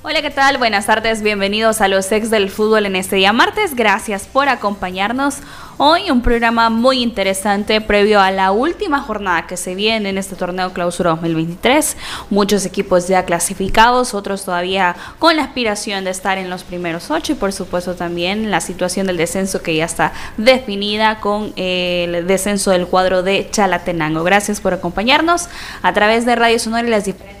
Hola, 0.00 0.22
¿qué 0.22 0.30
tal? 0.30 0.58
Buenas 0.58 0.86
tardes, 0.86 1.22
bienvenidos 1.22 1.80
a 1.80 1.88
los 1.88 2.12
ex 2.12 2.30
del 2.30 2.50
fútbol 2.50 2.86
en 2.86 2.94
este 2.94 3.16
día 3.16 3.32
martes. 3.32 3.74
Gracias 3.74 4.28
por 4.28 4.48
acompañarnos. 4.48 5.38
Hoy 5.76 6.12
un 6.12 6.22
programa 6.22 6.70
muy 6.70 7.02
interesante 7.02 7.80
previo 7.80 8.20
a 8.20 8.30
la 8.30 8.52
última 8.52 9.00
jornada 9.00 9.48
que 9.48 9.56
se 9.56 9.74
viene 9.74 10.10
en 10.10 10.16
este 10.16 10.36
torneo 10.36 10.72
Clausura 10.72 11.10
2023. 11.10 11.96
Muchos 12.30 12.64
equipos 12.64 13.08
ya 13.08 13.24
clasificados, 13.24 14.14
otros 14.14 14.44
todavía 14.44 14.94
con 15.18 15.34
la 15.34 15.42
aspiración 15.42 16.04
de 16.04 16.10
estar 16.10 16.38
en 16.38 16.48
los 16.48 16.62
primeros 16.62 17.10
ocho 17.10 17.32
y 17.32 17.34
por 17.34 17.52
supuesto 17.52 17.96
también 17.96 18.52
la 18.52 18.60
situación 18.60 19.08
del 19.08 19.16
descenso 19.16 19.62
que 19.62 19.74
ya 19.74 19.84
está 19.84 20.12
definida 20.36 21.18
con 21.18 21.52
el 21.56 22.24
descenso 22.28 22.70
del 22.70 22.86
cuadro 22.86 23.24
de 23.24 23.48
Chalatenango. 23.50 24.22
Gracias 24.22 24.60
por 24.60 24.74
acompañarnos 24.74 25.48
a 25.82 25.92
través 25.92 26.24
de 26.24 26.36
Radio 26.36 26.60
Sonora 26.60 26.86
y 26.86 26.90
las 26.90 27.04
diferentes 27.04 27.37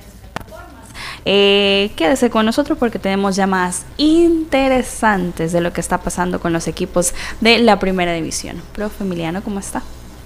eh, 1.30 1.90
quédese 1.94 2.30
con 2.30 2.46
nosotros 2.46 2.78
porque 2.78 2.98
tenemos 2.98 3.36
llamadas 3.36 3.84
interesantes 3.98 5.52
de 5.52 5.60
lo 5.60 5.74
que 5.74 5.82
está 5.82 5.98
pasando 5.98 6.40
con 6.40 6.54
los 6.54 6.66
equipos 6.68 7.12
de 7.42 7.58
la 7.58 7.78
primera 7.78 8.14
división. 8.14 8.62
Profe 8.72 9.04
Emiliano, 9.04 9.42
¿cómo 9.42 9.60
está? 9.60 9.82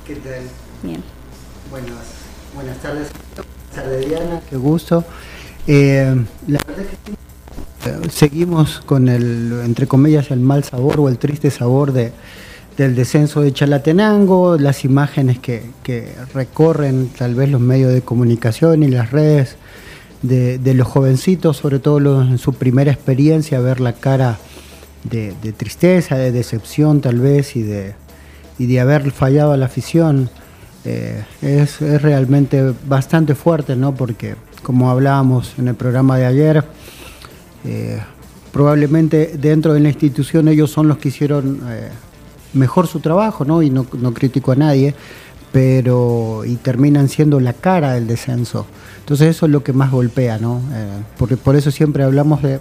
¿Qué 0.07 0.15
tal? 0.15 0.43
Bien. 0.85 1.03
Buenas, 1.73 1.91
buenas 2.55 2.79
tardes. 2.79 3.09
Buenas 3.35 3.75
tardes, 3.75 4.09
Diana. 4.09 4.41
Qué 4.49 4.57
gusto. 4.57 5.05
Eh, 5.67 6.25
la 6.47 6.61
verdad 6.69 6.85
que 6.85 7.91
eh, 7.91 8.11
seguimos 8.13 8.81
con 8.87 9.09
el, 9.09 9.61
entre 9.65 9.89
comillas, 9.89 10.31
el 10.31 10.39
mal 10.39 10.63
sabor 10.63 11.01
o 11.01 11.09
el 11.09 11.19
triste 11.19 11.51
sabor 11.51 11.93
de, 11.93 12.13
del 12.77 12.95
descenso 12.95 13.41
de 13.41 13.53
Chalatenango, 13.53 14.57
las 14.57 14.85
imágenes 14.85 15.41
que, 15.41 15.69
que 15.83 16.15
recorren 16.33 17.09
tal 17.09 17.35
vez 17.35 17.51
los 17.51 17.61
medios 17.61 17.93
de 17.93 18.03
comunicación 18.03 18.85
y 18.85 18.87
las 18.87 19.11
redes 19.11 19.57
de, 20.23 20.75
los 20.75 20.87
jovencitos, 20.87 21.57
sobre 21.57 21.79
todo 21.79 22.23
en 22.23 22.39
su 22.39 22.55
primera 22.55 22.93
experiencia, 22.93 23.61
ver 23.61 23.81
la 23.81 23.93
cara 23.93 24.39
de, 25.05 25.33
tristeza, 25.53 26.17
de 26.17 26.33
decepción 26.33 27.01
tal 27.01 27.19
vez 27.19 27.57
y 27.57 27.63
de, 27.63 27.95
y 28.59 28.67
de 28.67 28.81
haber 28.81 29.11
fallado 29.11 29.53
a 29.53 29.57
la 29.57 29.67
afición, 29.67 30.31
eh, 30.85 31.25
es, 31.43 31.81
realmente 31.81 32.73
bastante 32.87 33.35
fuerte, 33.35 33.77
¿no? 33.77 33.95
Porque 33.95 34.37
como 34.63 34.91
hablábamos 34.91 35.55
en 35.59 35.69
el 35.69 35.75
programa 35.75 36.17
de 36.19 36.27
ayer, 36.27 36.65
eh, 37.65 38.01
probablemente 38.53 39.37
dentro 39.39 39.75
de 39.75 39.81
la 39.81 39.89
institución 39.89 40.49
ellos 40.49 40.71
son 40.71 40.89
los 40.89 40.99
que 40.99 41.09
hicieron 41.09 41.61
eh, 41.69 41.89
mejor 42.53 42.87
su 42.87 43.01
trabajo, 43.01 43.45
¿no? 43.45 43.63
Y 43.63 43.71
no, 43.71 43.87
no 43.93 44.15
critico 44.15 44.53
a 44.53 44.57
nadie, 44.57 44.95
pero 45.53 46.45
y 46.45 46.57
terminan 46.57 47.09
siendo 47.09 47.41
la 47.41 47.53
cara 47.53 47.93
del 47.95 48.07
descenso. 48.07 48.67
Entonces 49.03 49.35
eso 49.35 49.47
es 49.47 49.53
lo 49.53 49.65
que 49.65 49.73
más 49.73 49.91
golpea, 49.91 50.39
¿no? 50.39 50.63
Eh, 50.73 51.03
porque 51.19 51.37
por 51.37 51.57
eso 51.57 51.73
siempre 51.73 52.05
hablamos 52.05 52.41
de 52.41 52.61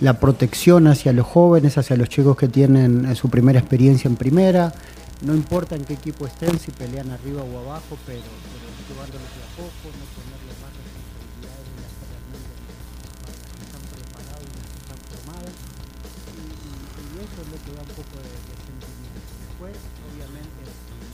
la 0.00 0.18
protección 0.18 0.88
hacia 0.88 1.12
los 1.12 1.26
jóvenes, 1.26 1.78
hacia 1.78 1.94
los 1.94 2.08
chicos 2.08 2.36
que 2.36 2.48
tienen 2.48 3.06
eh, 3.06 3.14
su 3.14 3.30
primera 3.30 3.60
experiencia 3.60 4.08
en 4.08 4.16
primera. 4.16 4.74
No 5.22 5.32
importa 5.32 5.76
en 5.76 5.84
qué 5.84 5.94
equipo 5.94 6.26
estén, 6.26 6.58
si 6.58 6.72
pelean 6.72 7.10
arriba 7.12 7.42
o 7.42 7.58
abajo, 7.62 7.94
pero, 8.04 8.18
llevándolos 8.18 9.30
de 9.30 9.42
a 9.46 9.50
poco, 9.62 9.94
no 9.94 10.04
ponerles 10.10 10.56
más 10.58 10.74
responsabilidades 10.74 11.66
de 11.70 11.78
las 11.86 11.92
que 11.94 12.04
realmente 12.10 12.50
están 13.62 13.84
preparados 13.94 14.42
y 14.42 14.52
las 14.58 14.66
que 14.66 14.78
están 14.82 15.00
formadas. 15.06 15.54
Y, 16.34 16.50
eso 17.14 17.36
es 17.38 17.46
lo 17.46 17.58
que 17.62 17.70
da 17.78 17.82
un 17.86 17.94
poco 17.94 18.14
de, 18.18 18.26
de 18.26 18.54
sentimiento. 18.58 19.22
Después, 19.38 19.76
obviamente, 20.02 20.60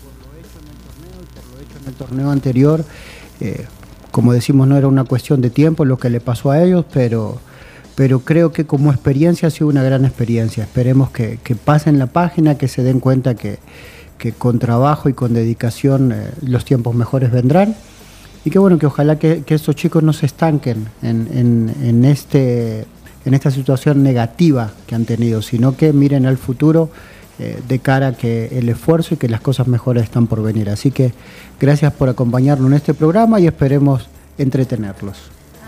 por 0.00 0.14
lo 0.16 0.28
hecho 0.40 0.56
en 0.64 0.68
el 0.72 0.78
torneo 0.80 1.16
y 1.20 1.28
por 1.28 1.44
lo 1.44 1.54
hecho 1.60 1.76
en 1.76 1.86
el 1.92 1.96
torneo 2.00 2.28
anterior, 2.32 2.78
eh, 3.44 3.68
como 4.16 4.32
decimos, 4.32 4.66
no 4.66 4.78
era 4.78 4.88
una 4.88 5.04
cuestión 5.04 5.42
de 5.42 5.50
tiempo 5.50 5.84
lo 5.84 5.98
que 5.98 6.08
le 6.08 6.20
pasó 6.20 6.50
a 6.50 6.62
ellos, 6.62 6.86
pero, 6.90 7.38
pero 7.96 8.20
creo 8.20 8.50
que 8.50 8.64
como 8.64 8.90
experiencia 8.90 9.48
ha 9.48 9.50
sido 9.50 9.68
una 9.68 9.82
gran 9.82 10.06
experiencia. 10.06 10.64
Esperemos 10.64 11.10
que, 11.10 11.38
pasen 11.62 11.98
la 11.98 12.06
página, 12.06 12.56
que 12.56 12.66
se 12.66 12.82
den 12.82 12.98
cuenta 12.98 13.34
que, 13.34 13.58
con 14.38 14.58
trabajo 14.58 15.10
y 15.10 15.12
con 15.12 15.34
dedicación 15.34 16.12
eh, 16.12 16.30
los 16.40 16.64
tiempos 16.64 16.94
mejores 16.94 17.30
vendrán. 17.30 17.76
Y 18.46 18.48
que 18.48 18.58
bueno, 18.58 18.78
que 18.78 18.86
ojalá 18.86 19.18
que, 19.18 19.44
estos 19.46 19.76
chicos 19.76 20.02
no 20.02 20.14
se 20.14 20.24
estanquen 20.24 20.86
en, 21.02 22.02
este, 22.06 22.86
en 23.26 23.34
esta 23.34 23.50
situación 23.50 24.02
negativa 24.02 24.70
que 24.86 24.94
han 24.94 25.04
tenido, 25.04 25.42
sino 25.42 25.76
que 25.76 25.92
miren 25.92 26.24
al 26.24 26.38
futuro 26.38 26.88
eh, 27.38 27.60
de 27.68 27.78
cara 27.78 28.08
a 28.08 28.12
que 28.12 28.58
el 28.58 28.68
esfuerzo 28.68 29.14
y 29.14 29.16
que 29.18 29.28
las 29.28 29.40
cosas 29.40 29.66
mejores 29.66 30.04
están 30.04 30.26
por 30.26 30.42
venir. 30.42 30.70
Así 30.70 30.90
que 30.90 31.12
gracias 31.60 31.92
por 31.92 32.08
acompañarnos 32.08 32.68
en 32.70 32.76
este 32.76 32.94
programa 32.94 33.38
y 33.40 33.46
esperemos 33.46 34.08
entretenerlos. 34.38 35.18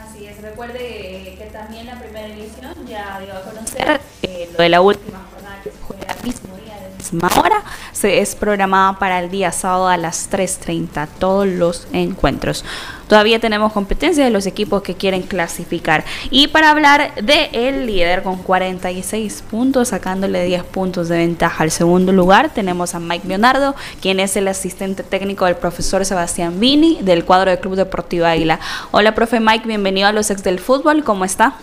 Así 0.02 0.26
es, 0.26 0.40
recuerde 0.40 1.34
que 1.38 1.50
también 1.52 1.86
la 1.86 1.98
primera 1.98 2.26
edición 2.26 2.74
ya 2.88 3.20
dio 3.20 3.34
a 3.34 3.42
conocer 3.42 4.00
eh, 4.22 4.48
lo 4.56 4.62
de 4.62 4.68
la 4.68 4.80
última 4.80 5.18
jornada 5.32 5.62
que 5.62 5.70
se 5.70 5.76
juega 5.86 6.12
el 6.12 6.26
mismo 6.26 6.56
día, 6.56 6.74
de 6.80 6.96
misma 6.96 7.28
hora, 7.38 7.62
se 7.92 8.20
es 8.20 8.34
programada 8.34 8.98
para 8.98 9.20
el 9.20 9.30
día 9.30 9.52
sábado 9.52 9.88
a 9.88 9.96
las 9.96 10.30
3.30, 10.30 11.06
todos 11.18 11.46
los 11.46 11.86
encuentros. 11.92 12.64
Todavía 13.08 13.38
tenemos 13.38 13.72
competencia 13.72 14.22
de 14.22 14.30
los 14.30 14.46
equipos 14.46 14.82
que 14.82 14.94
quieren 14.94 15.22
clasificar. 15.22 16.04
Y 16.30 16.48
para 16.48 16.70
hablar 16.70 17.14
de 17.14 17.48
líder 17.86 18.22
con 18.22 18.36
46 18.36 19.44
puntos, 19.50 19.88
sacándole 19.88 20.44
10 20.44 20.64
puntos 20.64 21.08
de 21.08 21.16
ventaja 21.16 21.64
al 21.64 21.70
segundo 21.70 22.12
lugar, 22.12 22.52
tenemos 22.52 22.94
a 22.94 23.00
Mike 23.00 23.26
Leonardo, 23.26 23.74
quien 24.02 24.20
es 24.20 24.36
el 24.36 24.46
asistente 24.46 25.02
técnico 25.02 25.46
del 25.46 25.56
profesor 25.56 26.04
Sebastián 26.04 26.60
Vini 26.60 26.98
del 27.00 27.24
cuadro 27.24 27.50
del 27.50 27.60
Club 27.60 27.76
Deportivo 27.76 28.26
Águila. 28.26 28.60
Hola, 28.90 29.14
profe 29.14 29.40
Mike, 29.40 29.66
bienvenido 29.66 30.06
a 30.06 30.12
los 30.12 30.30
ex 30.30 30.44
del 30.44 30.58
fútbol, 30.58 31.02
¿cómo 31.02 31.24
está? 31.24 31.54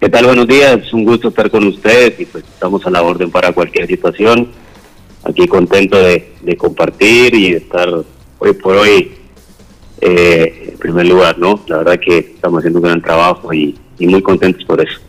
¿Qué 0.00 0.08
tal? 0.08 0.26
Buenos 0.26 0.48
días, 0.48 0.92
un 0.92 1.04
gusto 1.04 1.28
estar 1.28 1.50
con 1.50 1.64
ustedes 1.66 2.18
y 2.18 2.24
pues 2.24 2.42
estamos 2.44 2.84
a 2.84 2.90
la 2.90 3.02
orden 3.02 3.30
para 3.30 3.52
cualquier 3.52 3.86
situación. 3.86 4.48
Aquí 5.22 5.46
contento 5.46 5.96
de, 5.98 6.32
de 6.42 6.56
compartir 6.56 7.34
y 7.34 7.52
de 7.52 7.58
estar 7.58 7.88
hoy 8.38 8.52
por 8.54 8.76
hoy 8.76 9.17
eh, 10.00 10.70
en 10.72 10.78
primer 10.78 11.06
lugar, 11.06 11.38
¿no? 11.38 11.60
La 11.66 11.78
verdad 11.78 11.98
que 12.00 12.18
estamos 12.18 12.58
haciendo 12.58 12.78
un 12.78 12.84
gran 12.84 13.02
trabajo 13.02 13.52
y, 13.52 13.78
muy 13.98 14.22
contentos 14.22 14.64
por 14.64 14.80
eso. 14.80 15.00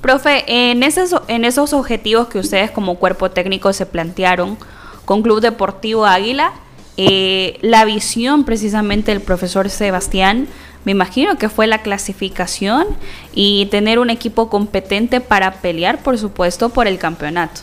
Profe, 0.00 0.44
en 0.46 0.84
esos, 0.84 1.20
en 1.26 1.44
esos 1.44 1.72
objetivos 1.72 2.28
que 2.28 2.38
ustedes 2.38 2.70
como 2.70 2.94
cuerpo 2.96 3.30
técnico 3.30 3.72
se 3.72 3.86
plantearon 3.86 4.56
con 5.04 5.22
Club 5.22 5.40
Deportivo 5.40 6.06
Águila, 6.06 6.52
eh, 6.96 7.58
la 7.60 7.84
visión 7.84 8.44
precisamente 8.44 9.10
del 9.10 9.20
profesor 9.20 9.68
Sebastián, 9.68 10.46
me 10.84 10.92
imagino 10.92 11.36
que 11.36 11.48
fue 11.48 11.66
la 11.66 11.82
clasificación 11.82 12.86
y 13.34 13.66
tener 13.66 13.98
un 13.98 14.10
equipo 14.10 14.48
competente 14.48 15.20
para 15.20 15.54
pelear, 15.60 16.02
por 16.04 16.16
supuesto, 16.16 16.68
por 16.68 16.86
el 16.86 16.98
campeonato. 16.98 17.62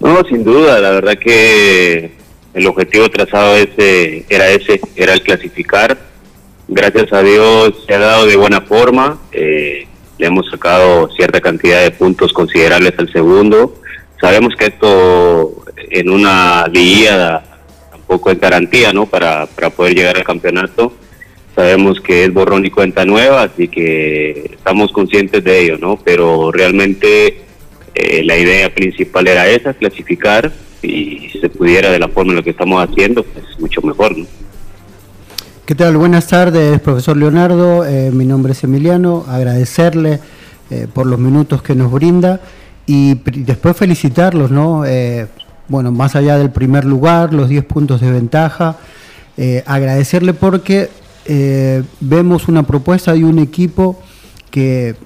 No, 0.00 0.24
sin 0.24 0.42
duda, 0.42 0.80
la 0.80 0.90
verdad 0.90 1.18
que 1.22 2.21
el 2.54 2.66
objetivo 2.66 3.08
trazado 3.10 3.56
ese 3.56 4.24
era 4.28 4.48
ese, 4.50 4.80
era 4.96 5.14
el 5.14 5.22
clasificar. 5.22 5.98
Gracias 6.68 7.12
a 7.12 7.22
Dios 7.22 7.84
se 7.86 7.94
ha 7.94 7.98
dado 7.98 8.26
de 8.26 8.36
buena 8.36 8.60
forma. 8.60 9.18
Eh, 9.32 9.86
le 10.18 10.26
hemos 10.26 10.48
sacado 10.50 11.10
cierta 11.16 11.40
cantidad 11.40 11.82
de 11.82 11.90
puntos 11.90 12.32
considerables 12.32 12.94
al 12.98 13.10
segundo. 13.12 13.74
Sabemos 14.20 14.54
que 14.56 14.66
esto 14.66 15.64
en 15.90 16.10
una 16.10 16.66
liga 16.68 17.42
tampoco 17.90 18.30
es 18.30 18.38
garantía, 18.38 18.92
¿no? 18.92 19.06
Para, 19.06 19.46
para 19.46 19.70
poder 19.70 19.94
llegar 19.94 20.16
al 20.16 20.24
campeonato. 20.24 20.92
sabemos 21.54 22.00
que 22.00 22.24
es 22.24 22.32
borrón 22.32 22.64
y 22.64 22.70
cuenta 22.70 23.04
nueva, 23.04 23.42
así 23.42 23.68
que 23.68 24.50
estamos 24.52 24.92
conscientes 24.92 25.42
de 25.44 25.60
ello, 25.60 25.78
¿no? 25.78 25.98
Pero 26.02 26.50
realmente 26.52 27.42
eh, 27.94 28.22
la 28.24 28.36
idea 28.36 28.74
principal 28.74 29.26
era 29.28 29.48
esa, 29.48 29.74
clasificar, 29.74 30.52
y 30.82 31.28
si 31.30 31.40
se 31.40 31.48
pudiera 31.48 31.90
de 31.90 31.98
la 31.98 32.08
forma 32.08 32.32
en 32.32 32.36
la 32.36 32.42
que 32.42 32.50
estamos 32.50 32.82
haciendo, 32.82 33.22
pues 33.22 33.44
mucho 33.58 33.80
mejor, 33.82 34.16
¿no? 34.16 34.26
¿Qué 35.64 35.74
tal? 35.74 35.96
Buenas 35.96 36.26
tardes, 36.26 36.80
profesor 36.80 37.16
Leonardo. 37.16 37.86
Eh, 37.86 38.10
mi 38.10 38.24
nombre 38.24 38.52
es 38.52 38.64
Emiliano. 38.64 39.24
Agradecerle 39.28 40.18
eh, 40.70 40.88
por 40.92 41.06
los 41.06 41.18
minutos 41.18 41.62
que 41.62 41.74
nos 41.74 41.92
brinda 41.92 42.40
y 42.84 43.14
después 43.14 43.76
felicitarlos, 43.76 44.50
¿no? 44.50 44.82
bueno, 45.68 45.92
más 45.92 46.16
allá 46.16 46.36
del 46.36 46.50
primer 46.50 46.84
lugar, 46.84 47.32
los 47.32 47.48
10 47.48 47.64
puntos 47.64 48.00
de 48.00 48.10
ventaja, 48.10 48.76
agradecerle 49.64 50.34
porque 50.34 50.90
vemos 52.00 52.48
una 52.48 52.64
propuesta 52.64 53.12
de 53.12 53.24
un 53.24 53.38
equipo 53.38 54.02
que 54.50 54.96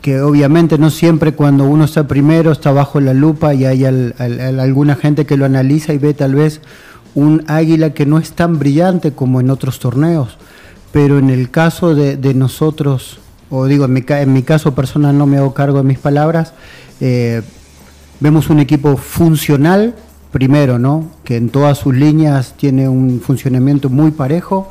que 0.00 0.20
obviamente 0.20 0.78
no 0.78 0.90
siempre 0.90 1.32
cuando 1.32 1.64
uno 1.64 1.84
está 1.84 2.06
primero 2.06 2.52
está 2.52 2.72
bajo 2.72 3.00
la 3.00 3.14
lupa 3.14 3.54
y 3.54 3.64
hay 3.64 3.84
alguna 3.84 4.94
gente 4.94 5.26
que 5.26 5.36
lo 5.36 5.44
analiza 5.44 5.92
y 5.92 5.98
ve 5.98 6.14
tal 6.14 6.34
vez 6.34 6.60
un 7.14 7.44
águila 7.48 7.94
que 7.94 8.06
no 8.06 8.18
es 8.18 8.32
tan 8.32 8.58
brillante 8.58 9.12
como 9.12 9.40
en 9.40 9.50
otros 9.50 9.78
torneos, 9.78 10.36
pero 10.92 11.18
en 11.18 11.30
el 11.30 11.50
caso 11.50 11.94
de, 11.94 12.34
nosotros, 12.34 13.18
o 13.50 13.64
digo, 13.64 13.86
en 13.86 13.94
mi, 13.94 14.04
en 14.06 14.32
mi, 14.32 14.42
caso 14.42 14.74
personal 14.74 15.16
no 15.16 15.26
me 15.26 15.38
hago 15.38 15.54
cargo 15.54 15.78
de 15.78 15.84
mis 15.84 15.98
palabras, 15.98 16.52
eh, 17.00 17.42
vemos 18.20 18.50
un 18.50 18.60
equipo 18.60 18.98
funcional, 18.98 19.94
primero, 20.30 20.78
¿no? 20.78 21.06
Que 21.24 21.36
en 21.36 21.48
todas 21.48 21.78
sus 21.78 21.94
líneas 21.94 22.54
tiene 22.58 22.88
un 22.88 23.20
funcionamiento 23.20 23.88
muy 23.88 24.10
parejo. 24.10 24.68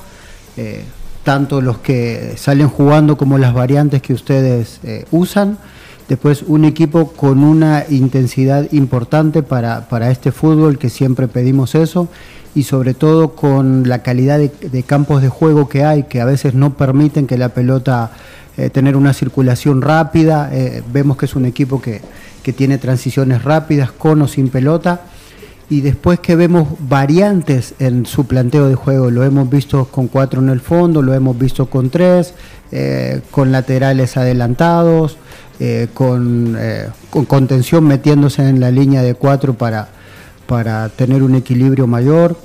Eh, 0.58 0.84
tanto 1.26 1.60
los 1.60 1.80
que 1.80 2.36
salen 2.38 2.70
jugando 2.70 3.18
como 3.18 3.40
las 3.40 3.54
variantes 3.54 4.02
que 4.02 4.14
ustedes 4.14 4.80
eh, 4.84 5.06
usan. 5.12 5.58
Después 6.08 6.44
un 6.44 6.66
equipo 6.66 7.14
con 7.14 7.44
una 7.44 7.84
intensidad 7.90 8.72
importante 8.72 9.42
para, 9.42 10.12
este 10.12 10.32
fútbol, 10.32 10.78
que 10.78 10.90
siempre 10.90 11.28
pedimos 11.28 11.74
eso, 11.74 12.08
y 12.54 12.64
sobre 12.64 12.94
todo 12.94 13.36
con 13.36 13.90
la 13.90 14.04
calidad 14.04 14.38
de, 14.38 14.84
campos 14.84 15.24
de 15.24 15.30
juego 15.30 15.68
que 15.68 15.84
hay, 15.84 16.04
que 16.04 16.22
a 16.22 16.26
veces 16.26 16.54
no 16.54 16.78
permiten 16.78 17.26
que 17.26 17.40
la 17.40 17.50
pelota 17.50 18.12
eh, 18.56 18.70
tener 18.70 18.96
una 18.96 19.14
circulación 19.14 19.82
rápida. 19.82 20.52
Eh, 20.54 20.84
vemos 20.94 21.18
que 21.18 21.26
es 21.26 21.36
un 21.36 21.46
equipo 21.46 21.82
que, 21.82 22.02
que 22.44 22.54
tiene 22.54 22.78
transiciones 22.78 23.44
rápidas, 23.44 23.92
con 23.92 24.22
o 24.22 24.28
sin 24.28 24.50
pelota 24.50 25.02
y 25.70 25.82
después 25.82 26.20
que 26.20 26.36
vemos 26.36 26.68
variantes 26.80 27.74
en 27.80 28.06
su 28.06 28.28
planteo 28.28 28.68
de 28.68 28.76
juego, 28.76 29.10
lo 29.10 29.24
hemos 29.24 29.50
visto 29.50 29.86
con 29.86 30.08
cuatro 30.08 30.42
en 30.42 30.50
el 30.50 30.60
fondo, 30.60 31.02
lo 31.02 31.14
hemos 31.14 31.38
visto 31.38 31.68
con 31.68 31.90
tres, 31.90 32.34
eh, 32.72 33.22
con 33.32 33.52
laterales 33.52 34.16
adelantados, 34.16 35.18
eh, 35.60 35.88
con, 35.94 36.56
eh, 36.60 36.88
con, 37.10 37.26
contención 37.26 37.84
metiéndose 37.86 38.48
en 38.48 38.60
la 38.60 38.70
línea 38.70 39.02
de 39.02 39.16
cuatro 39.16 39.56
para, 39.56 39.90
para 40.46 40.90
tener 40.90 41.24
un 41.24 41.34
equilibrio 41.34 41.88
mayor 41.88 42.38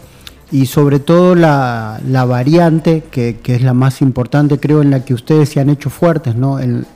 y 0.51 0.67
sobre 0.67 0.99
todo 0.99 1.35
la, 1.35 2.01
la 2.07 2.25
variante, 2.25 3.05
que, 3.11 3.39
que, 3.43 3.55
es 3.55 3.63
la 3.63 3.75
más 3.75 4.01
importante 4.01 4.59
creo 4.59 4.81
en 4.81 4.91
la 4.91 5.05
que 5.05 5.15
ustedes 5.15 5.51
se 5.51 5.61
han 5.61 5.69
hecho 5.69 5.91
fuertes, 5.91 6.37
¿no? 6.37 6.59
El, 6.59 6.87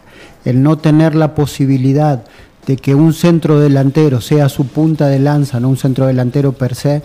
el 0.45 0.63
no 0.63 0.79
tener 0.79 1.15
la 1.15 1.35
posibilidad 1.35 2.25
de 2.67 2.77
que 2.77 2.95
un 2.95 3.13
centro 3.13 3.61
delantero 3.61 4.21
sea 4.21 4.49
su 4.49 4.67
punta 4.67 5.09
de 5.09 5.19
lanza, 5.19 5.61
no 5.61 5.69
un 5.69 5.77
centro 5.77 6.07
delantero 6.07 6.53
per 6.53 6.75
se, 6.75 7.03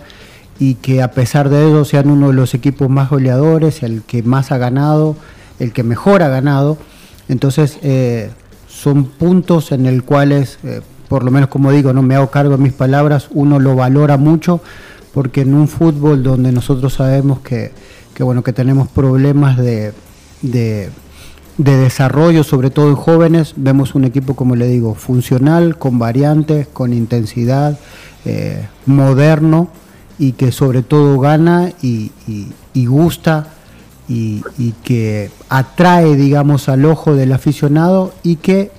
y 0.58 0.74
que 0.74 1.02
a 1.02 1.10
pesar 1.12 1.48
de 1.48 1.68
eso 1.68 1.84
sean 1.84 2.10
uno 2.10 2.28
de 2.28 2.34
los 2.34 2.54
equipos 2.54 2.88
más 2.88 3.10
goleadores, 3.10 3.82
el 3.82 4.02
que 4.02 4.22
más 4.22 4.52
ha 4.52 4.58
ganado, 4.58 5.16
el 5.58 5.72
que 5.72 5.82
mejor 5.82 6.22
ha 6.22 6.28
ganado. 6.28 6.78
Entonces, 7.28 7.78
eh, 7.82 8.30
son 8.68 9.04
puntos 9.04 9.72
en 9.72 9.86
el 9.86 10.02
cuales, 10.02 10.58
eh, 10.64 10.80
por 11.08 11.24
lo 11.24 11.30
menos 11.30 11.48
como 11.48 11.72
digo, 11.72 11.92
no 11.92 12.02
me 12.02 12.14
hago 12.14 12.30
cargo 12.30 12.56
de 12.56 12.62
mis 12.62 12.72
palabras, 12.72 13.28
uno 13.32 13.58
lo 13.58 13.74
valora 13.74 14.16
mucho, 14.16 14.60
porque 15.12 15.42
en 15.42 15.54
un 15.54 15.68
fútbol 15.68 16.22
donde 16.22 16.52
nosotros 16.52 16.94
sabemos 16.94 17.40
que, 17.40 17.72
bueno, 18.18 18.42
que 18.42 18.52
tenemos 18.52 18.88
problemas 18.88 19.56
de 19.56 19.92
desarrollo, 21.64 22.44
sobre 22.44 22.70
todo 22.70 22.88
en 22.88 22.96
jóvenes, 22.96 23.54
vemos 23.56 23.94
un 23.94 24.04
equipo, 24.04 24.34
como 24.34 24.56
le 24.56 24.66
digo, 24.66 24.94
funcional, 24.94 25.76
con 25.76 25.98
variantes, 25.98 26.66
con 26.68 26.92
intensidad, 26.92 27.78
eh, 28.24 28.66
moderno 28.86 29.70
y 30.18 30.32
que 30.32 30.52
sobre 30.52 30.82
todo 30.82 31.18
gana 31.18 31.72
y, 31.82 32.10
gusta 32.86 33.48
y, 34.08 34.42
que 34.84 35.30
atrae, 35.48 36.16
digamos, 36.16 36.68
al 36.68 36.84
ojo 36.84 37.14
del 37.14 37.32
aficionado 37.32 38.12
y 38.22 38.36
que 38.36 38.70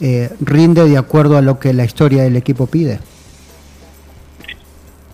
eh, 0.00 0.30
rinde 0.40 0.88
de 0.88 0.98
acuerdo 0.98 1.36
a 1.36 1.42
lo 1.42 1.58
que 1.58 1.72
la 1.72 1.84
historia 1.84 2.22
del 2.22 2.36
equipo 2.36 2.66
pide. 2.66 2.98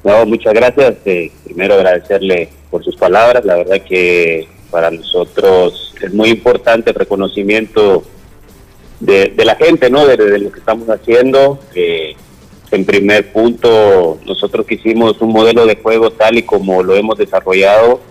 No, 0.03 0.25
muchas 0.27 0.55
gracias. 0.55 0.95
Eh, 1.05 1.31
primero 1.45 1.75
agradecerle 1.75 2.49
por 2.71 2.85
sus 2.85 2.97
palabras. 2.97 3.45
La 3.45 3.57
verdad 3.57 3.81
que 3.83 4.49
para 4.77 4.91
nosotros 4.91 5.95
es 6.03 6.13
muy 6.13 6.29
importante 6.29 6.91
el 6.91 6.97
reconocimiento 6.97 8.05
de, 9.01 9.33
la 9.43 9.55
gente, 9.55 9.89
¿no? 9.89 10.07
De, 10.07 10.39
lo 10.39 10.53
que 10.53 10.59
estamos 10.59 10.87
haciendo. 10.91 11.59
en 11.75 12.85
primer 12.85 13.33
punto, 13.33 14.19
nosotros 14.27 14.67
quisimos 14.67 15.19
un 15.23 15.31
modelo 15.31 15.65
de 15.65 15.77
juego 15.77 16.11
tal 16.11 16.37
y 16.37 16.43
como 16.43 16.83
lo 16.83 16.95
hemos 16.95 17.17
desarrollado, 17.17 18.03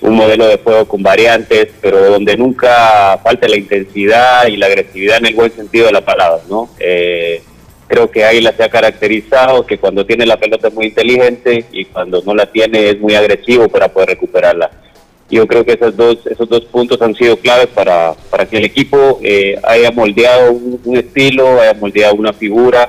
un 0.00 0.16
modelo 0.16 0.48
de 0.48 0.58
juego 0.58 0.84
con 0.88 1.00
variantes, 1.00 1.68
pero 1.80 2.10
donde 2.10 2.36
nunca 2.36 3.20
falte 3.22 3.48
la 3.48 3.56
intensidad 3.56 4.48
y 4.48 4.56
la 4.56 4.66
agresividad 4.66 5.18
en 5.18 5.26
el 5.26 5.36
buen 5.36 5.52
sentido 5.52 5.86
de 5.86 5.92
la 5.92 6.04
palabra, 6.04 6.42
¿no? 6.50 6.70
Eh, 6.80 7.40
creo 7.86 8.10
que 8.10 8.24
Águila 8.24 8.52
se 8.56 8.64
ha 8.64 8.68
caracterizado 8.68 9.64
que 9.64 9.78
cuando 9.78 10.04
tiene 10.04 10.26
la 10.26 10.40
pelota 10.40 10.66
es 10.66 10.74
muy 10.74 10.86
inteligente 10.86 11.66
y 11.70 11.84
cuando 11.84 12.20
no 12.26 12.34
la 12.34 12.46
tiene 12.46 12.90
es 12.90 12.98
muy 12.98 13.14
agresivo 13.14 13.68
para 13.68 13.86
poder 13.92 14.08
recuperarla 14.08 14.72
yo 15.30 15.46
creo 15.46 15.64
que 15.64 15.72
esos 15.72 15.96
dos, 15.96 16.18
esos 16.26 16.48
dos 16.48 16.64
puntos 16.66 17.00
han 17.00 17.14
sido 17.14 17.36
claves 17.36 17.68
para, 17.68 18.14
para 18.30 18.46
que 18.46 18.58
el 18.58 18.64
equipo 18.64 19.20
eh, 19.22 19.58
haya 19.62 19.90
moldeado 19.90 20.52
un, 20.52 20.96
estilo, 20.96 21.60
haya 21.60 21.74
moldeado 21.74 22.14
una 22.14 22.32
figura 22.32 22.88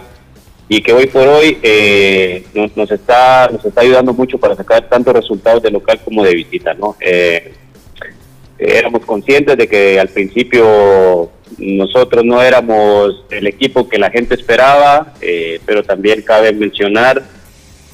y 0.67 0.81
que 0.81 0.93
hoy 0.93 1.07
por 1.07 1.27
hoy 1.27 1.57
eh, 1.61 2.43
nos, 2.53 2.91
está, 2.91 3.49
nos 3.51 3.63
está 3.63 3.81
ayudando 3.81 4.13
mucho 4.13 4.37
para 4.37 4.55
sacar 4.55 4.89
tantos 4.89 5.13
resultados 5.13 5.63
de 5.63 5.71
local 5.71 5.99
como 6.03 6.23
de 6.23 6.35
visita. 6.35 6.73
¿no? 6.73 6.97
Eh, 6.99 7.53
éramos 8.57 9.05
conscientes 9.05 9.55
de 9.55 9.67
que 9.67 9.99
al 9.99 10.09
principio 10.09 11.29
nosotros 11.57 12.25
no 12.25 12.41
éramos 12.41 13.23
el 13.29 13.47
equipo 13.47 13.87
que 13.87 13.97
la 13.97 14.09
gente 14.09 14.35
esperaba, 14.35 15.13
pero 15.65 15.83
también 15.83 16.21
cabe 16.21 16.51
mencionar 16.51 17.23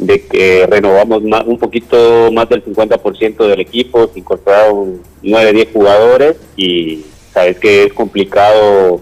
de 0.02 0.20
que 0.26 0.66
renovamos 0.68 1.22
un 1.46 1.60
poquito 1.60 2.32
más 2.32 2.50
del 2.50 2.66
50% 2.66 3.48
del 3.48 3.60
equipo, 3.60 4.10
se 4.12 4.20
incorporaron 4.20 5.00
9, 5.22 5.54
10 5.54 5.70
jugadores 5.72 6.38
y 6.58 7.06
sabes 7.32 7.60
que 7.60 7.84
es 7.84 7.94
complicado 7.94 9.02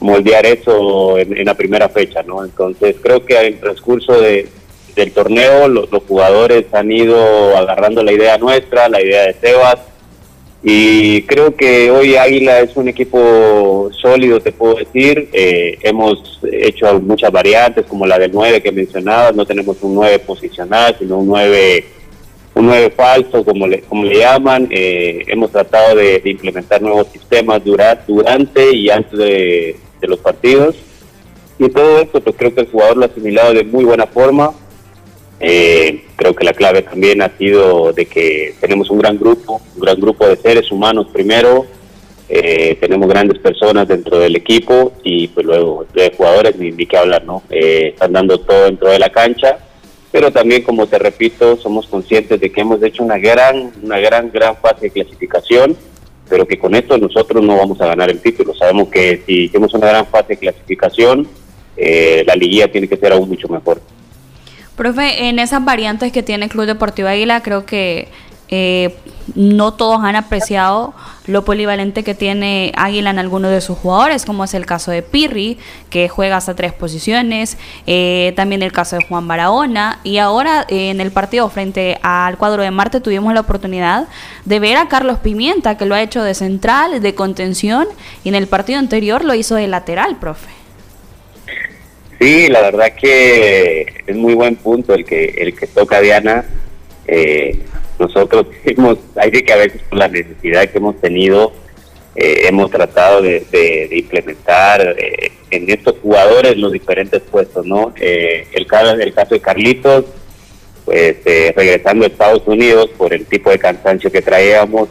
moldear 0.00 0.44
eso 0.44 1.16
en, 1.16 1.44
la 1.44 1.54
primera 1.54 1.88
fecha, 1.88 2.24
¿no? 2.24 2.44
Entonces 2.44 2.96
creo 3.00 3.24
que 3.24 3.38
en 3.38 3.46
el 3.54 3.60
transcurso 3.60 4.20
de, 4.20 4.48
del 4.96 5.12
torneo 5.12 5.68
los, 5.68 5.92
los 5.92 6.02
jugadores 6.02 6.66
han 6.74 6.90
ido 6.90 7.56
agarrando 7.56 8.02
la 8.02 8.12
idea 8.12 8.36
nuestra, 8.36 8.88
la 8.88 9.00
idea 9.00 9.22
de 9.28 9.34
Sebas, 9.34 9.78
y 10.64 11.22
creo 11.22 11.56
que 11.56 11.90
hoy 11.90 12.14
Águila 12.14 12.60
es 12.60 12.76
un 12.76 12.88
equipo 12.88 13.90
sólido, 14.00 14.40
te 14.40 14.52
puedo 14.52 14.76
decir. 14.76 15.28
Eh, 15.32 15.76
hemos 15.82 16.38
hecho 16.52 17.00
muchas 17.00 17.32
variantes, 17.32 17.84
como 17.86 18.06
la 18.06 18.16
del 18.18 18.30
9 18.32 18.62
que 18.62 18.70
mencionabas. 18.70 19.34
No 19.34 19.44
tenemos 19.44 19.82
un 19.82 19.96
9 19.96 20.20
posicional, 20.20 20.94
sino 20.98 21.18
un 21.18 21.26
9, 21.26 21.84
un 22.54 22.66
9 22.66 22.90
falso, 22.90 23.44
como 23.44 23.66
le, 23.66 23.80
como 23.80 24.04
le 24.04 24.18
llaman. 24.18 24.68
Eh, 24.70 25.24
hemos 25.26 25.50
tratado 25.50 25.96
de, 25.96 26.22
implementar 26.24 26.80
nuevos 26.80 27.08
sistemas 27.08 27.60
durante, 27.64 28.72
y 28.72 28.88
antes 28.88 29.18
de 29.18 29.76
los 30.02 30.20
partidos. 30.20 30.76
Y 31.58 31.68
todo 31.70 32.00
esto, 32.00 32.20
pues 32.20 32.36
creo 32.36 32.54
que 32.54 32.60
el 32.60 32.68
jugador 32.68 32.96
lo 32.98 33.02
ha 33.04 33.06
asimilado 33.06 33.52
de 33.52 33.64
muy 33.64 33.84
buena 33.84 34.06
forma. 34.06 34.52
Eh, 35.44 36.04
creo 36.14 36.36
que 36.36 36.44
la 36.44 36.52
clave 36.52 36.82
también 36.82 37.20
ha 37.20 37.36
sido 37.36 37.92
de 37.92 38.06
que 38.06 38.54
tenemos 38.60 38.88
un 38.90 38.98
gran 38.98 39.18
grupo, 39.18 39.60
un 39.74 39.80
gran 39.80 39.98
grupo 39.98 40.24
de 40.28 40.36
seres 40.36 40.70
humanos 40.70 41.08
primero, 41.12 41.66
eh, 42.28 42.76
tenemos 42.80 43.08
grandes 43.08 43.40
personas 43.40 43.88
dentro 43.88 44.20
del 44.20 44.36
equipo 44.36 44.92
y 45.02 45.26
pues 45.26 45.44
luego 45.44 45.84
de 45.92 46.12
jugadores 46.16 46.56
ni, 46.56 46.70
ni 46.70 46.86
que 46.86 46.96
hablar, 46.96 47.24
¿no? 47.24 47.42
Eh, 47.50 47.88
están 47.88 48.12
dando 48.12 48.38
todo 48.38 48.66
dentro 48.66 48.88
de 48.88 49.00
la 49.00 49.10
cancha, 49.10 49.58
pero 50.12 50.30
también 50.30 50.62
como 50.62 50.86
te 50.86 51.00
repito, 51.00 51.56
somos 51.56 51.88
conscientes 51.88 52.38
de 52.38 52.52
que 52.52 52.60
hemos 52.60 52.80
hecho 52.80 53.02
una 53.02 53.18
gran, 53.18 53.72
una 53.82 53.98
gran, 53.98 54.30
gran 54.30 54.56
fase 54.58 54.82
de 54.82 54.90
clasificación, 54.90 55.76
pero 56.28 56.46
que 56.46 56.56
con 56.56 56.76
esto 56.76 56.96
nosotros 56.98 57.42
no 57.42 57.56
vamos 57.56 57.80
a 57.80 57.86
ganar 57.86 58.10
el 58.10 58.20
título. 58.20 58.54
Sabemos 58.54 58.90
que 58.90 59.20
si 59.26 59.46
hicimos 59.46 59.74
una 59.74 59.88
gran 59.88 60.06
fase 60.06 60.34
de 60.34 60.36
clasificación, 60.36 61.26
la 61.76 62.36
liguilla 62.36 62.70
tiene 62.70 62.86
que 62.86 62.96
ser 62.96 63.12
aún 63.12 63.28
mucho 63.28 63.48
mejor. 63.48 63.80
Profe, 64.76 65.28
en 65.28 65.38
esas 65.38 65.64
variantes 65.64 66.12
que 66.12 66.22
tiene 66.22 66.48
Club 66.48 66.66
Deportivo 66.66 67.08
Águila, 67.08 67.42
creo 67.42 67.66
que 67.66 68.08
eh, 68.54 68.94
no 69.34 69.72
todos 69.72 70.04
han 70.04 70.14
apreciado 70.14 70.92
lo 71.26 71.42
polivalente 71.42 72.04
que 72.04 72.14
tiene 72.14 72.72
Águila 72.76 73.08
en 73.08 73.18
algunos 73.18 73.50
de 73.50 73.62
sus 73.62 73.78
jugadores, 73.78 74.26
como 74.26 74.44
es 74.44 74.52
el 74.52 74.66
caso 74.66 74.90
de 74.90 75.02
Pirri, 75.02 75.56
que 75.88 76.08
juega 76.08 76.36
hasta 76.36 76.54
tres 76.54 76.72
posiciones, 76.72 77.56
eh, 77.86 78.34
también 78.36 78.62
el 78.62 78.72
caso 78.72 78.96
de 78.96 79.06
Juan 79.06 79.26
Barahona, 79.26 80.00
y 80.04 80.18
ahora 80.18 80.66
eh, 80.68 80.90
en 80.90 81.00
el 81.00 81.12
partido 81.12 81.48
frente 81.48 81.98
al 82.02 82.36
cuadro 82.36 82.62
de 82.62 82.70
Marte 82.70 83.00
tuvimos 83.00 83.32
la 83.32 83.40
oportunidad 83.40 84.06
de 84.44 84.58
ver 84.58 84.76
a 84.76 84.88
Carlos 84.88 85.18
Pimienta, 85.20 85.78
que 85.78 85.86
lo 85.86 85.94
ha 85.94 86.02
hecho 86.02 86.22
de 86.22 86.34
central, 86.34 87.00
de 87.00 87.14
contención, 87.14 87.86
y 88.24 88.28
en 88.28 88.34
el 88.34 88.48
partido 88.48 88.78
anterior 88.78 89.24
lo 89.24 89.34
hizo 89.34 89.54
de 89.54 89.68
lateral, 89.68 90.16
profe. 90.16 90.61
Sí, 92.22 92.46
la 92.46 92.60
verdad 92.60 92.92
que 92.94 93.84
es 94.06 94.14
muy 94.14 94.34
buen 94.34 94.54
punto 94.54 94.94
el 94.94 95.04
que 95.04 95.24
el 95.38 95.56
que 95.56 95.66
toca 95.66 96.00
Diana. 96.00 96.44
Eh, 97.08 97.58
nosotros 97.98 98.46
hemos, 98.64 98.98
hay 99.16 99.32
que 99.32 99.52
a 99.52 99.56
veces 99.56 99.82
por 99.88 99.98
la 99.98 100.06
necesidad 100.06 100.68
que 100.70 100.78
hemos 100.78 101.00
tenido, 101.00 101.52
eh, 102.14 102.46
hemos 102.46 102.70
tratado 102.70 103.22
de, 103.22 103.88
implementar 103.90 104.94
eh, 104.96 105.32
en 105.50 105.68
estos 105.68 105.96
jugadores 106.00 106.56
los 106.58 106.70
diferentes 106.70 107.20
puestos, 107.22 107.66
¿no? 107.66 107.92
Eh, 107.96 108.46
el, 108.52 108.68
el 109.00 109.14
caso 109.14 109.34
de 109.34 109.40
Carlitos, 109.40 110.04
pues 110.84 111.16
regresando 111.56 112.04
a 112.04 112.08
Estados 112.08 112.46
Unidos 112.46 112.88
por 112.96 113.12
el 113.12 113.26
tipo 113.26 113.50
de 113.50 113.58
cansancio 113.58 114.12
que 114.12 114.22
traíamos, 114.22 114.90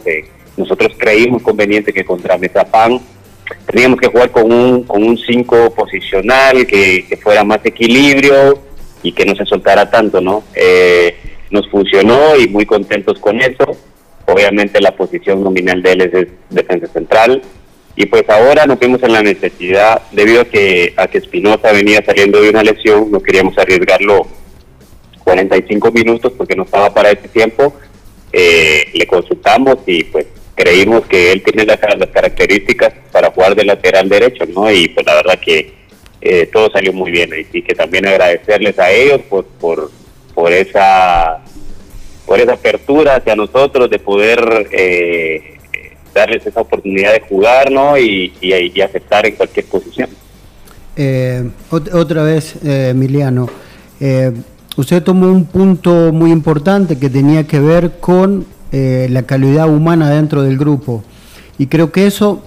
nosotros 0.58 0.92
creímos 0.98 1.40
conveniente 1.40 1.94
que 1.94 2.04
contra 2.04 2.36
Metapan 2.36 3.00
teníamos 3.66 4.00
que 4.00 4.08
jugar 4.08 4.30
con 4.30 4.52
un 4.52 4.84
con 4.84 5.02
un 5.02 5.18
5 5.18 5.74
posicional, 5.74 6.66
que, 6.66 7.18
fuera 7.22 7.44
más 7.44 7.60
equilibrio 7.64 8.58
y 9.02 9.12
que 9.12 9.24
no 9.24 9.34
se 9.34 9.44
soltara 9.44 9.90
tanto, 9.90 10.20
¿no? 10.20 10.44
Eh, 10.54 11.16
nos 11.50 11.68
funcionó 11.68 12.36
y 12.36 12.48
muy 12.48 12.66
contentos 12.66 13.18
con 13.18 13.40
eso. 13.40 13.76
Obviamente 14.26 14.80
la 14.80 14.96
posición 14.96 15.42
nominal 15.42 15.82
de 15.82 15.92
él 15.92 16.00
es 16.00 16.28
defensa 16.50 16.86
central. 16.92 17.42
Y 17.94 18.06
pues 18.06 18.24
ahora 18.30 18.64
nos 18.64 18.78
vimos 18.78 19.02
en 19.02 19.12
la 19.12 19.22
necesidad, 19.22 20.00
debido 20.12 20.42
a 20.42 20.44
que 20.46 20.94
a 20.96 21.06
que 21.08 21.18
Espinosa 21.18 21.72
venía 21.72 22.02
saliendo 22.04 22.40
de 22.40 22.48
una 22.48 22.62
lesión, 22.62 23.10
no 23.10 23.20
queríamos 23.20 23.58
arriesgarlo 23.58 24.26
45 25.24 25.92
minutos 25.92 26.32
porque 26.36 26.56
no 26.56 26.62
estaba 26.62 26.92
para 26.94 27.10
ese 27.10 27.28
tiempo. 27.28 27.74
Eh, 28.32 28.84
le 28.94 29.06
consultamos 29.06 29.76
y 29.86 30.04
pues 30.04 30.26
creímos 30.54 31.06
que 31.06 31.32
él 31.32 31.42
tiene 31.42 31.64
las, 31.64 31.78
características 31.78 32.92
para 33.10 33.30
jugar 33.30 33.54
de 33.54 33.64
lateral 33.64 34.08
derecho, 34.08 34.44
¿no? 34.46 34.70
Y 34.70 34.88
pues 34.88 35.06
la 35.06 35.14
verdad 35.14 35.38
que 35.38 35.72
eh, 36.20 36.48
todo 36.52 36.70
salió 36.70 36.92
muy 36.92 37.10
bien. 37.10 37.30
Y 37.52 37.62
que 37.62 37.74
también 37.74 38.06
agradecerles 38.06 38.78
a 38.78 38.90
ellos 38.90 39.20
por, 39.28 39.44
por, 39.44 39.90
por 40.34 40.52
esa 40.52 41.42
por 42.26 42.40
esa 42.40 42.52
apertura 42.54 43.16
hacia 43.16 43.36
nosotros 43.36 43.90
de 43.90 43.98
poder 43.98 44.68
eh, 44.70 45.58
darles 46.14 46.46
esa 46.46 46.60
oportunidad 46.60 47.12
de 47.12 47.20
jugar 47.20 47.70
¿no? 47.70 47.98
y, 47.98 48.32
y, 48.40 48.80
aceptar 48.80 49.26
en 49.26 49.34
cualquier 49.34 49.66
posición. 49.66 50.08
Eh, 50.96 51.50
otra 51.70 52.22
vez, 52.22 52.56
eh, 52.64 52.90
Emiliano, 52.90 53.48
usted 54.76 55.02
tomó 55.02 55.26
un 55.26 55.46
punto 55.46 56.12
muy 56.12 56.30
importante 56.30 56.98
que 56.98 57.10
tenía 57.10 57.46
que 57.46 57.60
ver 57.60 57.98
con 58.00 58.46
la 58.72 59.22
calidad 59.24 59.68
humana 59.68 60.08
dentro 60.08 60.42
del 60.42 60.56
grupo 60.56 61.04
y 61.58 61.66
creo 61.66 61.92
que 61.92 62.06
eso 62.06 62.42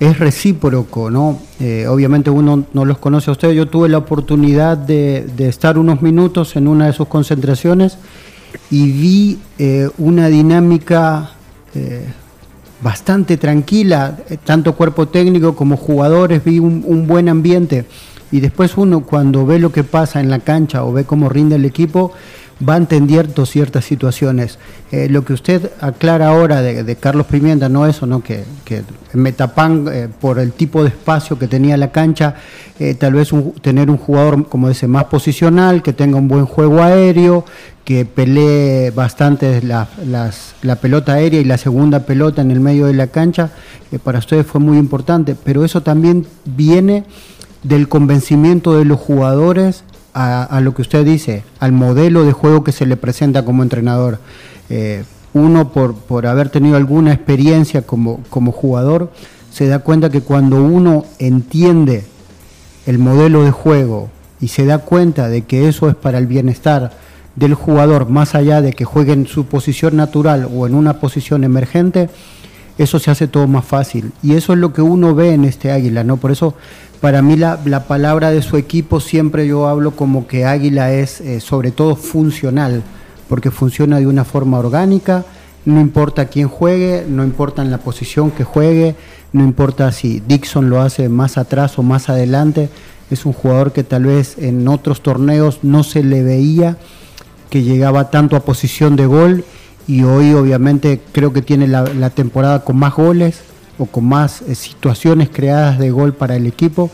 es 0.00 0.18
recíproco, 0.18 1.10
¿no? 1.10 1.38
Eh, 1.58 1.86
obviamente 1.88 2.30
uno 2.30 2.64
no 2.72 2.84
los 2.84 2.98
conoce 2.98 3.30
a 3.30 3.32
ustedes. 3.32 3.56
Yo 3.56 3.66
tuve 3.66 3.88
la 3.88 3.98
oportunidad 3.98 4.76
de, 4.76 5.26
estar 5.38 5.78
unos 5.78 6.02
minutos 6.02 6.54
en 6.56 6.68
una 6.68 6.86
de 6.86 6.92
sus 6.92 7.08
concentraciones 7.08 7.98
y 8.70 8.92
vi 8.92 9.38
eh, 9.58 9.88
una 9.98 10.28
dinámica 10.28 11.32
eh, 11.74 12.06
bastante 12.80 13.36
tranquila, 13.36 14.18
tanto 14.44 14.74
cuerpo 14.74 15.08
técnico 15.08 15.56
como 15.56 15.76
jugadores, 15.76 16.44
vi 16.44 16.58
un, 16.60 17.06
buen 17.06 17.28
ambiente. 17.28 17.86
Y 18.30 18.40
después 18.40 18.76
uno 18.76 19.00
cuando 19.00 19.46
ve 19.46 19.58
lo 19.58 19.72
que 19.72 19.82
pasa 19.82 20.20
en 20.20 20.30
la 20.30 20.40
cancha 20.40 20.84
o 20.84 20.92
ve 20.92 21.04
cómo 21.04 21.28
rinde 21.28 21.56
el 21.56 21.64
equipo, 21.64 22.12
va 22.66 22.76
entendiendo 22.76 23.46
ciertas 23.46 23.84
situaciones. 23.84 24.58
Eh, 24.90 25.08
lo 25.08 25.24
que 25.24 25.32
usted 25.32 25.70
aclara 25.80 26.28
ahora 26.28 26.62
de, 26.62 26.96
Carlos 26.96 27.26
Pimienta, 27.26 27.68
no 27.68 27.86
eso, 27.86 28.06
¿no? 28.06 28.22
que, 28.22 28.44
que 28.64 28.82
Metapan, 29.12 29.86
eh, 29.92 30.08
por 30.20 30.38
el 30.38 30.52
tipo 30.52 30.82
de 30.82 30.88
espacio 30.88 31.38
que 31.38 31.46
tenía 31.46 31.76
la 31.76 31.92
cancha, 31.92 32.34
eh, 32.78 32.94
tal 32.94 33.14
vez 33.14 33.30
tener 33.60 33.90
un 33.90 33.96
jugador, 33.96 34.48
como 34.48 34.68
dice, 34.68 34.88
más 34.88 35.04
posicional, 35.04 35.82
que 35.82 35.92
tenga 35.92 36.18
un 36.18 36.28
buen 36.28 36.46
juego 36.46 36.82
aéreo, 36.82 37.44
que 37.84 38.04
pelee 38.04 38.90
bastante 38.90 39.62
la, 39.62 39.88
la 40.62 40.76
pelota 40.76 41.14
aérea 41.14 41.40
y 41.40 41.44
la 41.44 41.56
segunda 41.56 42.00
pelota 42.00 42.42
en 42.42 42.50
el 42.50 42.60
medio 42.60 42.86
de 42.86 42.92
la 42.92 43.06
cancha, 43.06 43.50
para 44.04 44.18
ustedes 44.18 44.46
fue 44.46 44.60
muy 44.60 44.76
importante, 44.76 45.34
pero 45.42 45.64
eso 45.64 45.82
también 45.82 46.26
viene 46.44 47.04
del 47.62 47.88
convencimiento 47.88 48.76
de 48.76 48.84
los 48.84 49.00
jugadores 49.00 49.84
a, 50.20 50.60
lo 50.60 50.74
que 50.74 50.82
usted 50.82 51.04
dice, 51.04 51.44
al 51.60 51.70
modelo 51.70 52.24
de 52.24 52.32
juego 52.32 52.64
que 52.64 52.72
se 52.72 52.86
le 52.86 52.96
presenta 52.96 53.44
como 53.44 53.62
entrenador. 53.62 54.18
Eh, 54.68 55.04
uno, 55.32 55.72
por, 55.72 55.94
por 55.94 56.26
haber 56.26 56.48
tenido 56.48 56.76
alguna 56.76 57.12
experiencia 57.12 57.82
como, 57.82 58.20
como 58.28 58.50
jugador, 58.50 59.12
se 59.52 59.68
da 59.68 59.78
cuenta 59.78 60.10
que 60.10 60.20
cuando 60.20 60.62
uno 60.64 61.04
entiende 61.20 62.04
el 62.86 62.98
modelo 62.98 63.44
de 63.44 63.52
juego 63.52 64.10
y 64.40 64.48
se 64.48 64.66
da 64.66 64.78
cuenta 64.78 65.28
de 65.28 65.42
que 65.42 65.68
eso 65.68 65.88
es 65.88 65.94
para 65.94 66.18
el 66.18 66.26
bienestar 66.26 66.92
del 67.36 67.54
jugador, 67.54 68.08
más 68.08 68.34
allá 68.34 68.60
de 68.60 68.72
que 68.72 68.84
juegue 68.84 69.12
en 69.12 69.26
su 69.26 69.46
posición 69.46 69.96
natural 69.96 70.48
o 70.52 70.66
en 70.66 70.74
una 70.74 70.94
posición 70.94 71.44
emergente, 71.44 72.10
eso 72.76 72.98
se 72.98 73.10
hace 73.10 73.28
todo 73.28 73.46
más 73.46 73.64
fácil. 73.64 74.12
Y 74.22 74.34
eso 74.34 74.52
es 74.52 74.58
lo 74.58 74.72
que 74.72 74.82
uno 74.82 75.14
ve 75.14 75.32
en 75.32 75.44
este 75.44 75.70
águila, 75.70 76.02
¿no? 76.02 76.16
Por 76.16 76.32
eso 76.32 76.54
para 77.00 77.22
mí 77.22 77.36
la, 77.36 77.84
palabra 77.86 78.30
de 78.30 78.42
su 78.42 78.56
equipo 78.56 79.00
siempre 79.00 79.46
yo 79.46 79.68
hablo 79.68 79.92
como 79.92 80.26
que 80.26 80.44
Águila 80.44 80.92
es 80.92 81.20
eh, 81.20 81.40
sobre 81.40 81.70
todo 81.70 81.94
funcional, 81.94 82.82
porque 83.28 83.50
funciona 83.50 83.98
de 83.98 84.06
una 84.06 84.24
forma 84.24 84.58
orgánica, 84.58 85.24
no 85.64 85.80
importa 85.80 86.26
quién 86.26 86.48
juegue, 86.48 87.04
no 87.08 87.24
importa 87.24 87.62
en 87.62 87.70
la 87.70 87.78
posición 87.78 88.30
que 88.30 88.42
juegue, 88.42 88.96
no 89.32 89.44
importa 89.44 89.92
si 89.92 90.20
Dixon 90.20 90.70
lo 90.70 90.80
hace 90.80 91.08
más 91.08 91.38
atrás 91.38 91.78
o 91.78 91.82
más 91.82 92.08
adelante, 92.08 92.68
es 93.10 93.26
un 93.26 93.32
jugador 93.32 93.72
que 93.72 93.84
tal 93.84 94.04
vez 94.04 94.36
en 94.38 94.66
otros 94.66 95.02
torneos 95.02 95.60
no 95.62 95.84
se 95.84 96.02
le 96.02 96.22
veía 96.22 96.78
que 97.48 97.62
llegaba 97.62 98.10
tanto 98.10 98.36
a 98.36 98.40
posición 98.40 98.96
de 98.96 99.06
gol 99.06 99.44
y 99.86 100.02
hoy 100.02 100.34
obviamente 100.34 101.00
creo 101.12 101.32
que 101.32 101.42
tiene 101.42 101.66
la 101.66 102.10
temporada 102.10 102.62
con 102.64 102.76
más 102.76 102.94
goles, 102.94 103.42
o 103.78 103.86
con 103.86 104.04
más 104.04 104.42
eh, 104.42 104.54
situaciones 104.54 105.30
creadas 105.30 105.78
de 105.78 105.90
gol 105.90 106.12
para 106.12 106.36
el 106.36 106.46
equipo 106.46 106.90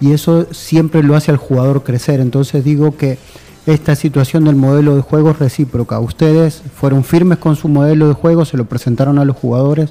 y 0.00 0.12
eso 0.12 0.46
siempre 0.52 1.02
lo 1.02 1.16
hace 1.16 1.30
al 1.30 1.36
jugador 1.36 1.82
crecer. 1.82 2.20
Entonces 2.20 2.64
digo 2.64 2.96
que 2.96 3.18
esta 3.66 3.94
situación 3.96 4.44
del 4.44 4.56
modelo 4.56 4.96
de 4.96 5.02
juego 5.02 5.30
es 5.30 5.38
recíproca. 5.38 5.98
Ustedes 6.00 6.62
fueron 6.74 7.04
firmes 7.04 7.38
con 7.38 7.56
su 7.56 7.68
modelo 7.68 8.08
de 8.08 8.14
juego, 8.14 8.44
se 8.44 8.56
lo 8.56 8.64
presentaron 8.64 9.18
a 9.18 9.24
los 9.24 9.36
jugadores, 9.36 9.90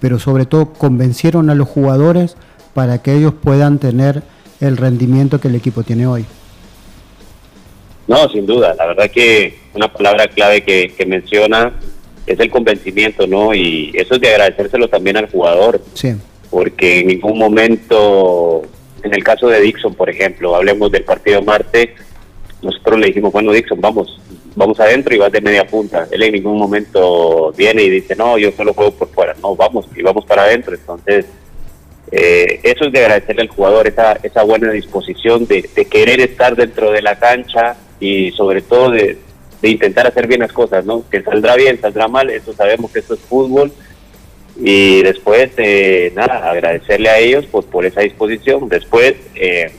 pero 0.00 0.18
sobre 0.18 0.46
todo 0.46 0.72
convencieron 0.72 1.50
a 1.50 1.54
los 1.54 1.68
jugadores 1.68 2.36
para 2.74 3.02
que 3.02 3.14
ellos 3.14 3.34
puedan 3.40 3.78
tener 3.78 4.22
el 4.60 4.76
rendimiento 4.76 5.40
que 5.40 5.48
el 5.48 5.54
equipo 5.54 5.82
tiene 5.82 6.06
hoy. 6.06 6.24
No, 8.08 8.28
sin 8.28 8.46
duda. 8.46 8.74
La 8.74 8.86
verdad 8.86 9.10
que 9.10 9.58
una 9.74 9.92
palabra 9.92 10.26
clave 10.26 10.62
que, 10.62 10.92
que 10.96 11.06
menciona 11.06 11.72
es 12.26 12.38
el 12.38 12.50
convencimiento, 12.50 13.26
¿no? 13.26 13.54
Y 13.54 13.90
eso 13.94 14.14
es 14.14 14.20
de 14.20 14.28
agradecérselo 14.28 14.88
también 14.88 15.16
al 15.16 15.30
jugador. 15.30 15.80
Sí. 15.94 16.14
Porque 16.50 17.00
en 17.00 17.08
ningún 17.08 17.38
momento, 17.38 18.62
en 19.02 19.14
el 19.14 19.24
caso 19.24 19.48
de 19.48 19.60
Dixon, 19.60 19.94
por 19.94 20.10
ejemplo, 20.10 20.54
hablemos 20.54 20.90
del 20.92 21.04
partido 21.04 21.42
Marte, 21.42 21.94
nosotros 22.60 23.00
le 23.00 23.06
dijimos, 23.08 23.32
bueno, 23.32 23.52
Dixon, 23.52 23.80
vamos, 23.80 24.20
vamos 24.54 24.78
adentro 24.78 25.14
y 25.14 25.18
vas 25.18 25.32
de 25.32 25.40
media 25.40 25.66
punta. 25.66 26.06
Él 26.10 26.22
en 26.22 26.34
ningún 26.34 26.58
momento 26.58 27.52
viene 27.56 27.82
y 27.82 27.90
dice, 27.90 28.14
no, 28.14 28.38
yo 28.38 28.52
solo 28.52 28.74
juego 28.74 28.92
por 28.92 29.08
fuera. 29.08 29.34
No, 29.42 29.56
vamos, 29.56 29.86
y 29.96 30.02
vamos 30.02 30.24
para 30.24 30.44
adentro. 30.44 30.74
Entonces, 30.74 31.26
eh, 32.12 32.60
eso 32.62 32.84
es 32.84 32.92
de 32.92 33.00
agradecerle 33.00 33.42
al 33.42 33.48
jugador, 33.48 33.88
esa, 33.88 34.12
esa 34.22 34.42
buena 34.44 34.70
disposición 34.70 35.46
de, 35.46 35.68
de 35.74 35.84
querer 35.86 36.20
estar 36.20 36.54
dentro 36.54 36.92
de 36.92 37.02
la 37.02 37.18
cancha 37.18 37.76
y 37.98 38.30
sobre 38.32 38.60
todo 38.60 38.90
de, 38.90 39.16
de 39.62 39.68
intentar 39.68 40.08
hacer 40.08 40.26
bien 40.26 40.40
las 40.40 40.52
cosas, 40.52 40.84
¿no? 40.84 41.08
Que 41.08 41.22
saldrá 41.22 41.54
bien, 41.54 41.80
saldrá 41.80 42.08
mal, 42.08 42.28
eso 42.28 42.52
sabemos 42.52 42.90
que 42.90 42.98
esto 42.98 43.14
es 43.14 43.20
fútbol. 43.20 43.72
Y 44.56 45.02
después, 45.02 45.50
eh, 45.56 46.12
nada, 46.14 46.50
agradecerle 46.50 47.08
a 47.08 47.18
ellos 47.18 47.46
por, 47.46 47.64
por 47.64 47.86
esa 47.86 48.00
disposición. 48.00 48.68
Después, 48.68 49.14
eh, 49.36 49.70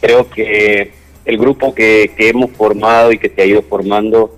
creo 0.00 0.30
que 0.30 0.92
el 1.24 1.38
grupo 1.38 1.74
que, 1.74 2.12
hemos 2.18 2.52
formado 2.52 3.12
y 3.12 3.18
que 3.18 3.28
se 3.28 3.42
ha 3.42 3.44
ido 3.44 3.62
formando 3.62 4.34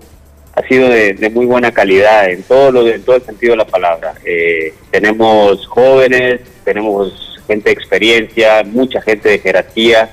ha 0.54 0.66
sido 0.66 0.88
de, 0.88 1.30
muy 1.32 1.46
buena 1.46 1.70
calidad 1.70 2.30
en 2.30 2.42
todo, 2.42 2.72
lo, 2.72 3.00
todo 3.02 3.16
el 3.16 3.22
sentido 3.22 3.52
de 3.52 3.58
la 3.58 3.66
palabra. 3.66 4.14
Eh, 4.24 4.72
tenemos 4.90 5.66
jóvenes, 5.66 6.40
tenemos 6.64 7.38
gente 7.46 7.68
de 7.68 7.74
experiencia, 7.74 8.62
mucha 8.64 9.02
gente 9.02 9.28
de 9.28 9.38
jerarquía 9.38 10.10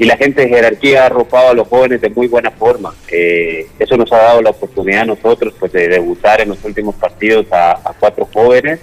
y 0.00 0.06
la 0.06 0.16
gente 0.16 0.40
de 0.40 0.48
jerarquía 0.48 1.02
ha 1.02 1.06
arropado 1.06 1.50
a 1.50 1.54
los 1.54 1.68
jóvenes 1.68 2.00
de 2.00 2.08
muy 2.08 2.26
buena 2.26 2.50
forma. 2.50 2.94
Eh, 3.12 3.66
eso 3.78 3.98
nos 3.98 4.10
ha 4.10 4.16
dado 4.16 4.40
la 4.40 4.48
oportunidad 4.48 5.02
a 5.02 5.04
nosotros 5.04 5.52
pues, 5.60 5.72
de 5.72 5.88
debutar 5.88 6.40
en 6.40 6.48
los 6.48 6.64
últimos 6.64 6.94
partidos 6.94 7.44
a, 7.52 7.92
cuatro 8.00 8.26
jóvenes 8.32 8.80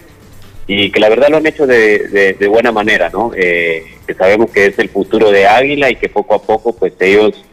y 0.68 0.92
que 0.92 1.00
la 1.00 1.10
verdad 1.10 1.30
lo 1.30 1.38
han 1.38 1.48
hecho 1.48 1.66
de, 1.66 2.38
buena 2.48 2.72
manera, 2.72 3.10
¿no? 3.10 3.32
Eh, 3.36 3.84
que 4.06 4.14
sabemos 4.14 4.52
que 4.52 4.68
es 4.68 4.78
el 4.78 4.90
futuro 4.90 5.32
de 5.32 5.48
Águila 5.48 5.90
y 5.90 5.96
que 5.96 6.08
poco 6.08 6.36
a 6.36 6.44
poco 6.44 6.76
pues 6.76 6.94
ellos 7.00 7.44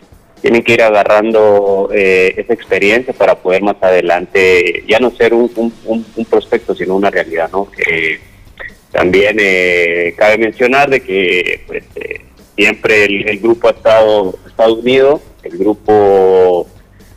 tienen 0.42 0.62
que 0.62 0.74
ir 0.74 0.82
agarrando 0.82 1.88
eh, 1.90 2.34
esa 2.36 2.52
experiencia 2.52 3.14
para 3.14 3.34
poder 3.36 3.62
más 3.62 3.76
adelante 3.80 4.84
ya 4.86 4.98
no 4.98 5.10
ser 5.10 5.32
un, 5.32 5.48
prospecto 6.28 6.74
sino 6.74 6.96
una 6.96 7.08
realidad, 7.08 7.48
¿no? 7.50 7.70
también 8.92 9.38
cabe 10.16 10.36
mencionar 10.36 10.90
de 10.90 11.00
que 11.00 11.62
pues, 11.66 11.84
siempre 12.56 13.04
el, 13.04 13.38
grupo 13.40 13.68
ha 13.68 13.72
estado, 13.72 14.34
estado 14.46 14.74
unido, 14.74 15.20
el 15.42 15.58
grupo 15.58 16.66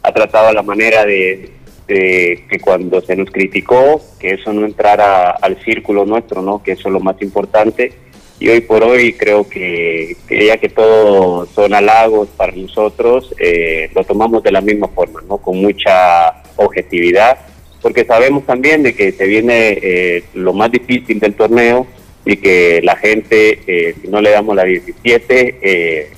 ha 0.02 0.12
tratado 0.12 0.52
la 0.54 0.64
manera 0.64 1.06
de, 1.06 1.52
que 1.88 2.60
cuando 2.62 3.02
se 3.02 3.16
nos 3.16 3.30
criticó, 3.32 4.02
que 4.20 4.32
eso 4.32 4.52
no 4.52 4.66
entrara 4.66 5.32
al 5.32 5.62
círculo 5.64 6.06
nuestro, 6.06 6.42
¿no? 6.42 6.62
que 6.62 6.74
eso 6.74 6.90
es 6.90 6.94
lo 6.94 7.00
más 7.00 7.22
importante. 7.22 7.94
Y 8.40 8.50
hoy 8.50 8.62
por 8.62 8.84
hoy 8.84 9.14
creo 9.14 9.50
que, 9.50 10.16
ya 10.30 10.58
que 10.58 10.70
todos 10.70 11.50
son 11.50 11.74
halagos 11.74 12.30
para 12.38 12.52
nosotros, 12.52 13.34
eh, 13.40 13.90
lo 13.96 14.04
tomamos 14.04 14.44
de 14.44 14.52
la 14.52 14.62
misma 14.62 14.90
forma, 14.90 15.22
¿no? 15.28 15.38
con 15.38 15.58
mucha 15.58 16.44
objetividad, 16.56 17.40
porque 17.82 18.06
sabemos 18.06 18.46
también 18.46 18.84
de 18.84 18.96
que 18.96 19.12
se 19.12 19.26
viene 19.26 19.80
eh, 19.82 20.24
lo 20.34 20.54
más 20.54 20.72
difícil 20.72 21.20
del 21.20 21.34
torneo, 21.34 21.88
y 22.28 22.36
que 22.38 22.82
la 22.84 22.98
gente, 22.98 23.62
eh, 23.66 23.96
si 24.02 24.10
no 24.10 24.22
le 24.22 24.32
damos 24.32 24.54
la 24.54 24.66
17, 24.66 25.60
eh, 25.62 26.12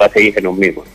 va 0.00 0.06
a 0.06 0.08
seguir 0.08 0.32
en 0.38 0.44
los 0.44 0.56
mismos. 0.56 0.86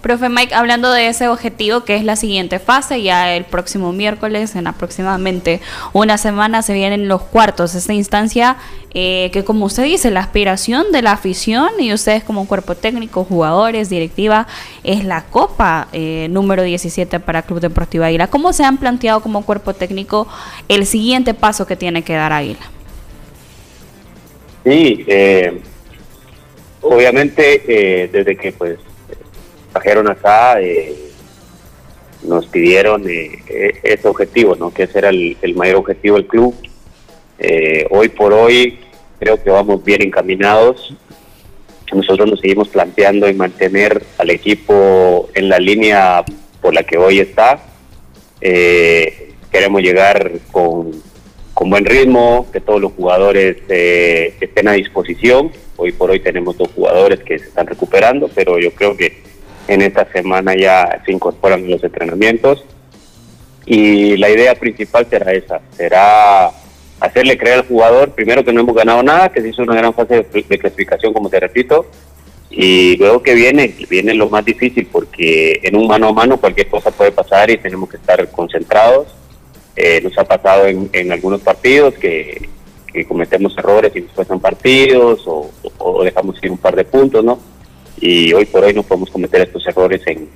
Profe 0.00 0.28
Mike, 0.28 0.52
hablando 0.52 0.90
de 0.90 1.06
ese 1.06 1.28
objetivo 1.28 1.84
que 1.84 1.94
es 1.94 2.02
la 2.02 2.16
siguiente 2.16 2.58
fase, 2.58 3.04
ya 3.04 3.36
el 3.36 3.44
próximo 3.44 3.92
miércoles, 3.92 4.56
en 4.56 4.66
aproximadamente 4.66 5.60
una 5.92 6.18
semana, 6.18 6.62
se 6.62 6.74
vienen 6.74 7.06
los 7.06 7.22
cuartos. 7.22 7.76
Esta 7.76 7.92
instancia 7.92 8.56
eh, 8.94 9.30
que, 9.32 9.44
como 9.44 9.66
usted 9.66 9.84
dice, 9.84 10.10
la 10.10 10.18
aspiración 10.18 10.90
de 10.90 11.02
la 11.02 11.12
afición 11.12 11.68
y 11.78 11.92
ustedes 11.92 12.24
como 12.24 12.48
cuerpo 12.48 12.74
técnico, 12.74 13.22
jugadores, 13.22 13.90
directiva, 13.90 14.48
es 14.82 15.04
la 15.04 15.22
Copa 15.22 15.86
número 16.28 16.64
17 16.64 17.20
para 17.20 17.42
Club 17.42 17.60
Deportivo 17.60 18.02
Águila. 18.02 18.26
¿Cómo 18.26 18.52
se 18.52 18.64
han 18.64 18.78
planteado 18.78 19.20
como 19.20 19.44
cuerpo 19.44 19.72
técnico 19.72 20.26
el 20.66 20.84
siguiente 20.84 21.32
paso 21.32 21.64
que 21.64 21.76
tiene 21.76 22.02
que 22.02 22.14
dar 22.14 22.32
Águila? 22.32 22.72
Sí, 24.64 25.04
eh, 25.08 25.60
obviamente 26.82 27.62
eh, 27.66 28.08
desde 28.12 28.36
que 28.36 28.52
pues 28.52 28.78
trajeron 29.72 30.08
acá 30.08 30.60
eh, 30.60 30.94
nos 32.22 32.46
pidieron 32.46 33.04
ese 33.08 34.06
objetivo, 34.06 34.54
¿no? 34.54 34.72
Que 34.72 34.84
ese 34.84 34.98
era 34.98 35.08
el, 35.08 35.36
mayor 35.56 35.76
objetivo 35.76 36.16
del 36.16 36.26
club. 36.26 36.54
hoy 37.90 38.08
por 38.10 38.32
hoy 38.32 38.78
creo 39.18 39.42
que 39.42 39.50
vamos 39.50 39.82
bien 39.82 40.02
encaminados. 40.02 40.94
Nosotros 41.92 42.30
nos 42.30 42.40
seguimos 42.40 42.68
planteando 42.68 43.26
en 43.26 43.36
mantener 43.36 44.04
al 44.18 44.30
equipo 44.30 45.28
en 45.34 45.48
la 45.48 45.58
línea 45.58 46.24
por 46.60 46.74
la 46.74 46.84
que 46.84 46.96
hoy 46.96 47.18
está. 47.18 47.60
queremos 48.40 49.82
llegar 49.82 50.30
con 50.52 50.92
con 51.54 51.70
buen 51.70 51.84
ritmo, 51.84 52.46
que 52.52 52.60
todos 52.60 52.80
los 52.80 52.92
jugadores 52.92 53.58
eh, 53.68 54.34
estén 54.40 54.68
a 54.68 54.72
disposición. 54.72 55.50
Hoy 55.76 55.92
por 55.92 56.10
hoy 56.10 56.20
tenemos 56.20 56.56
dos 56.56 56.70
jugadores 56.74 57.20
que 57.20 57.38
se 57.38 57.46
están 57.46 57.66
recuperando, 57.66 58.28
pero 58.34 58.58
yo 58.58 58.72
creo 58.72 58.96
que 58.96 59.22
en 59.68 59.82
esta 59.82 60.10
semana 60.12 60.54
ya 60.56 61.02
se 61.04 61.12
incorporan 61.12 61.68
los 61.70 61.82
entrenamientos. 61.84 62.64
Y 63.64 64.16
la 64.16 64.30
idea 64.30 64.54
principal 64.54 65.06
será 65.08 65.32
esa, 65.32 65.60
será 65.76 66.50
hacerle 66.98 67.38
creer 67.38 67.60
al 67.60 67.66
jugador, 67.66 68.12
primero 68.12 68.44
que 68.44 68.52
no 68.52 68.60
hemos 68.60 68.74
ganado 68.74 69.02
nada, 69.02 69.28
que 69.28 69.40
se 69.40 69.50
hizo 69.50 69.62
una 69.62 69.74
gran 69.74 69.94
fase 69.94 70.26
de, 70.32 70.58
clasificación, 70.58 71.12
como 71.12 71.28
te 71.28 71.38
repito, 71.38 71.86
y 72.50 72.96
luego 72.96 73.22
que 73.22 73.34
viene, 73.34 73.74
viene 73.88 74.14
lo 74.14 74.28
más 74.28 74.44
difícil, 74.44 74.88
porque 74.90 75.60
en 75.62 75.76
un 75.76 75.86
mano 75.86 76.08
a 76.08 76.12
mano 76.12 76.38
cualquier 76.38 76.68
cosa 76.68 76.90
puede 76.90 77.12
pasar 77.12 77.50
y 77.50 77.58
tenemos 77.58 77.88
que 77.88 77.96
estar 77.98 78.28
concentrados 78.30 79.06
eh, 79.76 80.00
nos 80.02 80.16
ha 80.18 80.24
pasado 80.24 80.66
en, 80.66 81.12
algunos 81.12 81.40
partidos 81.40 81.94
que, 81.94 82.48
cometemos 83.08 83.56
errores 83.56 83.90
y 83.94 84.02
nos 84.02 84.12
cuestan 84.12 84.38
partidos 84.38 85.22
o, 85.26 85.50
dejamos 86.04 86.36
ir 86.42 86.50
un 86.50 86.58
par 86.58 86.76
de 86.76 86.84
puntos, 86.84 87.24
¿no? 87.24 87.38
Y 87.98 88.34
hoy 88.34 88.44
por 88.44 88.64
hoy 88.64 88.74
no 88.74 88.82
podemos 88.82 89.10
cometer 89.10 89.40
estos 89.40 89.66
errores 89.66 90.02
en, 90.06 90.28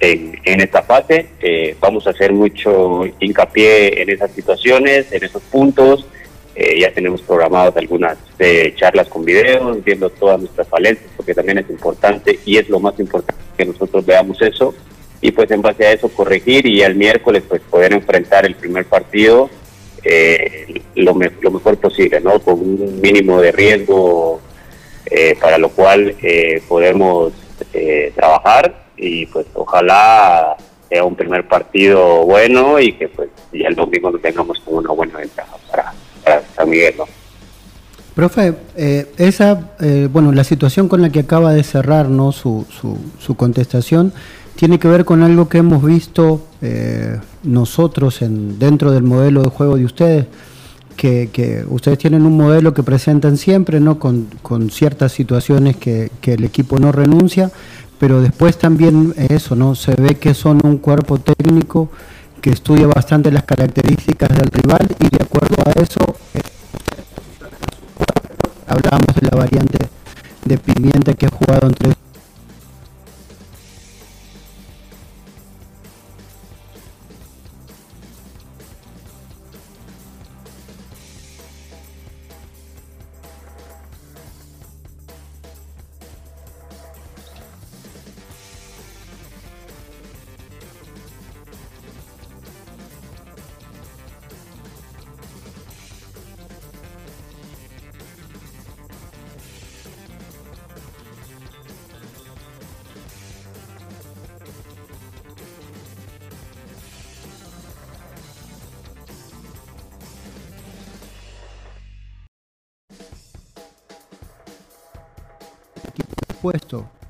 en, 0.00 0.60
esta 0.60 0.82
fase. 0.82 1.26
Eh, 1.40 1.76
vamos 1.78 2.06
a 2.06 2.10
hacer 2.10 2.32
mucho 2.32 3.04
hincapié 3.20 4.00
en 4.00 4.08
esas 4.08 4.30
situaciones, 4.30 5.12
en 5.12 5.22
esos 5.22 5.42
puntos. 5.42 6.06
Eh, 6.54 6.80
ya 6.80 6.90
tenemos 6.92 7.20
programadas 7.20 7.76
algunas 7.76 8.16
charlas 8.76 9.08
con 9.08 9.24
videos, 9.24 9.84
viendo 9.84 10.08
todas 10.08 10.40
nuestras 10.40 10.66
falencias, 10.66 11.10
porque 11.14 11.34
también 11.34 11.58
es 11.58 11.68
importante 11.68 12.38
y 12.46 12.56
es 12.56 12.68
lo 12.70 12.80
más 12.80 12.98
importante 12.98 13.42
que 13.56 13.66
nosotros 13.66 14.06
veamos 14.06 14.40
eso 14.40 14.74
y 15.20 15.32
pues 15.32 15.50
en 15.50 15.62
base 15.62 15.86
a 15.86 15.92
eso 15.92 16.08
corregir 16.08 16.66
y 16.66 16.82
el 16.82 16.94
miércoles 16.94 17.42
pues 17.48 17.60
poder 17.62 17.92
enfrentar 17.92 18.46
el 18.46 18.54
primer 18.54 18.84
partido 18.84 19.50
eh, 20.04 20.82
lo, 20.94 21.12
lo, 21.40 21.50
mejor 21.50 21.76
posible, 21.78 22.20
¿no? 22.20 22.38
Con 22.40 22.60
un 22.60 23.00
mínimo 23.00 23.40
de 23.40 23.52
riesgo 23.52 24.40
eh, 25.06 25.36
para 25.40 25.58
lo 25.58 25.70
cual 25.70 26.14
eh, 26.22 26.62
podemos 26.68 27.32
trabajar 28.14 28.84
y 28.96 29.26
pues 29.26 29.46
ojalá 29.54 30.56
sea 30.88 31.04
un 31.04 31.16
primer 31.16 31.46
partido 31.46 32.24
bueno 32.24 32.78
y 32.78 32.92
que 32.92 33.08
pues 33.08 33.28
ya 33.52 33.68
el 33.68 33.74
domingo 33.74 34.10
lo 34.10 34.18
tengamos 34.18 34.58
como 34.60 34.78
una 34.78 34.92
buena 34.92 35.18
ventaja 35.18 35.56
para, 35.70 35.92
San 36.54 36.68
Miguel, 36.68 36.94
¿no? 36.98 37.04
Profe, 38.18 38.52
esa, 39.16 39.60
bueno, 40.10 40.32
la 40.32 40.42
situación 40.42 40.88
con 40.88 41.02
la 41.02 41.10
que 41.10 41.20
acaba 41.20 41.52
de 41.52 41.62
cerrar 41.62 42.08
¿no? 42.08 42.32
su, 42.32 42.66
su, 42.68 42.98
su 43.20 43.36
contestación 43.36 44.12
tiene 44.58 44.80
que 44.80 44.88
ver 44.88 45.04
con 45.04 45.22
algo 45.22 45.48
que 45.48 45.58
hemos 45.58 45.84
visto 45.84 46.44
eh, 46.62 47.16
nosotros 47.44 48.22
en, 48.22 48.58
dentro 48.58 48.90
del 48.90 49.04
modelo 49.04 49.44
de 49.44 49.50
juego 49.50 49.76
de 49.76 49.84
ustedes, 49.84 50.26
que, 50.96 51.64
ustedes 51.68 51.96
tienen 51.98 52.26
un 52.26 52.36
modelo 52.36 52.74
que 52.74 52.82
presentan 52.82 53.36
siempre, 53.36 53.78
¿no? 53.78 54.00
con, 54.00 54.26
ciertas 54.68 55.12
situaciones 55.12 55.76
que, 55.76 56.10
el 56.24 56.42
equipo 56.42 56.80
no 56.80 56.90
renuncia, 56.90 57.52
pero 58.00 58.20
después 58.20 58.58
también 58.58 59.14
eso, 59.28 59.54
¿no? 59.54 59.76
se 59.76 59.94
ve 59.94 60.16
que 60.16 60.34
son 60.34 60.60
un 60.64 60.78
cuerpo 60.78 61.20
técnico 61.20 61.88
que 62.40 62.50
estudia 62.50 62.88
bastante 62.88 63.30
las 63.30 63.44
características 63.44 64.30
del 64.30 64.48
rival 64.50 64.88
y 64.98 65.08
de 65.08 65.22
acuerdo 65.22 65.56
a 65.64 65.70
eso, 65.80 66.16
eh, 66.34 66.40
hablábamos 68.68 69.14
de 69.14 69.28
la 69.30 69.36
variante 69.36 69.78
de 70.44 70.58
pimienta 70.58 71.14
que 71.14 71.26
ha 71.26 71.30
jugado 71.30 71.66
entre 71.68 71.94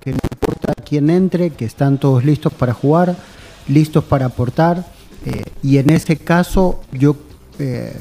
que 0.00 0.12
no 0.12 0.18
importa 0.30 0.74
quién 0.74 1.10
entre, 1.10 1.50
que 1.50 1.64
están 1.64 1.98
todos 1.98 2.24
listos 2.24 2.52
para 2.52 2.72
jugar, 2.72 3.16
listos 3.68 4.04
para 4.04 4.26
aportar, 4.26 4.86
eh, 5.24 5.44
y 5.62 5.78
en 5.78 5.90
ese 5.90 6.16
caso 6.16 6.80
yo 6.92 7.16
eh, 7.58 7.96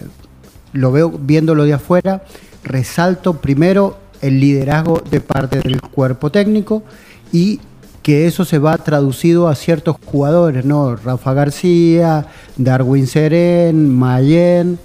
lo 0.74 0.92
veo 0.92 1.10
viéndolo 1.10 1.66
de 1.66 1.74
afuera, 1.74 2.24
resalto 2.64 3.42
primero 3.42 3.98
el 4.22 4.40
liderazgo 4.40 5.02
de 5.10 5.22
parte 5.22 5.60
del 5.60 5.82
cuerpo 5.82 6.32
técnico 6.32 6.84
y 7.32 7.60
que 8.02 8.26
eso 8.26 8.46
se 8.46 8.58
va 8.58 8.78
traducido 8.78 9.48
a 9.48 9.56
ciertos 9.56 9.98
jugadores, 10.06 10.64
¿no? 10.64 10.96
Rafa 10.96 11.34
García, 11.34 12.28
Darwin 12.56 13.06
Seren, 13.06 13.94
Mayen 13.94 14.80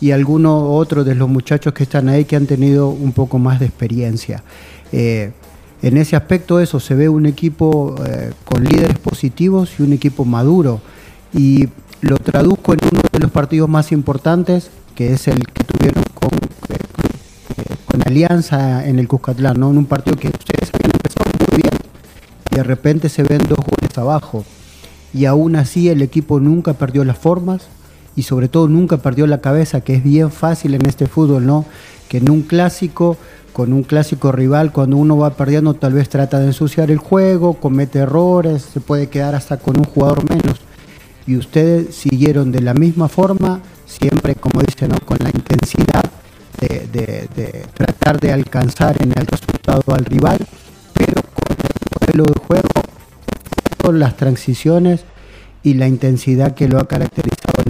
y 0.00 0.10
algunos 0.10 0.64
otros 0.66 1.06
de 1.06 1.14
los 1.14 1.28
muchachos 1.28 1.72
que 1.72 1.84
están 1.84 2.08
ahí 2.08 2.24
que 2.24 2.36
han 2.36 2.46
tenido 2.46 2.88
un 2.88 3.12
poco 3.12 3.38
más 3.38 3.60
de 3.60 3.66
experiencia. 3.66 4.42
Eh, 4.90 5.32
en 5.84 5.98
ese 5.98 6.16
aspecto 6.16 6.60
eso, 6.60 6.80
se 6.80 6.94
ve 6.94 7.10
un 7.10 7.26
equipo 7.26 7.94
eh, 8.06 8.32
con 8.46 8.64
líderes 8.64 8.98
positivos 8.98 9.70
y 9.78 9.82
un 9.82 9.92
equipo 9.92 10.24
maduro. 10.24 10.80
Y 11.34 11.68
lo 12.00 12.16
traduzco 12.16 12.72
en 12.72 12.78
uno 12.90 13.02
de 13.12 13.18
los 13.18 13.30
partidos 13.30 13.68
más 13.68 13.92
importantes, 13.92 14.70
que 14.94 15.12
es 15.12 15.28
el 15.28 15.46
que 15.46 15.62
tuvieron 15.62 16.02
con, 16.14 16.30
eh, 16.70 17.64
con 17.86 18.02
Alianza 18.06 18.86
en 18.88 18.98
el 18.98 19.08
Cuscatlán, 19.08 19.60
¿no? 19.60 19.70
en 19.70 19.76
un 19.76 19.84
partido 19.84 20.16
que 20.16 20.28
ustedes 20.28 20.70
habían 20.72 20.92
empezado 20.94 21.30
muy 21.38 21.60
bien 21.60 21.74
y 22.50 22.54
de 22.54 22.62
repente 22.62 23.10
se 23.10 23.22
ven 23.22 23.42
dos 23.46 23.58
goles 23.58 23.98
abajo. 23.98 24.42
Y 25.12 25.26
aún 25.26 25.54
así 25.54 25.90
el 25.90 26.00
equipo 26.00 26.40
nunca 26.40 26.72
perdió 26.72 27.04
las 27.04 27.18
formas 27.18 27.68
y 28.16 28.22
sobre 28.22 28.48
todo 28.48 28.68
nunca 28.68 28.96
perdió 28.96 29.26
la 29.26 29.42
cabeza, 29.42 29.82
que 29.82 29.96
es 29.96 30.02
bien 30.02 30.30
fácil 30.30 30.72
en 30.72 30.86
este 30.86 31.06
fútbol, 31.06 31.44
¿no? 31.44 31.66
Que 32.08 32.18
en 32.18 32.30
un 32.30 32.40
clásico 32.40 33.18
con 33.54 33.72
un 33.72 33.84
clásico 33.84 34.32
rival, 34.32 34.72
cuando 34.72 34.96
uno 34.96 35.16
va 35.16 35.30
perdiendo, 35.30 35.74
tal 35.74 35.92
vez 35.92 36.08
trata 36.08 36.40
de 36.40 36.46
ensuciar 36.46 36.90
el 36.90 36.98
juego, 36.98 37.54
comete 37.54 38.00
errores, 38.00 38.62
se 38.62 38.80
puede 38.80 39.06
quedar 39.06 39.36
hasta 39.36 39.58
con 39.58 39.78
un 39.78 39.84
jugador 39.84 40.28
menos. 40.28 40.60
Y 41.24 41.36
ustedes 41.36 41.94
siguieron 41.94 42.50
de 42.50 42.60
la 42.60 42.74
misma 42.74 43.08
forma, 43.08 43.60
siempre, 43.86 44.34
como 44.34 44.60
dicen, 44.60 44.90
con 45.04 45.18
la 45.20 45.30
intensidad 45.30 46.02
de, 46.60 47.64
tratar 47.74 48.18
de 48.18 48.32
alcanzar 48.32 49.00
en 49.00 49.12
el 49.16 49.24
resultado 49.24 49.82
al 49.94 50.04
rival, 50.04 50.38
pero 50.92 51.22
con 51.22 51.56
el 51.56 52.00
modelo 52.00 52.24
de 52.24 52.40
juego, 52.46 52.68
con 53.80 54.00
las 54.00 54.16
transiciones 54.16 55.04
y 55.62 55.74
la 55.74 55.86
intensidad 55.86 56.56
que 56.56 56.66
lo 56.66 56.80
ha 56.80 56.88
caracterizado 56.88 57.62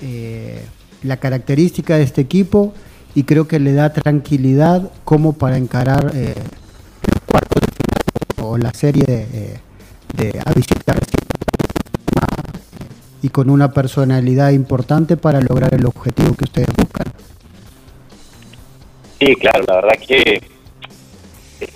Eh, 0.00 0.64
la 1.02 1.18
característica 1.18 1.96
de 1.96 2.04
este 2.04 2.22
equipo 2.22 2.72
y 3.14 3.24
creo 3.24 3.46
que 3.46 3.58
le 3.58 3.72
da 3.72 3.92
tranquilidad 3.92 4.90
como 5.04 5.34
para 5.34 5.58
encarar 5.58 6.12
eh, 6.14 6.34
de 6.34 7.20
final 7.32 7.42
o 8.42 8.56
la 8.56 8.72
serie 8.72 9.04
de, 9.04 9.26
eh, 9.32 9.60
de 10.16 10.40
a 10.44 10.52
visitar 10.52 10.98
y 13.22 13.28
con 13.30 13.48
una 13.48 13.72
personalidad 13.72 14.50
importante 14.50 15.16
para 15.16 15.40
lograr 15.40 15.72
el 15.74 15.86
objetivo 15.86 16.34
que 16.34 16.44
ustedes 16.44 16.68
buscan. 16.76 17.06
Sí, 19.18 19.34
claro, 19.36 19.64
la 19.66 19.76
verdad 19.76 19.98
que 20.06 20.42
en 21.60 21.66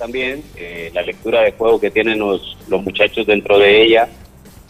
también, 0.00 0.42
eh, 0.56 0.90
la 0.92 1.02
lectura 1.02 1.42
de 1.42 1.52
juego 1.52 1.78
que 1.78 1.90
tienen 1.90 2.18
los, 2.18 2.56
los 2.68 2.82
muchachos 2.82 3.26
dentro 3.26 3.58
de 3.58 3.82
ella, 3.82 4.08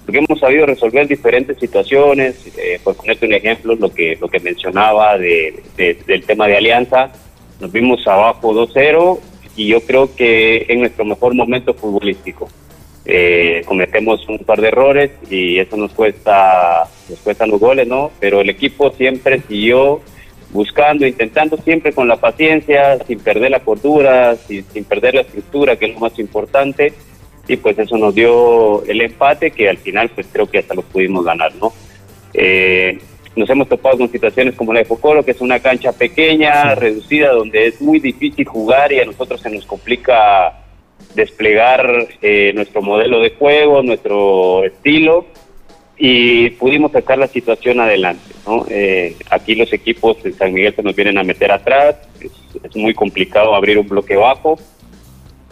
porque 0.05 0.19
hemos 0.19 0.40
sabido 0.40 0.66
resolver 0.66 1.07
diferentes 1.07 1.57
situaciones, 1.59 2.35
eh, 2.59 2.81
por 2.83 2.97
ponerte 2.97 3.27
un 3.27 3.33
ejemplo, 3.33 3.77
lo 3.77 3.90
que, 3.90 4.19
lo 4.21 4.29
que 4.29 4.40
mencionaba 4.40 5.16
de, 5.16 5.62
del 5.77 6.25
tema 6.25 6.49
de 6.49 6.57
Alianza, 6.57 7.12
nos 7.61 7.71
vimos 7.71 8.07
abajo 8.07 8.53
2-0 8.53 9.21
y 9.57 9.69
yo 9.69 9.81
creo 9.83 10.14
que 10.14 10.66
en 10.69 10.81
nuestro 10.81 11.05
mejor 11.05 11.35
momento 11.35 11.73
futbolístico. 11.75 12.49
Eh, 13.07 13.62
cometemos 13.64 14.29
un 14.29 14.38
par 14.38 14.61
de 14.61 14.69
errores 14.69 15.11
y 15.31 15.59
eso 15.59 15.77
nos 15.77 15.90
cuesta 15.93 16.87
nos 17.09 17.19
cuestan 17.21 17.51
los 17.51 17.59
goles, 17.59 17.88
¿no? 17.88 18.11
Pero 18.21 18.40
el 18.40 18.51
equipo 18.51 18.90
siempre 18.93 19.40
siguió 19.49 20.01
buscando, 20.53 21.07
intentando 21.07 21.57
siempre 21.59 21.93
con 21.93 22.09
la 22.09 22.17
paciencia, 22.17 22.99
sin 23.07 23.21
perder 23.21 23.53
la 23.53 23.61
cordura, 23.61 24.37
sin, 24.37 24.65
perder 24.85 25.15
la 25.15 25.21
estructura, 25.23 25.77
que 25.77 25.87
es 25.87 25.95
lo 25.95 26.01
más 26.01 26.19
importante, 26.19 26.93
y 27.47 27.57
pues 27.57 27.79
eso 27.79 27.97
nos 27.97 28.15
dio 28.15 28.85
el 28.85 29.01
empate 29.01 29.51
que 29.51 29.69
al 29.69 29.79
final 29.79 30.11
pues 30.11 30.27
creo 30.33 30.47
que 30.47 30.59
hasta 30.59 30.75
lo 30.75 30.83
pudimos 30.83 31.25
ganar, 31.25 31.55
¿no? 31.57 31.73
Eh, 32.35 32.99
nos 33.37 33.49
hemos 33.49 33.69
topado 33.69 33.99
con 33.99 34.11
situaciones 34.11 34.55
como 34.55 34.73
la 34.73 34.81
de 34.81 34.85
Focolo, 34.85 35.25
que 35.25 35.31
es 35.31 35.41
una 35.41 35.61
cancha 35.61 35.93
pequeña, 35.93 36.75
reducida, 36.75 37.33
donde 37.33 37.69
es 37.69 37.81
muy 37.81 38.01
difícil 38.01 38.45
jugar 38.45 38.93
y 38.93 39.01
a 39.01 39.05
nosotros 39.05 39.41
se 39.41 39.51
nos 39.51 39.65
complica 39.67 40.61
desplegar 41.15 42.09
eh, 42.23 42.53
nuestro 42.55 42.83
modelo 42.83 43.21
de 43.21 43.31
juego, 43.31 43.83
nuestro 43.83 44.65
estilo, 44.65 45.27
y 46.03 46.49
pudimos 46.51 46.93
sacar 46.93 47.19
la 47.19 47.27
situación 47.27 47.79
adelante. 47.79 48.33
¿no? 48.47 48.65
Eh, 48.71 49.17
aquí 49.29 49.55
los 49.55 49.71
equipos 49.71 50.21
de 50.23 50.33
San 50.33 50.55
Miguel 50.55 50.75
se 50.75 50.83
nos 50.83 50.97
vienen 50.97 51.19
a 51.19 51.23
meter 51.23 51.53
atrás, 51.53 51.97
es, 52.19 52.75
muy 52.75 52.95
complicado 52.95 53.55
abrir 53.55 53.79
un 53.79 53.87
bloque 53.87 54.17
bajo, 54.17 54.59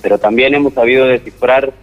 pero 0.00 0.16
también 0.16 0.54
hemos 0.54 0.72
sabido 0.72 1.06
descifrar 1.06 1.74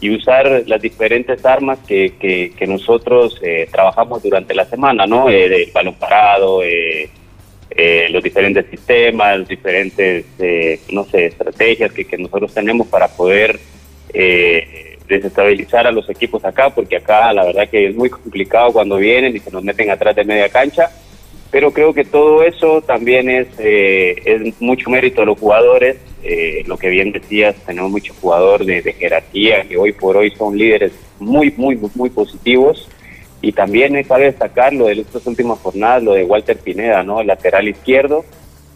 y 0.00 0.10
usar 0.10 0.64
las 0.66 0.82
diferentes 0.82 1.46
armas 1.46 1.78
que, 1.86 2.14
que, 2.18 2.66
nosotros 2.66 3.38
eh, 3.40 3.68
trabajamos 3.70 4.20
durante 4.20 4.52
la 4.52 4.64
semana, 4.64 5.06
¿no? 5.06 5.28
Eh, 5.28 5.64
el 5.64 5.70
balón 5.70 5.94
parado, 5.94 6.62
eh, 6.64 7.08
los 8.10 8.22
diferentes 8.22 8.66
sistemas, 8.68 9.46
diferentes, 9.46 10.24
no 10.90 11.04
sé, 11.04 11.26
estrategias 11.26 11.92
que, 11.92 12.04
que 12.04 12.18
nosotros 12.18 12.52
tenemos 12.52 12.88
para 12.88 13.06
poder 13.08 13.60
desestabilizar 15.08 15.86
a 15.86 15.92
los 15.92 16.08
equipos 16.10 16.44
acá, 16.44 16.70
porque 16.70 16.96
acá 16.96 17.32
la 17.32 17.44
verdad 17.44 17.68
que 17.68 17.88
es 17.88 17.96
muy 17.96 18.10
complicado 18.10 18.72
cuando 18.72 18.96
vienen 18.96 19.34
y 19.34 19.40
se 19.40 19.50
nos 19.50 19.64
meten 19.64 19.90
atrás 19.90 20.14
de 20.14 20.24
media 20.24 20.48
cancha, 20.48 20.90
pero 21.50 21.72
creo 21.72 21.94
que 21.94 22.04
todo 22.04 22.42
eso 22.42 22.82
también 22.82 23.30
es, 23.30 23.48
eh, 23.58 24.16
es 24.24 24.60
mucho 24.60 24.90
mérito 24.90 25.22
de 25.22 25.26
los 25.26 25.38
jugadores, 25.38 25.96
eh, 26.22 26.62
lo 26.66 26.76
que 26.76 26.90
bien 26.90 27.10
decías, 27.10 27.56
tenemos 27.66 27.90
muchos 27.90 28.16
jugadores 28.18 28.66
de, 28.66 28.92
jerarquía 28.92 29.62
que 29.62 29.78
hoy 29.78 29.92
por 29.92 30.16
hoy 30.16 30.30
son 30.32 30.58
líderes 30.58 30.92
muy, 31.18 31.52
muy, 31.56 31.78
muy 31.94 32.10
positivos. 32.10 32.88
Y 33.40 33.52
también 33.52 34.02
cabe 34.02 34.24
destacar 34.24 34.72
lo 34.72 34.86
de 34.86 34.94
estas 34.94 35.24
últimas 35.28 35.60
jornadas, 35.60 36.02
lo 36.02 36.14
de 36.14 36.24
Walter 36.24 36.58
Pineda, 36.58 37.04
¿no? 37.04 37.20
El 37.20 37.28
lateral 37.28 37.68
izquierdo, 37.68 38.24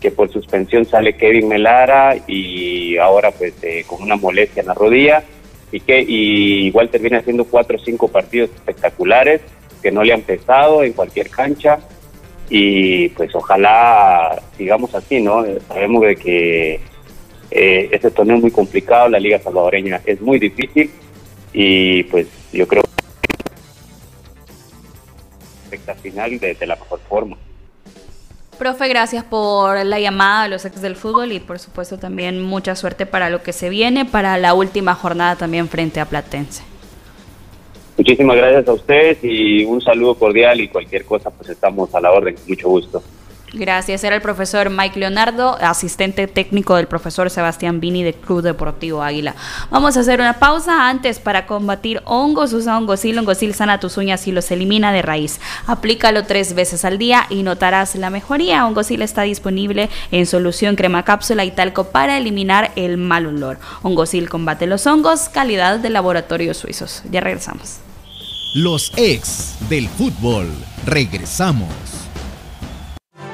que 0.01 0.13
por 0.13 0.31
suspensión 0.31 0.85
sale 0.85 1.17
Kevin 1.17 1.49
Melara 1.49 2.17
y 2.29 2.97
ahora 2.97 3.33
pues 3.33 3.55
eh, 3.63 3.85
con 3.89 4.03
una 4.03 4.15
molestia 4.15 4.61
en 4.61 4.69
la 4.69 4.75
rodilla 4.75 5.25
que 5.81 6.05
y 6.07 6.71
Walter 6.71 7.01
viene 7.01 7.19
haciendo 7.19 7.45
cuatro 7.45 7.77
o 7.77 7.85
cinco 7.85 8.09
partidos 8.09 8.51
espectaculares 8.51 9.41
que 9.83 9.91
no 9.91 10.03
le 10.05 10.13
han 10.13 10.23
pesado 10.23 10.83
en 10.85 10.93
cualquier 10.93 11.31
cancha 11.31 11.79
y 12.49 13.09
pues 13.11 13.35
ojalá 13.35 14.41
sigamos 14.57 14.95
así, 14.95 15.21
¿no? 15.21 15.45
Sabemos 15.69 16.03
de 16.03 16.17
que 16.17 16.81
eh, 17.51 17.89
este 17.91 18.11
torneo 18.11 18.37
es 18.37 18.43
muy 18.43 18.51
complicado, 18.51 19.09
la 19.09 19.19
liga 19.19 19.39
salvadoreña 19.39 20.01
es 20.05 20.21
muy 20.21 20.39
difícil 20.39 20.91
y 21.53 22.03
pues 22.05 22.27
yo 22.53 22.67
creo 22.69 22.83
que 22.83 22.93
final 25.95 26.39
de 26.39 26.67
la 26.67 26.77
mejor 26.77 27.01
forma. 27.09 27.37
Profe, 28.63 28.87
gracias 28.87 29.25
por 29.25 29.85
la 29.85 29.99
llamada 29.99 30.45
a 30.45 30.49
los 30.49 30.65
ex 30.65 30.81
del 30.81 30.95
fútbol 30.95 31.33
y 31.33 31.41
por 31.41 31.59
supuesto 31.59 31.99
también 31.99 32.41
mucha 32.41 32.77
suerte 32.77 33.07
para 33.07 33.29
lo 33.29 33.43
que 33.43 33.53
se 33.53 33.69
viene, 33.69 34.05
para 34.05 34.39
la 34.39 34.55
última 34.55 34.95
jornada 34.95 35.35
también 35.35 35.69
frente 35.69 35.99
a 35.99 36.05
Platense. 36.05 36.63
Muchísimas 37.99 38.37
gracias 38.37 38.69
a 38.69 38.73
ustedes 38.73 39.19
y 39.25 39.65
un 39.65 39.81
saludo 39.81 40.15
cordial 40.15 40.61
y 40.61 40.69
cualquier 40.69 41.05
cosa 41.05 41.29
pues 41.31 41.51
estamos 41.51 41.93
a 41.93 42.01
la 42.01 42.13
orden, 42.13 42.37
mucho 42.47 42.69
gusto. 42.69 43.03
Gracias. 43.55 44.03
Era 44.03 44.17
el 44.17 44.23
profesor 44.23 44.71
Mike 44.71 44.99
Leonardo, 44.99 45.59
asistente 45.61 46.27
técnico 46.27 46.77
del 46.77 46.87
profesor 46.87 47.29
Sebastián 47.29 47.81
Vini 47.81 48.03
de 48.03 48.15
Club 48.15 48.41
Deportivo 48.41 49.03
Águila. 49.03 49.35
Vamos 49.71 49.97
a 49.97 50.01
hacer 50.01 50.21
una 50.21 50.39
pausa 50.39 50.89
antes 50.89 51.19
para 51.19 51.47
combatir 51.47 52.01
hongos. 52.07 52.55
Usa 52.55 52.79
hongosil. 52.79 53.19
Hongosil 53.19 53.55
sana 53.55 53.79
tus 53.79 53.99
uñas 53.99 54.27
y 54.27 54.33
los 54.33 54.51
elimina 54.51 54.91
de 54.93 55.03
raíz. 55.03 55.39
Aplícalo 55.67 56.25
tres 56.25 56.55
veces 56.55 56.87
al 56.87 56.97
día 56.97 57.27
y 57.29 57.43
notarás 57.43 57.95
la 57.95 58.09
mejoría. 58.09 58.67
Hongosil 58.67 59.03
está 59.03 59.23
disponible 59.23 59.91
en 60.11 60.25
solución 60.25 60.75
crema 60.75 61.05
cápsula 61.05 61.45
y 61.45 61.51
talco 61.51 61.85
para 61.91 62.17
eliminar 62.17 62.73
el 62.77 62.97
mal 62.97 63.27
olor. 63.27 63.59
Hongosil 63.83 64.31
combate 64.31 64.67
los 64.67 64.87
hongos. 64.87 65.29
Calidad 65.29 65.79
de 65.79 65.91
laboratorios 65.91 66.57
suizos. 66.57 67.03
Ya 67.11 67.21
regresamos. 67.21 67.81
Los 68.55 68.93
ex 68.97 69.57
del 69.69 69.89
fútbol. 69.89 70.49
Regresamos. 70.87 72.02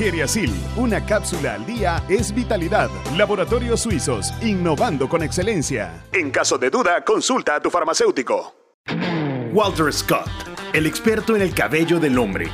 Geriasil, 0.00 0.50
una 0.76 1.04
cápsula 1.04 1.52
al 1.52 1.66
día 1.66 2.02
es 2.08 2.34
vitalidad. 2.34 2.88
Laboratorios 3.18 3.80
Suizos, 3.80 4.32
innovando 4.40 5.10
con 5.10 5.22
excelencia. 5.22 6.06
En 6.14 6.30
caso 6.30 6.56
de 6.56 6.70
duda, 6.70 7.04
consulta 7.04 7.56
a 7.56 7.60
tu 7.60 7.68
farmacéutico. 7.68 8.54
Walter 9.52 9.92
Scott 9.92 10.30
el 10.72 10.86
experto 10.86 11.34
en 11.34 11.42
el 11.42 11.52
cabello 11.52 11.98
del 11.98 12.18
hombre. 12.18 12.48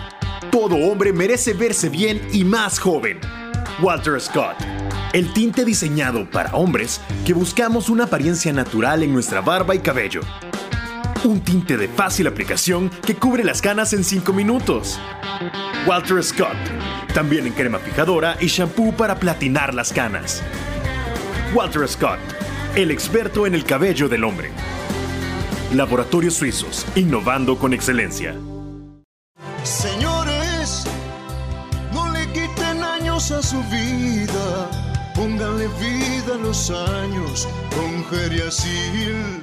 Todo 0.50 0.76
hombre 0.76 1.12
merece 1.12 1.52
verse 1.52 1.88
bien 1.88 2.20
y 2.32 2.44
más 2.44 2.78
joven. 2.78 3.20
Walter 3.82 4.20
Scott, 4.20 4.56
el 5.12 5.32
tinte 5.32 5.64
diseñado 5.64 6.28
para 6.30 6.54
hombres 6.54 7.00
que 7.26 7.34
buscamos 7.34 7.90
una 7.90 8.04
apariencia 8.04 8.52
natural 8.52 9.02
en 9.02 9.12
nuestra 9.12 9.40
barba 9.40 9.74
y 9.74 9.80
cabello. 9.80 10.22
Un 11.24 11.40
tinte 11.40 11.76
de 11.76 11.88
fácil 11.88 12.26
aplicación 12.26 12.90
que 13.04 13.16
cubre 13.16 13.42
las 13.42 13.60
canas 13.60 13.92
en 13.92 14.04
5 14.04 14.32
minutos. 14.32 15.00
Walter 15.86 16.22
Scott, 16.22 16.56
también 17.14 17.46
en 17.46 17.52
crema 17.52 17.78
fijadora 17.78 18.36
y 18.40 18.46
shampoo 18.46 18.92
para 18.92 19.18
platinar 19.18 19.74
las 19.74 19.92
canas. 19.92 20.42
Walter 21.54 21.88
Scott, 21.88 22.18
el 22.74 22.90
experto 22.90 23.46
en 23.46 23.54
el 23.54 23.64
cabello 23.64 24.08
del 24.08 24.24
hombre. 24.24 24.50
Laboratorios 25.72 26.34
Suizos, 26.34 26.86
innovando 26.94 27.58
con 27.58 27.72
excelencia. 27.72 28.34
Señores, 29.64 30.86
no 31.92 32.08
le 32.12 32.26
quiten 32.28 32.84
años 32.84 33.32
a 33.32 33.42
su 33.42 33.62
vida, 33.64 34.70
pónganle 35.14 35.66
vida 35.80 36.34
a 36.34 36.38
los 36.38 36.70
años 36.70 37.48
con 37.74 38.04
Geriasil. 38.10 39.42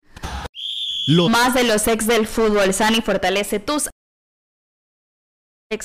Más 1.07 1.53
de 1.53 1.63
los 1.63 1.87
ex 1.87 2.05
del 2.07 2.27
fútbol, 2.27 2.73
Sani 2.73 3.01
fortalece 3.01 3.59
tus 3.59 3.89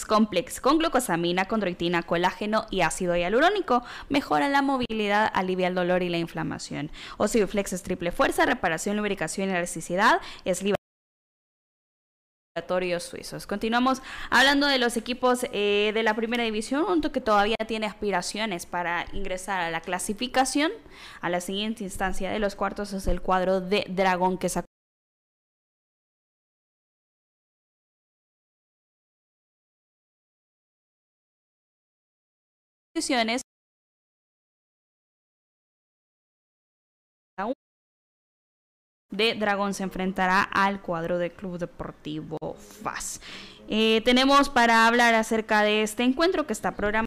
Complex 0.07 0.61
con 0.61 0.79
glucosamina, 0.79 1.46
condroitina, 1.46 2.02
colágeno 2.02 2.66
y 2.70 2.81
ácido 2.81 3.16
hialurónico. 3.16 3.85
Mejora 4.09 4.48
la 4.48 4.61
movilidad, 4.61 5.31
alivia 5.33 5.68
el 5.68 5.76
dolor 5.76 6.02
y 6.02 6.09
la 6.09 6.18
inflamación. 6.18 6.90
Osteoflex 7.18 7.72
es 7.72 7.83
triple 7.85 8.11
fuerza, 8.11 8.46
reparación, 8.46 8.96
lubricación 8.96 9.48
y 9.48 9.52
elasticidad. 9.52 10.20
Es 10.44 10.62
libre 10.62 10.76
suizos. 13.00 13.46
Continuamos 13.46 14.02
hablando 14.31 14.66
de 14.66 14.79
los 14.79 14.96
equipos 14.96 15.46
eh, 15.52 15.92
de 15.92 16.02
la 16.02 16.14
primera 16.16 16.42
división, 16.42 17.00
que 17.02 17.20
todavía 17.20 17.57
tiene 17.66 17.87
aspiraciones 17.87 18.64
para 18.64 19.05
ingresar 19.12 19.61
a 19.61 19.70
la 19.70 19.83
clasificación. 19.83 20.72
A 21.20 21.29
la 21.29 21.40
siguiente 21.40 21.85
instancia 21.85 22.31
de 22.31 22.38
los 22.38 22.55
cuartos 22.55 22.92
es 22.94 23.07
el 23.07 23.20
cuadro 23.20 23.61
de 23.61 23.85
Dragón 23.88 24.38
que 24.38 24.48
sacó 24.48 24.65
de 39.11 39.35
Dragón 39.35 39.75
se 39.75 39.83
enfrentará 39.83 40.43
al 40.43 40.81
cuadro 40.83 41.19
del 41.19 41.33
Club 41.33 41.59
Deportivo 41.59 42.39
FAS. 42.83 43.21
Eh, 43.69 44.03
tenemos 44.05 44.49
para 44.49 44.87
hablar 44.87 45.15
acerca 45.15 45.63
de 45.63 45.83
este 45.83 46.05
encuentro 46.05 46.47
que 46.47 46.53
está 46.53 46.77
programado 46.77 47.06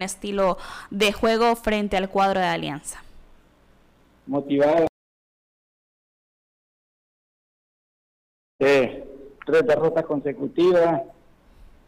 estilo 0.00 0.58
de 0.90 1.12
juego 1.12 1.54
frente 1.56 1.96
al 1.96 2.08
cuadro 2.08 2.40
de 2.40 2.46
Alianza? 2.46 3.02
Motivada. 4.26 4.86
Eh, 8.58 9.04
tres 9.46 9.66
derrotas 9.66 10.04
consecutivas, 10.04 11.02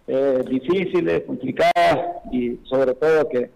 eh, 0.06 0.42
difíciles, 0.48 1.24
complicadas 1.24 2.22
y 2.30 2.56
sobre 2.64 2.94
todo 2.94 3.28
que 3.28 3.50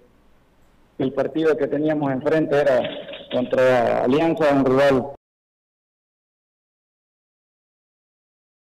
el 0.99 1.13
partido 1.13 1.57
que 1.57 1.67
teníamos 1.67 2.13
enfrente 2.13 2.59
era 2.59 2.81
contra 3.33 4.05
Alianza, 4.05 4.53
un 4.53 4.65
rival 4.65 5.17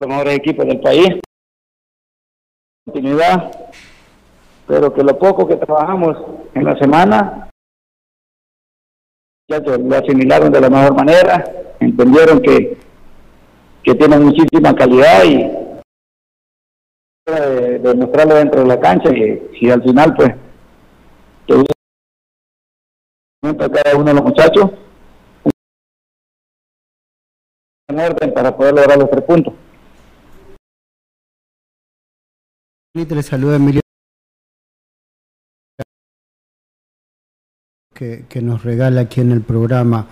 los 0.04 0.10
mejores 0.10 0.36
equipos 0.36 0.66
del 0.66 0.82
país. 0.82 1.10
Continuidad, 2.86 3.52
pero 4.68 4.94
que 4.94 5.04
lo 5.04 5.18
poco 5.18 5.48
que 5.48 5.58
trabajamos 5.58 6.18
en 6.54 6.64
la 6.64 6.78
semana, 6.78 7.50
ya 9.50 9.60
lo 9.60 9.96
asimilaron 9.96 10.52
de 10.52 10.62
la 10.62 10.70
mejor 10.70 10.96
manera, 10.96 11.44
entendieron 11.80 12.42
que, 12.42 12.78
que 13.84 13.96
tiene 13.96 14.20
muchísima 14.20 14.74
calidad 14.74 15.24
y 15.26 15.64
de, 17.26 17.80
demostrarlo 17.80 18.36
dentro 18.36 18.62
de 18.62 18.68
la 18.68 18.80
cancha 18.80 19.10
y, 19.12 19.70
al 19.70 19.82
final 19.84 20.16
pues 20.16 20.36
que 21.46 21.64
cada 23.58 23.96
uno 23.96 24.06
de 24.06 24.14
los 24.14 24.24
muchachos 24.24 24.72
en 27.90 28.00
orden 28.00 28.34
para 28.34 28.56
poder 28.56 28.74
lograr 28.74 28.98
los 28.98 29.10
tres 29.10 29.24
puntos. 29.24 29.54
Le 32.96 33.24
saluda 33.24 33.58
Emilio 33.58 33.82
que, 38.30 38.42
nos 38.42 38.64
regala 38.64 39.02
aquí 39.02 39.22
en 39.22 39.32
el 39.32 39.42
programa. 39.42 40.08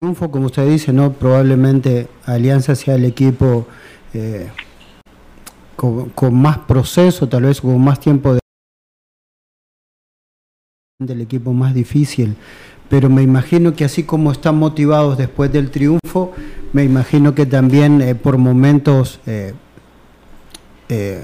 Triunfo, 0.00 0.30
como 0.30 0.46
usted 0.46 0.66
dice, 0.68 0.92
no 0.92 1.12
probablemente 1.12 2.08
Alianza 2.24 2.74
sea 2.74 2.94
el 2.94 3.04
equipo 3.04 3.66
eh, 4.14 4.48
con, 5.76 6.34
más 6.34 6.58
proceso, 6.58 7.28
tal 7.28 7.42
vez 7.44 7.60
con 7.60 7.78
más 7.82 8.00
tiempo 8.00 8.34
de 8.34 8.40
del 11.02 11.22
equipo 11.22 11.54
más 11.54 11.72
difícil, 11.72 12.36
pero 12.90 13.08
me 13.08 13.22
imagino 13.22 13.74
que 13.74 13.86
así 13.86 14.02
como 14.02 14.32
están 14.32 14.56
motivados 14.58 15.16
después 15.16 15.50
del 15.50 15.70
triunfo, 15.70 16.34
me 16.74 16.84
imagino 16.84 17.34
que 17.34 17.46
también 17.46 18.02
eh, 18.02 18.14
por 18.14 18.36
momentos 18.36 19.18
eh, 19.26 19.54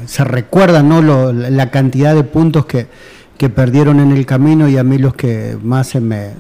se 0.07 0.25
recuerda 0.25 0.83
¿no? 0.83 1.03
la 1.33 1.71
cantidad 1.71 2.15
de 2.15 2.25
puntos 2.25 2.65
que, 2.65 2.87
que 3.39 3.51
perdieron 3.51 4.01
en 4.01 4.13
el 4.13 4.25
camino 4.27 4.69
y 4.69 4.79
a 4.79 4.85
mí 4.85 4.99
los 4.99 5.15
que 5.15 5.59
más 5.63 5.89
se 5.89 6.01
me, 6.01 6.31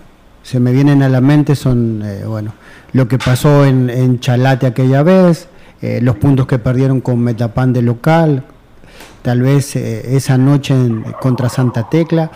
se 0.42 0.60
me 0.60 0.72
vienen 0.72 1.02
a 1.02 1.08
la 1.08 1.20
mente 1.20 1.56
son, 1.56 2.02
eh, 2.04 2.24
bueno, 2.24 2.54
lo 2.92 3.08
que 3.08 3.18
pasó 3.18 3.64
en, 3.66 3.90
en 3.90 4.20
Chalate 4.20 4.66
aquella 4.66 5.02
vez, 5.02 5.48
eh, 5.82 6.00
los 6.02 6.16
puntos 6.16 6.46
que 6.46 6.58
perdieron 6.58 7.00
con 7.00 7.20
Metapan 7.20 7.72
de 7.72 7.82
local, 7.82 8.44
tal 9.22 9.42
vez 9.42 9.76
eh, 9.76 10.16
esa 10.16 10.38
noche 10.38 10.74
contra 11.20 11.48
Santa 11.48 11.88
Tecla, 11.90 12.30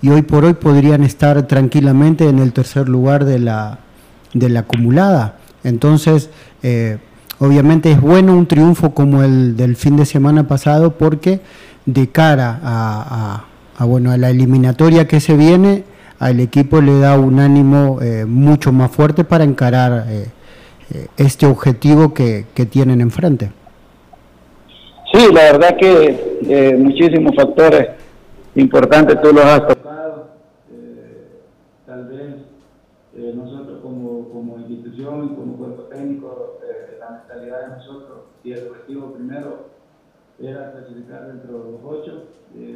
y 0.00 0.08
hoy 0.08 0.22
por 0.22 0.44
hoy 0.44 0.54
podrían 0.54 1.02
estar 1.02 1.42
tranquilamente 1.46 2.28
en 2.28 2.38
el 2.38 2.52
tercer 2.52 2.88
lugar 2.88 3.24
de 3.24 3.38
la, 3.38 3.80
de 4.32 4.48
la 4.48 4.60
acumulada. 4.60 5.38
Entonces, 5.64 6.30
obviamente 7.40 7.90
es 7.90 8.00
bueno 8.00 8.34
un 8.36 8.46
triunfo 8.46 8.94
como 8.94 9.22
el 9.22 9.56
del 9.56 9.74
fin 9.74 9.96
de 9.96 10.06
semana 10.06 10.46
pasado 10.46 10.96
porque 10.96 11.40
de 11.86 12.08
cara 12.10 12.60
a 12.62 13.44
a, 13.44 13.44
bueno, 13.84 14.10
a 14.10 14.16
la 14.16 14.30
eliminatoria 14.30 15.06
que 15.06 15.20
se 15.20 15.36
viene, 15.36 15.84
al 16.18 16.40
equipo 16.40 16.80
le 16.80 16.98
da 16.98 17.18
un 17.18 17.40
ánimo 17.40 18.00
eh, 18.00 18.24
mucho 18.24 18.72
más 18.72 18.90
fuerte 18.90 19.24
para 19.24 19.44
encarar 19.44 20.06
eh, 20.08 20.26
eh, 20.94 21.06
este 21.16 21.46
objetivo 21.46 22.14
que, 22.14 22.46
que, 22.54 22.64
tienen 22.64 23.00
enfrente. 23.00 23.50
Sí, 25.12 25.28
la 25.32 25.52
verdad 25.52 25.76
que 25.76 26.74
muchísimos 26.78 27.34
factores 27.36 27.88
importantes 28.56 29.20
tú 29.20 29.32
los 29.32 29.44
has 29.44 29.68
tocado. 29.68 30.28
Eh, 30.72 31.42
tal 31.86 32.08
vez 32.08 32.34
eh, 33.16 33.32
nosotros 33.34 33.80
como, 33.82 34.28
como, 34.30 34.58
institución 34.58 35.26
y 35.26 35.36
como 35.36 35.56
cuerpo 35.56 35.82
técnico, 35.84 36.58
eh, 36.64 36.96
la 36.98 37.10
mentalidad 37.10 37.60
de 37.60 37.76
nosotros 37.76 38.18
y 38.42 38.52
el 38.52 38.68
objetivo 38.68 39.12
primero 39.12 39.75
era 40.42 40.72
clasificar 40.72 41.26
dentro 41.28 41.52
de 41.52 41.70
los 41.72 41.80
ocho, 41.84 42.24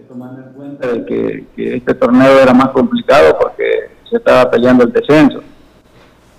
tomando 0.09 0.43
en 0.43 0.53
cuenta 0.53 0.89
que, 1.07 1.47
que 1.55 1.77
este 1.77 1.95
torneo 1.95 2.39
era 2.41 2.53
más 2.53 2.69
complicado 2.69 3.37
porque 3.41 3.91
se 4.09 4.17
estaba 4.17 4.51
peleando 4.51 4.85
el 4.85 4.93
descenso. 4.93 5.43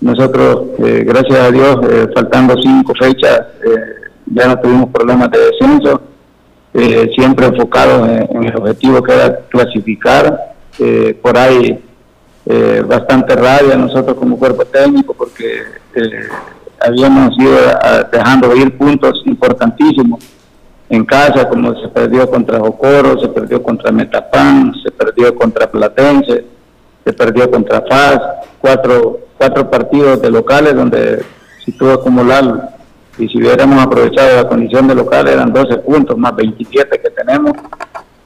Nosotros, 0.00 0.70
gracias 0.78 1.38
a 1.38 1.50
Dios, 1.50 1.76
faltando 2.14 2.54
cinco 2.60 2.92
fechas, 2.94 3.46
ya 4.26 4.48
no 4.48 4.58
tuvimos 4.58 4.90
problemas 4.90 5.30
de 5.30 5.38
descenso 5.38 6.00
eh, 6.74 7.10
siempre 7.14 7.46
enfocados 7.46 8.08
en, 8.08 8.44
el 8.44 8.56
objetivo 8.56 9.02
que 9.02 9.12
era 9.12 9.40
clasificar. 9.48 10.54
Eh, 10.78 11.18
por 11.20 11.36
ahí 11.36 11.84
eh, 12.46 12.82
bastante 12.86 13.36
rabia 13.36 13.76
nosotros 13.76 14.16
como 14.16 14.38
cuerpo 14.38 14.64
técnico 14.64 15.12
porque 15.12 15.64
habíamos 16.80 17.38
ido 17.38 17.58
dejando 18.10 18.56
ir 18.56 18.76
puntos 18.78 19.22
importantísimos 19.26 20.24
en 20.96 21.06
casa, 21.06 21.48
como 21.48 21.74
se 21.80 21.88
perdió 21.88 22.28
contra 22.28 22.58
Jocoro, 22.58 23.18
se 23.18 23.28
perdió 23.28 23.62
contra 23.62 23.90
Metapan, 23.90 24.74
se 24.82 24.90
perdió 24.90 25.34
contra 25.34 25.70
Platense, 25.70 26.44
se 27.02 27.12
perdió 27.14 27.50
contra 27.50 27.80
FAS, 27.80 28.20
cuatro, 28.60 29.20
cuatro 29.38 29.70
partidos 29.70 30.20
de 30.20 30.30
locales 30.30 30.74
donde 30.74 31.24
si 31.64 31.72
tuvo 31.72 31.92
acumular 31.92 32.76
y 33.16 33.26
si 33.26 33.38
hubiéramos 33.38 33.82
aprovechado 33.82 34.36
la 34.36 34.48
condición 34.48 34.86
de 34.86 34.94
local 34.94 35.28
eran 35.28 35.50
12 35.50 35.78
puntos 35.78 36.18
más 36.18 36.36
27 36.36 37.00
que 37.00 37.10
tenemos 37.10 37.52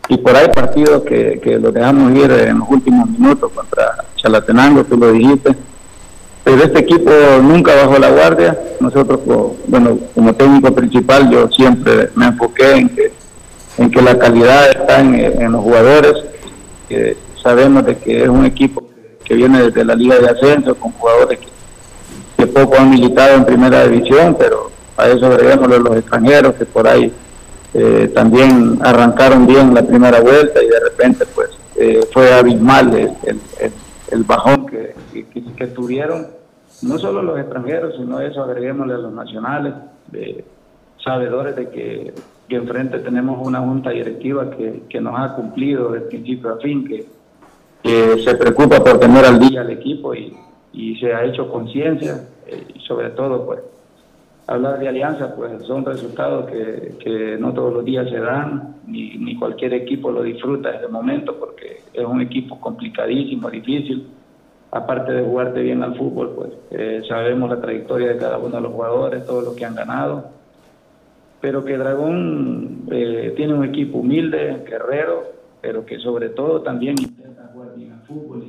y 0.09 0.17
por 0.19 0.35
ahí 0.35 0.49
partidos 0.49 1.03
que, 1.05 1.41
que 1.41 1.61
los 1.61 1.73
dejamos 1.73 2.13
ir 2.15 2.33
en 2.33 2.59
los 2.59 2.69
últimos 2.69 3.09
minutos 3.09 3.53
contra 3.53 4.05
Chalatenango, 4.17 4.83
tú 4.83 4.97
lo 4.97 5.13
dijiste. 5.13 5.55
Pero 6.47 6.63
este 6.63 6.79
equipo 6.79 7.11
nunca 7.43 7.75
bajó 7.75 7.99
la 7.99 8.09
guardia. 8.09 8.57
Nosotros, 8.79 9.19
bueno, 9.67 9.99
como 10.15 10.33
técnico 10.33 10.73
principal, 10.73 11.29
yo 11.29 11.49
siempre 11.49 12.11
me 12.15 12.27
enfoqué 12.27 12.71
en 12.71 12.89
que, 12.89 13.13
en 13.79 13.91
que 13.91 14.01
la 14.01 14.17
calidad 14.17 14.71
está 14.71 15.01
en, 15.01 15.51
los 15.51 15.61
jugadores. 15.61 16.15
Sabemos 17.43 17.85
de 17.85 17.97
que 17.97 18.23
es 18.23 18.29
un 18.29 18.47
equipo 18.47 18.89
que 19.25 19.35
viene 19.35 19.61
desde 19.61 19.85
la 19.85 19.97
Liga 19.97 20.21
de 20.21 20.29
Ascenso, 20.29 20.77
con 20.77 20.93
jugadores 20.93 21.41
que, 22.37 22.47
poco 22.47 22.77
han 22.77 22.91
militado 22.91 23.35
en 23.35 23.45
primera 23.45 23.85
división, 23.89 24.37
pero 24.39 24.71
a 24.97 25.09
eso 25.09 25.27
agreguémosle 25.27 25.81
los 25.81 25.97
extranjeros 25.97 26.55
que 26.55 26.65
por 26.65 26.87
ahí 26.87 27.13
eh, 27.75 28.09
también 28.15 28.79
arrancaron 28.85 29.49
bien 29.49 29.75
la 29.75 29.83
primera 29.83 30.21
vuelta 30.21 30.63
y 30.63 30.69
de 30.69 30.79
repente 30.79 31.27
pues 31.35 31.51
eh, 31.75 32.07
fue 32.13 32.33
abismal 32.33 32.95
el, 32.95 33.41
el, 34.13 34.23
bajón 34.23 34.67
que, 34.67 34.95
que, 35.57 35.67
tuvieron 35.67 36.36
no 36.83 36.99
solo 36.99 37.23
los 37.23 37.39
extranjeros 37.39 37.95
sino 37.97 38.21
eso 38.21 38.43
agreguémosle 38.43 38.95
a 38.95 38.99
los 38.99 39.13
nacionales 39.13 39.75
sabedores 41.03 41.57
de 41.57 41.71
que, 41.71 42.15
que, 42.49 42.57
enfrente 42.57 42.99
tenemos 42.99 43.45
una 43.47 43.61
junta 43.61 43.91
directiva 43.91 44.51
que, 44.51 44.83
que 44.89 45.01
nos 45.01 45.19
ha 45.19 45.35
cumplido 45.35 45.91
de 45.93 46.01
principio 46.01 46.55
a 46.55 46.57
fin 46.59 46.87
que, 46.87 47.07
que 47.83 48.23
se 48.23 48.35
preocupa 48.37 48.83
por 48.83 48.99
tener 48.99 49.25
al 49.25 49.39
día 49.39 49.61
al 49.61 49.71
equipo 49.71 50.15
y, 50.15 50.37
y 50.73 50.97
se 50.97 51.15
ha 51.15 51.25
hecho 51.25 51.51
conciencia 51.51 52.29
eh, 52.47 52.67
y 52.75 52.81
sobre 52.81 53.11
todo 53.11 53.47
pues 53.47 53.61
hablar 54.47 54.79
de 54.79 54.89
alianza, 54.89 55.35
pues 55.35 55.63
son 55.65 55.85
resultados 55.85 56.47
que, 56.51 57.37
no 57.39 57.53
todos 57.53 57.73
los 57.73 57.85
días 57.85 58.09
se 58.09 58.19
dan, 58.19 58.77
ni, 58.87 59.17
ni, 59.19 59.37
cualquier 59.37 59.75
equipo 59.75 60.11
lo 60.11 60.23
disfruta 60.23 60.71
en 60.71 60.75
este 60.77 60.89
momento, 60.89 61.37
porque 61.39 61.81
es 61.93 62.05
un 62.05 62.21
equipo 62.21 62.61
complicadísimo, 62.61 63.51
difícil. 63.51 64.07
Aparte 64.77 65.11
de 65.11 65.23
jugarte 65.23 65.63
bien 65.63 65.83
al 65.83 65.97
fútbol, 65.97 66.35
pues 66.37 66.51
eh, 66.71 67.01
sabemos 67.09 67.49
la 67.49 67.63
trayectoria 67.63 68.09
de 68.09 68.19
cada 68.19 68.37
uno 68.37 68.57
de 68.57 68.61
los 68.61 68.73
jugadores, 68.75 69.25
todos 69.25 69.43
los 69.43 69.55
que 69.57 69.65
han 69.65 69.75
ganado. 69.75 70.27
Pero 71.41 71.65
que 71.65 71.79
Dragón 71.79 72.83
eh, 72.91 73.33
tiene 73.37 73.55
un 73.55 73.65
equipo 73.65 73.99
humilde, 73.99 74.65
guerrero, 74.69 75.23
pero 75.63 75.87
que 75.87 75.99
sobre 75.99 76.29
todo 76.29 76.61
también 76.61 76.95
intenta 77.01 77.51
jugar 77.55 77.75
bien 77.75 77.93
al 77.93 78.01
fútbol. 78.03 78.45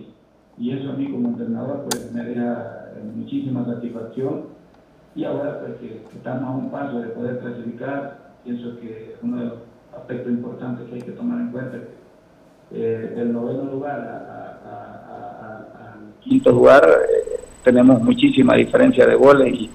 Y, 0.57 0.71
eso 0.71 0.89
a 0.89 0.93
mí 0.97 1.09
como 1.09 1.29
entrenador 1.29 1.85
pues 1.89 2.11
me 2.11 2.35
da 2.35 2.91
muchísima 3.15 3.63
satisfacción 3.63 4.47
y 5.15 5.23
ahora 5.23 5.61
pues 5.61 5.77
que 5.79 6.01
estamos 6.13 6.43
a 6.43 6.57
un 6.57 6.71
paso 6.71 6.99
de 6.99 7.07
poder 7.09 7.39
clasificar, 7.39 8.33
pienso 8.43 8.77
que 8.81 9.15
uno 9.23 9.37
de 9.37 9.45
los 9.45 9.53
aspectos 9.95 10.29
importantes 10.29 10.89
que 10.89 10.95
hay 10.95 11.01
que 11.03 11.11
tomar 11.11 11.39
en 11.39 11.51
cuenta 11.51 11.77
es 11.77 11.83
que 12.69 13.15
del 13.15 13.31
noveno 13.31 13.63
lugar 13.71 14.01
al 14.65 14.96
quinto 16.27 16.51
lugar 16.51 16.83
eh, 16.87 17.39
tenemos 17.63 18.01
muchísima 18.01 18.55
diferencia 18.55 19.05
de 19.05 19.15
goles 19.15 19.53
y, 19.53 19.69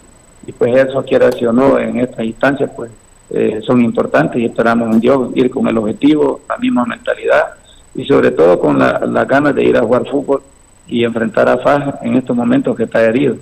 pues 0.59 0.75
eso 0.75 1.05
quiera 1.05 1.27
decir 1.27 1.47
o 1.49 1.53
no 1.53 1.79
en 1.79 2.01
estas 2.01 2.25
instancias 2.25 2.69
pues 2.75 2.91
eh, 3.31 3.61
son 3.65 3.81
importantes 3.81 4.41
y 4.41 4.47
esperamos 4.47 4.93
en 4.93 5.01
Dios 5.01 5.31
ir 5.37 5.49
con 5.51 5.69
el 5.69 5.79
objetivo, 5.79 6.41
la 6.49 6.59
misma 6.59 6.85
mentalidad 6.85 7.55
y 7.95 8.05
sobre 8.05 8.33
todo 8.33 8.59
con 8.59 8.79
las 8.79 9.09
la 9.09 9.25
ganas 9.25 9.55
de 9.55 9.65
ir 9.65 9.77
a 9.77 9.83
jugar 9.83 10.09
fútbol 10.09 10.43
y 10.89 11.05
enfrentar 11.05 11.49
a 11.49 11.59
Faja 11.59 11.99
en 12.03 12.17
estos 12.17 12.37
momentos 12.37 12.77
que 12.77 12.85
está 12.85 13.03
herido. 13.03 13.37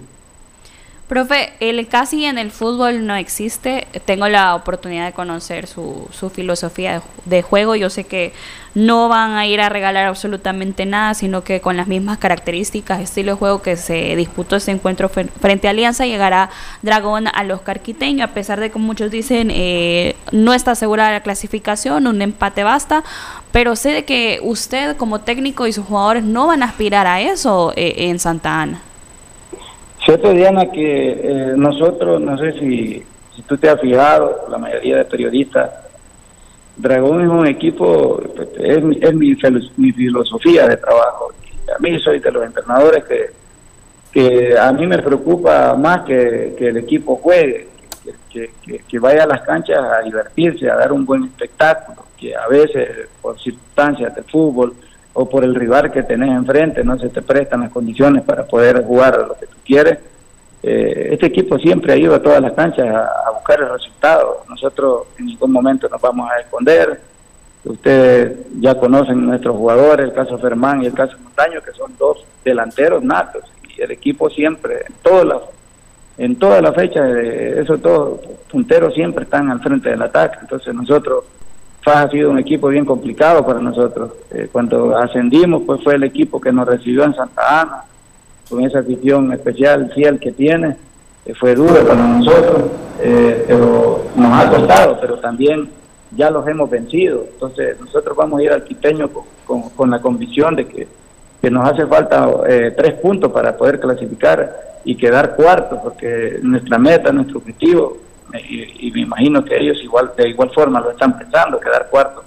Profe, 1.10 1.54
el 1.58 1.88
casi 1.88 2.24
en 2.24 2.38
el 2.38 2.52
fútbol 2.52 3.04
no 3.04 3.16
existe. 3.16 3.88
Tengo 4.04 4.28
la 4.28 4.54
oportunidad 4.54 5.06
de 5.06 5.12
conocer 5.12 5.66
su, 5.66 6.06
su 6.12 6.30
filosofía 6.30 7.02
de, 7.24 7.42
juego. 7.42 7.74
Yo 7.74 7.90
sé 7.90 8.04
que 8.04 8.32
no 8.76 9.08
van 9.08 9.32
a 9.32 9.44
ir 9.44 9.60
a 9.60 9.68
regalar 9.68 10.06
absolutamente 10.06 10.86
nada, 10.86 11.14
sino 11.14 11.42
que 11.42 11.60
con 11.60 11.76
las 11.76 11.88
mismas 11.88 12.18
características, 12.18 13.00
estilo 13.00 13.32
de 13.32 13.38
juego 13.38 13.60
que 13.60 13.76
se 13.76 14.14
disputó 14.14 14.54
ese 14.54 14.70
encuentro 14.70 15.08
frente 15.08 15.66
a 15.66 15.72
Alianza, 15.72 16.06
llegará 16.06 16.50
Dragón 16.82 17.26
a 17.26 17.42
los 17.42 17.62
carquiteños, 17.62 18.30
a 18.30 18.32
pesar 18.32 18.60
de 18.60 18.70
que 18.70 18.78
muchos 18.78 19.10
dicen 19.10 19.50
eh, 19.52 20.14
no 20.30 20.54
está 20.54 20.70
asegurada 20.70 21.10
la 21.10 21.24
clasificación, 21.24 22.06
un 22.06 22.22
empate 22.22 22.62
basta, 22.62 23.02
pero 23.50 23.74
sé 23.74 23.88
de 23.88 24.04
que 24.04 24.38
usted 24.44 24.96
como 24.96 25.22
técnico 25.22 25.66
y 25.66 25.72
sus 25.72 25.86
jugadores 25.86 26.22
no 26.22 26.46
van 26.46 26.62
a 26.62 26.66
aspirar 26.66 27.08
a 27.08 27.20
eso 27.20 27.72
eh, 27.74 27.94
en 27.96 28.20
Santa 28.20 28.62
Ana. 28.62 28.82
Cierto, 30.04 30.32
Diana, 30.32 30.70
que 30.70 31.10
eh, 31.12 31.52
nosotros, 31.56 32.20
no 32.20 32.38
sé 32.38 32.52
si, 32.52 33.04
si 33.36 33.42
tú 33.42 33.58
te 33.58 33.68
has 33.68 33.80
fijado, 33.80 34.46
la 34.48 34.58
mayoría 34.58 34.96
de 34.96 35.04
periodistas, 35.04 35.70
Dragón 36.76 37.22
es 37.22 37.28
un 37.28 37.46
equipo, 37.46 38.22
es, 38.58 38.82
mi, 38.82 38.98
mi, 39.76 39.92
filosofía 39.92 40.66
de 40.66 40.78
trabajo. 40.78 41.30
a 41.76 41.78
mí 41.80 41.98
soy 42.00 42.20
de 42.20 42.32
los 42.32 42.44
entrenadores 42.46 43.04
que, 43.04 43.30
que 44.10 44.58
a 44.58 44.72
mí 44.72 44.86
me 44.86 44.98
preocupa 44.98 45.74
más 45.74 46.04
que, 46.04 46.54
que 46.56 46.68
el 46.68 46.78
equipo 46.78 47.16
juegue, 47.16 47.68
que, 48.30 48.50
que, 48.88 48.98
vaya 48.98 49.24
a 49.24 49.26
las 49.26 49.42
canchas 49.42 49.78
a 49.78 50.00
divertirse, 50.00 50.70
a 50.70 50.76
dar 50.76 50.92
un 50.92 51.04
buen 51.04 51.24
espectáculo, 51.24 52.06
que 52.16 52.34
a 52.34 52.46
veces 52.48 53.08
por 53.20 53.38
circunstancias 53.38 54.14
de 54.14 54.22
fútbol, 54.22 54.74
o 55.12 55.28
por 55.28 55.44
el 55.44 55.54
rival 55.54 55.90
que 55.90 56.04
tenés 56.04 56.30
enfrente, 56.30 56.84
no 56.84 56.98
se 56.98 57.08
te 57.08 57.20
prestan 57.20 57.60
las 57.60 57.70
condiciones 57.70 58.22
para 58.22 58.46
poder 58.46 58.84
jugar 58.84 59.18
lo 59.18 59.34
que 59.34 59.46
tú 59.46 59.56
quieres. 59.70 59.98
Eh, 60.62 61.10
este 61.12 61.26
equipo 61.26 61.58
siempre 61.58 61.92
ha 61.92 61.96
ido 61.96 62.14
a 62.14 62.22
todas 62.22 62.42
las 62.42 62.52
canchas 62.52 62.86
a, 62.86 63.30
buscar 63.30 63.60
el 63.60 63.70
resultado. 63.70 64.44
Nosotros 64.48 65.06
en 65.18 65.26
ningún 65.26 65.52
momento 65.52 65.88
nos 65.88 66.00
vamos 66.00 66.30
a 66.30 66.40
esconder. 66.40 67.00
Ustedes 67.64 68.38
ya 68.58 68.74
conocen 68.74 69.26
nuestros 69.26 69.56
jugadores, 69.56 70.06
el 70.06 70.12
caso 70.12 70.38
Fermán 70.38 70.82
y 70.82 70.86
el 70.86 70.94
caso 70.94 71.16
Montaño, 71.22 71.60
que 71.62 71.72
son 71.72 71.96
dos 71.98 72.24
delanteros 72.44 73.02
natos. 73.02 73.44
Y 73.76 73.80
el 73.80 73.90
equipo 73.92 74.28
siempre, 74.28 74.84
en 74.86 74.94
todas 75.02 75.24
las 75.26 75.40
en 76.18 76.36
toda 76.36 76.60
la 76.60 76.74
fecha, 76.74 77.08
esos 77.08 77.80
dos 77.80 78.20
punteros 78.50 78.92
siempre 78.92 79.24
están 79.24 79.50
al 79.50 79.60
frente 79.60 79.88
del 79.88 80.02
ataque. 80.02 80.38
Entonces 80.42 80.74
nosotros 80.74 81.24
FAS 81.82 81.96
ha 81.96 82.10
sido 82.10 82.30
un 82.30 82.38
equipo 82.38 82.68
bien 82.68 82.84
complicado 82.84 83.44
para 83.46 83.60
nosotros. 83.60 84.12
Eh, 84.30 84.48
cuando 84.52 84.96
ascendimos, 84.98 85.62
pues 85.64 85.82
fue 85.82 85.94
el 85.94 86.04
equipo 86.04 86.38
que 86.38 86.52
nos 86.52 86.68
recibió 86.68 87.04
en 87.04 87.14
Santa 87.14 87.62
Ana, 87.62 87.84
con 88.50 88.62
esa 88.64 88.80
afición 88.80 89.32
especial, 89.32 89.90
fiel 89.94 90.18
que 90.18 90.32
tiene. 90.32 90.76
Eh, 91.24 91.34
fue 91.34 91.54
duro 91.54 91.86
para 91.86 92.06
nosotros, 92.06 92.64
eh, 93.00 93.44
pero 93.46 94.04
nos 94.16 94.32
ha 94.32 94.50
costado, 94.50 94.98
pero 95.00 95.18
también 95.18 95.70
ya 96.14 96.30
los 96.30 96.46
hemos 96.46 96.68
vencido. 96.68 97.24
Entonces, 97.32 97.80
nosotros 97.80 98.16
vamos 98.16 98.40
a 98.40 98.42
ir 98.42 98.52
al 98.52 98.64
quiteño 98.64 99.08
con, 99.46 99.70
con, 99.70 99.90
la 99.90 100.00
convicción 100.00 100.56
de 100.56 100.66
que, 100.66 100.88
que 101.40 101.50
nos 101.50 101.70
hace 101.70 101.86
falta 101.86 102.28
tres 102.76 102.94
puntos 102.94 103.30
para 103.32 103.56
poder 103.56 103.80
clasificar 103.80 104.80
y 104.84 104.96
quedar 104.96 105.36
cuarto, 105.36 105.80
porque 105.82 106.40
nuestra 106.42 106.78
meta, 106.78 107.12
nuestro 107.12 107.38
objetivo 107.38 107.96
y, 108.48 108.90
me 108.92 109.00
imagino 109.00 109.44
que 109.44 109.56
ellos 109.56 109.78
igual 109.82 110.12
de 110.16 110.28
igual 110.28 110.50
forma 110.50 110.80
lo 110.80 110.90
están 110.90 111.18
pensando, 111.18 111.58
quedar 111.58 111.88
cuarto 111.90 112.24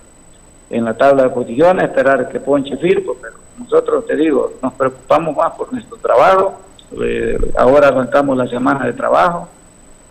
en 0.73 0.85
la 0.85 0.93
tabla 0.95 1.23
de 1.23 1.29
posiciones, 1.29 1.85
esperar 1.85 2.27
que 2.29 2.39
ponche 2.39 2.75
Firpo, 2.77 3.15
pero 3.21 3.35
nosotros, 3.57 4.05
te 4.05 4.15
digo, 4.15 4.53
nos 4.61 4.73
preocupamos 4.73 5.35
más 5.35 5.53
por 5.53 5.71
nuestro 5.71 5.97
trabajo, 5.97 6.59
eh, 7.01 7.37
ahora 7.57 7.89
arrancamos 7.89 8.37
la 8.37 8.47
semana 8.47 8.85
de 8.85 8.93
trabajo, 8.93 9.47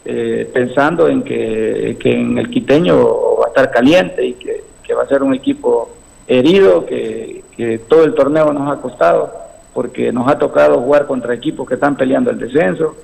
eh, 0.05 0.51
pensando 0.53 1.09
en 1.09 1.23
que, 1.23 1.97
en 2.05 2.39
el 2.39 2.51
quiteño 2.51 2.97
va 3.41 3.47
a 3.47 3.49
estar 3.49 3.71
caliente 3.71 4.25
y 4.25 4.35
que, 4.35 4.63
va 4.95 5.05
a 5.05 5.09
ser 5.09 5.23
un 5.23 5.33
equipo 5.33 5.89
herido, 6.27 6.85
que 6.85 7.81
todo 7.89 8.05
el 8.05 8.13
torneo 8.13 8.53
nos 8.53 8.71
ha 8.71 8.79
costado, 8.79 9.33
porque 9.73 10.13
nos 10.13 10.29
ha 10.29 10.39
tocado 10.39 10.81
jugar 10.81 11.07
contra 11.07 11.33
equipos 11.33 11.67
que 11.67 11.75
están 11.75 11.97
peleando 11.97 12.31
el 12.31 12.39
descenso, 12.39 12.95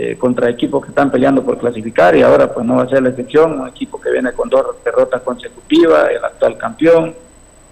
eh, 0.00 0.16
contra 0.16 0.48
equipos 0.48 0.84
que 0.84 0.90
están 0.90 1.10
peleando 1.10 1.42
por 1.42 1.58
clasificar 1.58 2.14
y 2.14 2.22
ahora 2.22 2.54
pues 2.54 2.64
no 2.64 2.76
va 2.76 2.84
a 2.84 2.88
ser 2.88 3.02
la 3.02 3.08
excepción, 3.08 3.60
un 3.60 3.66
equipo 3.66 4.00
que 4.00 4.12
viene 4.12 4.30
con 4.30 4.48
dos 4.48 4.64
derrotas 4.84 5.22
consecutivas, 5.22 6.10
el 6.10 6.24
actual 6.24 6.56
campeón, 6.56 7.16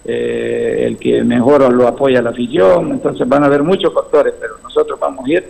eh, 0.05 0.87
el 0.89 0.99
que 0.99 1.23
mejor 1.23 1.73
lo 1.73 1.87
apoya 1.87 2.21
la 2.21 2.31
afición, 2.31 2.91
entonces 2.91 3.29
van 3.29 3.45
a 3.45 3.47
haber 3.47 3.63
muchos 3.63 3.95
factores, 3.95 4.35
pero 4.41 4.55
nosotros 4.61 4.99
vamos 4.99 5.25
a 5.25 5.31
ir 5.31 5.45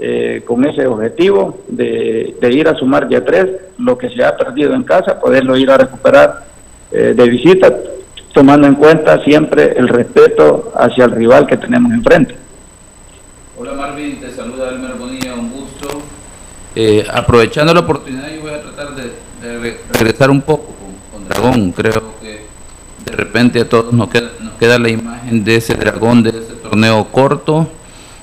eh, 0.00 0.42
con 0.44 0.66
ese 0.66 0.84
objetivo 0.84 1.60
de, 1.68 2.34
ir 2.42 2.66
a 2.66 2.74
sumar 2.74 3.08
ya 3.08 3.24
tres, 3.24 3.46
lo 3.78 3.96
que 3.96 4.10
se 4.10 4.24
ha 4.24 4.36
perdido 4.36 4.74
en 4.74 4.82
casa, 4.82 5.20
poderlo 5.20 5.56
ir 5.56 5.70
a 5.70 5.78
recuperar 5.78 6.44
de 6.90 7.28
visita, 7.28 7.72
tomando 8.32 8.66
en 8.66 8.74
cuenta 8.74 9.22
siempre 9.22 9.78
el 9.78 9.86
respeto 9.86 10.72
hacia 10.74 11.04
el 11.04 11.12
rival 11.12 11.46
que 11.46 11.56
tenemos 11.56 11.92
enfrente. 11.92 12.34
Hola 13.56 13.74
Marvin, 13.74 14.18
te 14.18 14.30
saluda 14.32 14.70
Elmer 14.70 14.94
Bonilla. 14.94 15.19
Eh, 16.74 17.04
aprovechando 17.12 17.74
la 17.74 17.80
oportunidad, 17.80 18.32
yo 18.32 18.42
voy 18.42 18.52
a 18.52 18.62
tratar 18.62 18.94
de, 18.94 19.80
regresar 19.92 20.30
un 20.30 20.40
poco 20.42 20.74
con, 21.12 21.28
Dragón. 21.28 21.72
Creo 21.72 22.14
que 22.20 22.46
de 23.04 23.12
repente 23.12 23.60
a 23.60 23.68
todos 23.68 23.92
nos 23.92 24.08
queda, 24.08 24.30
nos 24.40 24.54
queda 24.54 24.78
la 24.78 24.88
imagen 24.88 25.42
de 25.42 25.56
ese 25.56 25.74
Dragón, 25.74 26.22
de 26.22 26.30
ese 26.30 26.54
torneo 26.62 27.08
corto, 27.10 27.68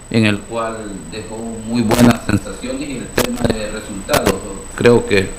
en 0.09 0.25
el 0.25 0.39
cual 0.39 0.77
dejó 1.11 1.37
muy 1.67 1.81
buenas 1.81 2.21
sensaciones 2.25 2.89
y 2.89 2.97
el 2.97 3.07
tema 3.07 3.41
de 3.41 3.71
resultados. 3.71 4.33
Creo 4.75 5.05
que 5.05 5.29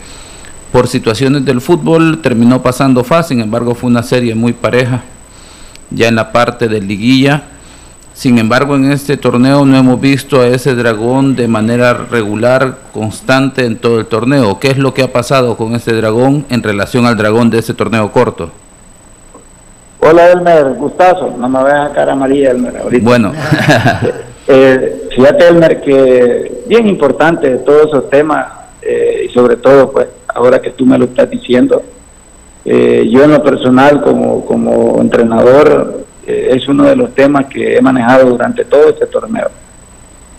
por 0.72 0.86
situaciones 0.86 1.44
del 1.44 1.60
fútbol 1.60 2.20
terminó 2.20 2.62
pasando 2.62 3.02
fácil, 3.04 3.36
sin 3.36 3.44
embargo 3.44 3.74
fue 3.74 3.88
una 3.88 4.02
serie 4.02 4.34
muy 4.34 4.52
pareja 4.52 5.02
ya 5.90 6.08
en 6.08 6.16
la 6.16 6.32
parte 6.32 6.68
de 6.68 6.80
liguilla 6.80 7.42
sin 8.18 8.36
embargo, 8.36 8.74
en 8.74 8.90
este 8.90 9.16
torneo 9.16 9.64
no 9.64 9.76
hemos 9.76 10.00
visto 10.00 10.40
a 10.40 10.48
ese 10.48 10.74
dragón 10.74 11.36
de 11.36 11.46
manera 11.46 11.94
regular, 11.94 12.78
constante 12.92 13.64
en 13.64 13.76
todo 13.76 14.00
el 14.00 14.06
torneo. 14.06 14.58
¿Qué 14.58 14.72
es 14.72 14.76
lo 14.76 14.92
que 14.92 15.04
ha 15.04 15.12
pasado 15.12 15.56
con 15.56 15.76
ese 15.76 15.92
dragón 15.92 16.44
en 16.50 16.64
relación 16.64 17.06
al 17.06 17.16
dragón 17.16 17.48
de 17.48 17.60
ese 17.60 17.74
torneo 17.74 18.10
corto? 18.10 18.50
Hola 20.00 20.32
Elmer, 20.32 20.74
gustazo. 20.74 21.32
No 21.38 21.48
me 21.48 21.62
veas 21.62 21.92
a 21.92 21.94
cara 21.94 22.14
amarilla, 22.14 22.50
Elmer, 22.50 22.78
ahorita. 22.78 23.04
Bueno. 23.04 23.32
eh, 24.48 25.08
fíjate, 25.14 25.46
Elmer, 25.46 25.80
que 25.80 26.62
bien 26.66 26.88
importante 26.88 27.58
todos 27.58 27.86
esos 27.86 28.10
temas, 28.10 28.48
eh, 28.82 29.26
y 29.28 29.32
sobre 29.32 29.58
todo, 29.58 29.92
pues, 29.92 30.08
ahora 30.34 30.60
que 30.60 30.70
tú 30.70 30.84
me 30.84 30.98
lo 30.98 31.04
estás 31.04 31.30
diciendo, 31.30 31.84
eh, 32.64 33.08
yo 33.08 33.22
en 33.22 33.30
lo 33.30 33.44
personal, 33.44 34.02
como, 34.02 34.44
como 34.44 35.00
entrenador, 35.00 36.07
eh, 36.28 36.50
es 36.54 36.68
uno 36.68 36.84
de 36.84 36.94
los 36.94 37.14
temas 37.14 37.46
que 37.46 37.74
he 37.74 37.80
manejado 37.80 38.28
durante 38.28 38.66
todo 38.66 38.90
este 38.90 39.06
torneo. 39.06 39.48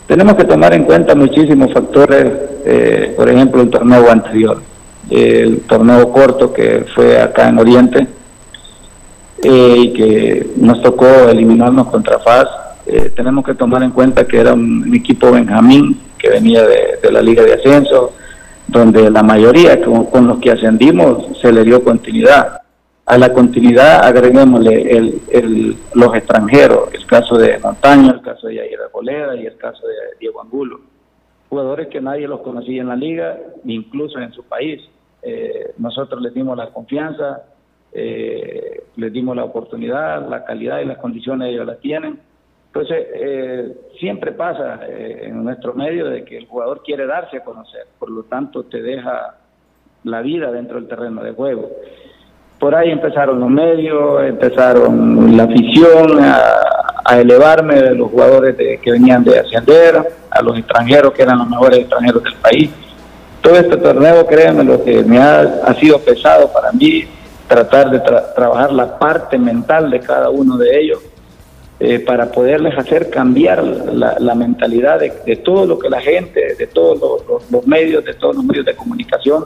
Tenemos 0.05 0.35
que 0.35 0.45
tomar 0.45 0.71
en 0.75 0.83
cuenta 0.83 1.15
muchísimos 1.15 1.73
factores, 1.73 2.31
eh, 2.63 3.13
por 3.17 3.27
ejemplo, 3.27 3.63
el 3.63 3.71
torneo 3.71 4.11
anterior, 4.11 4.61
el 5.09 5.61
torneo 5.61 6.11
corto 6.11 6.53
que 6.53 6.85
fue 6.93 7.19
acá 7.19 7.49
en 7.49 7.57
Oriente 7.57 8.07
eh, 9.41 9.75
y 9.77 9.93
que 9.93 10.47
nos 10.57 10.79
tocó 10.83 11.07
eliminarnos 11.27 11.87
contra 11.87 12.19
FAS. 12.19 12.47
tenemos 13.15 13.43
que 13.43 13.55
tomar 13.55 13.81
en 13.81 13.91
cuenta 13.91 14.27
que 14.27 14.39
era 14.39 14.53
un, 14.53 14.93
equipo 14.93 15.31
Benjamín 15.31 15.99
que 16.19 16.29
venía 16.29 16.63
de, 16.67 17.11
la 17.11 17.21
Liga 17.21 17.41
de 17.43 17.53
Ascenso, 17.53 18.13
donde 18.67 19.09
la 19.09 19.23
mayoría 19.23 19.81
con, 19.81 20.05
con 20.05 20.27
los 20.27 20.37
que 20.37 20.51
ascendimos 20.51 21.39
se 21.41 21.51
le 21.51 21.63
dio 21.63 21.83
continuidad 21.83 22.59
a 23.10 23.18
la 23.18 23.34
continuidad 23.34 24.05
agreguémosle 24.05 24.95
el, 25.32 25.76
los 25.95 26.16
extranjeros, 26.16 26.93
el 26.93 27.07
caso 27.07 27.39
de 27.39 27.57
Montaño, 27.57 28.12
el 28.12 28.22
caso 28.22 28.47
de 28.47 28.55
Yair 28.57 28.82
Boleda 28.93 29.36
y 29.36 29.47
el 29.47 29.57
caso 29.57 29.88
de 29.88 29.95
Diego 30.20 30.39
Angulo. 30.39 30.82
Jugadores 31.49 31.88
que 31.88 32.01
nadie 32.01 32.28
los 32.28 32.41
conocía 32.41 32.84
en 32.84 32.88
la 32.88 32.95
liga, 32.95 33.36
incluso 33.66 34.20
en 34.20 34.32
su 34.32 34.43
país. 34.43 34.88
Eh, 35.24 35.72
nosotros 35.80 36.22
les 36.22 36.36
dimos 36.36 36.55
la 36.55 36.70
confianza, 36.70 37.45
eh, 37.91 38.84
les 38.95 39.12
dimos 39.12 39.36
la 39.36 39.43
oportunidad, 39.43 40.30
la 40.30 40.45
calidad 40.45 40.80
y 40.80 40.86
las 40.86 40.99
condiciones 40.99 41.49
ellos 41.49 41.66
las 41.66 41.80
tienen. 41.80 42.20
Entonces, 42.68 43.07
eh, 43.16 43.76
siempre 43.99 44.34
pasa 44.34 44.82
en 44.88 45.43
nuestro 45.43 45.74
medio 45.74 46.05
de 46.05 46.24
que 46.24 46.38
el 46.38 46.45
jugador 46.45 46.84
quiere 46.84 47.07
darse 47.07 47.38
a 47.38 47.43
conocer, 47.43 47.88
por 47.97 48.12
lo 48.12 48.22
tanto 48.26 48.66
te 48.66 48.84
deja 48.84 49.36
la 50.03 50.22
vida 50.22 50.51
dentro 50.51 50.76
del 50.76 50.88
terreno 50.88 51.24
de 51.24 51.32
juego 51.32 51.72
por 52.60 52.76
ahí 52.76 52.91
empezaron 52.91 53.39
los 53.39 53.49
medios, 53.49 54.24
empezaron 54.24 55.36
la 55.36 55.43
afición 55.43 56.20
a, 56.24 56.66
elevarme 57.12 57.74
de 57.74 57.95
los 57.95 58.12
jugadores 58.12 58.55
que 58.55 58.91
venían 58.91 59.24
de 59.24 59.39
ascender, 59.39 59.95
a 60.30 60.43
los 60.43 60.55
extranjeros 60.60 61.12
que 61.12 61.24
eran 61.24 61.39
los 61.39 61.49
mejores 61.49 61.80
extranjeros 61.80 62.22
del 62.24 62.36
país. 62.36 62.70
Todo 63.41 63.55
este 63.55 63.78
torneo, 63.78 64.28
créanme, 64.28 64.64
lo 64.64 64.84
que 64.84 65.03
me 65.03 65.18
ha, 65.18 65.74
sido 65.80 65.97
pesado 65.97 66.53
para 66.53 66.72
mí, 66.72 67.05
tratar 67.47 67.89
de 67.89 67.99
trabajar 68.36 68.72
la 68.72 68.99
parte 68.99 69.39
mental 69.39 69.89
de 69.89 70.01
cada 70.01 70.30
uno 70.30 70.55
de 70.55 70.80
ellos, 70.80 70.99
eh, 71.80 71.99
para 71.99 72.30
poderles 72.30 72.78
hacer 72.78 73.10
cambiar 73.10 73.64
la, 73.64 74.36
mentalidad 74.36 74.99
de, 74.99 75.36
todo 75.38 75.66
lo 75.66 75.80
que 75.80 75.89
la 75.89 76.01
gente, 76.01 76.53
de 76.60 76.68
todos 76.68 77.24
los 77.49 77.66
medios, 77.66 78.05
de 78.05 78.14
todos 78.14 78.36
los 78.36 78.45
medios 78.45 78.66
de 78.68 78.76
comunicación, 78.76 79.45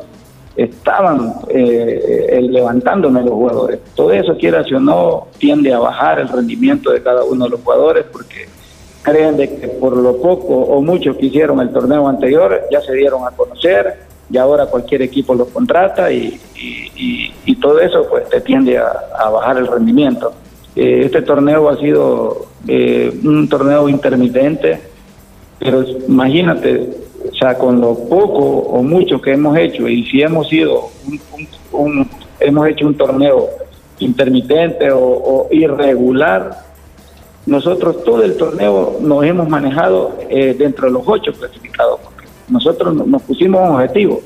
estaban 0.56 1.34
eh, 1.50 2.40
levantándome 2.50 3.22
los 3.22 3.32
jugadores. 3.32 3.80
Todo 3.96 4.12
eso, 4.12 4.38
quiera 4.38 4.62
o 4.62 4.80
no, 4.80 5.28
tiende 5.38 5.74
a 5.74 5.80
bajar 5.80 6.20
el 6.20 6.30
rendimiento 6.30 6.92
de 6.92 7.02
cada 7.02 7.24
uno 7.24 7.46
de 7.46 7.52
los 7.52 7.62
jugadores 7.62 8.06
porque 8.12 8.48
creen 9.02 9.38
de 9.38 9.50
que 9.50 9.68
por 9.68 9.96
lo 9.98 10.18
poco 10.22 10.54
o 10.54 10.82
mucho 10.82 11.18
que 11.18 11.26
hicieron 11.26 11.60
el 11.60 11.72
torneo 11.72 12.08
anterior 12.08 12.62
ya 12.72 12.82
se 12.82 12.94
dieron 12.94 13.28
a 13.28 13.32
conocer 13.32 13.98
y 14.30 14.38
ahora 14.38 14.66
cualquier 14.68 15.02
equipo 15.02 15.36
los 15.36 15.50
contrata 15.50 16.12
y, 16.12 16.40
todo 17.62 17.80
eso 17.80 18.06
pues 18.10 18.28
te 18.30 18.42
tiende 18.42 18.78
a, 18.78 19.30
bajar 19.30 19.58
el 19.58 19.68
rendimiento. 19.68 20.34
Eh, 20.76 21.04
este 21.06 21.22
torneo 21.22 21.70
ha 21.70 21.78
sido 21.78 22.48
eh, 22.68 23.14
un 23.24 23.48
torneo 23.48 23.88
intermitente, 23.88 24.82
pero 25.60 25.84
imagínate, 26.08 26.90
o 27.32 27.36
sea, 27.36 27.58
con 27.58 27.80
lo 27.80 27.96
poco 28.08 28.40
o 28.40 28.84
mucho 28.84 29.22
que 29.22 29.34
hemos 29.34 29.58
hecho, 29.58 29.88
y 29.88 30.06
si 30.06 30.22
hemos 30.22 30.50
sido 30.50 30.90
un, 31.72 32.08
hemos 32.40 32.68
hecho 32.68 32.88
un 32.88 32.96
torneo 32.96 33.50
intermitente 34.00 34.90
o, 34.92 35.48
irregular, 35.52 36.64
nosotros 37.46 38.04
todo 38.04 38.24
el 38.24 38.38
torneo 38.38 38.98
nos 39.02 39.24
hemos 39.26 39.50
manejado 39.50 40.18
eh, 40.30 40.56
dentro 40.58 40.88
de 40.88 40.94
los 40.94 41.04
ocho 41.06 41.34
clasificados. 41.34 42.00
Porque 42.02 42.26
nosotros 42.48 42.94
nos 42.94 43.22
pusimos 43.24 43.62
un 43.62 43.76
objetivo. 43.76 44.22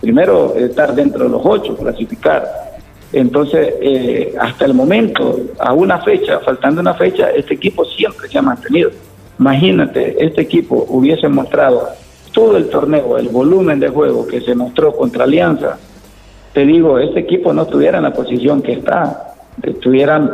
Primero, 0.00 0.54
estar 0.54 0.94
dentro 0.94 1.24
de 1.24 1.30
los 1.30 1.42
ocho, 1.44 1.76
clasificar. 1.76 2.46
Entonces, 3.12 3.74
eh, 3.80 4.34
hasta 4.40 4.64
el 4.64 4.74
momento, 4.74 5.40
a 5.58 5.72
una 5.72 5.98
fecha, 5.98 6.40
faltando 6.40 6.80
una 6.80 6.94
fecha, 6.94 7.30
este 7.30 7.54
equipo 7.54 7.84
siempre 7.84 8.28
se 8.28 8.38
ha 8.38 8.42
mantenido. 8.42 8.90
Imagínate, 9.38 10.24
este 10.24 10.42
equipo 10.42 10.86
hubiese 10.88 11.28
mostrado 11.28 11.88
todo 12.32 12.56
el 12.56 12.68
torneo, 12.68 13.16
el 13.18 13.28
volumen 13.28 13.80
de 13.80 13.88
juego 13.88 14.26
que 14.26 14.40
se 14.40 14.54
mostró 14.54 14.92
contra 14.96 15.24
Alianza, 15.24 15.78
te 16.52 16.64
digo, 16.64 16.98
este 16.98 17.20
equipo 17.20 17.52
no 17.52 17.62
estuviera 17.62 17.98
en 17.98 18.04
la 18.04 18.12
posición 18.12 18.62
que 18.62 18.74
está, 18.74 19.34
estuvieran 19.62 20.32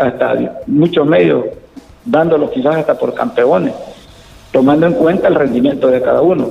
hasta 0.00 0.60
muchos 0.66 1.06
medios 1.06 1.46
dándolo 2.04 2.50
quizás 2.50 2.76
hasta 2.76 2.98
por 2.98 3.14
campeones, 3.14 3.74
tomando 4.52 4.86
en 4.86 4.94
cuenta 4.94 5.28
el 5.28 5.34
rendimiento 5.34 5.88
de 5.88 6.02
cada 6.02 6.22
uno. 6.22 6.48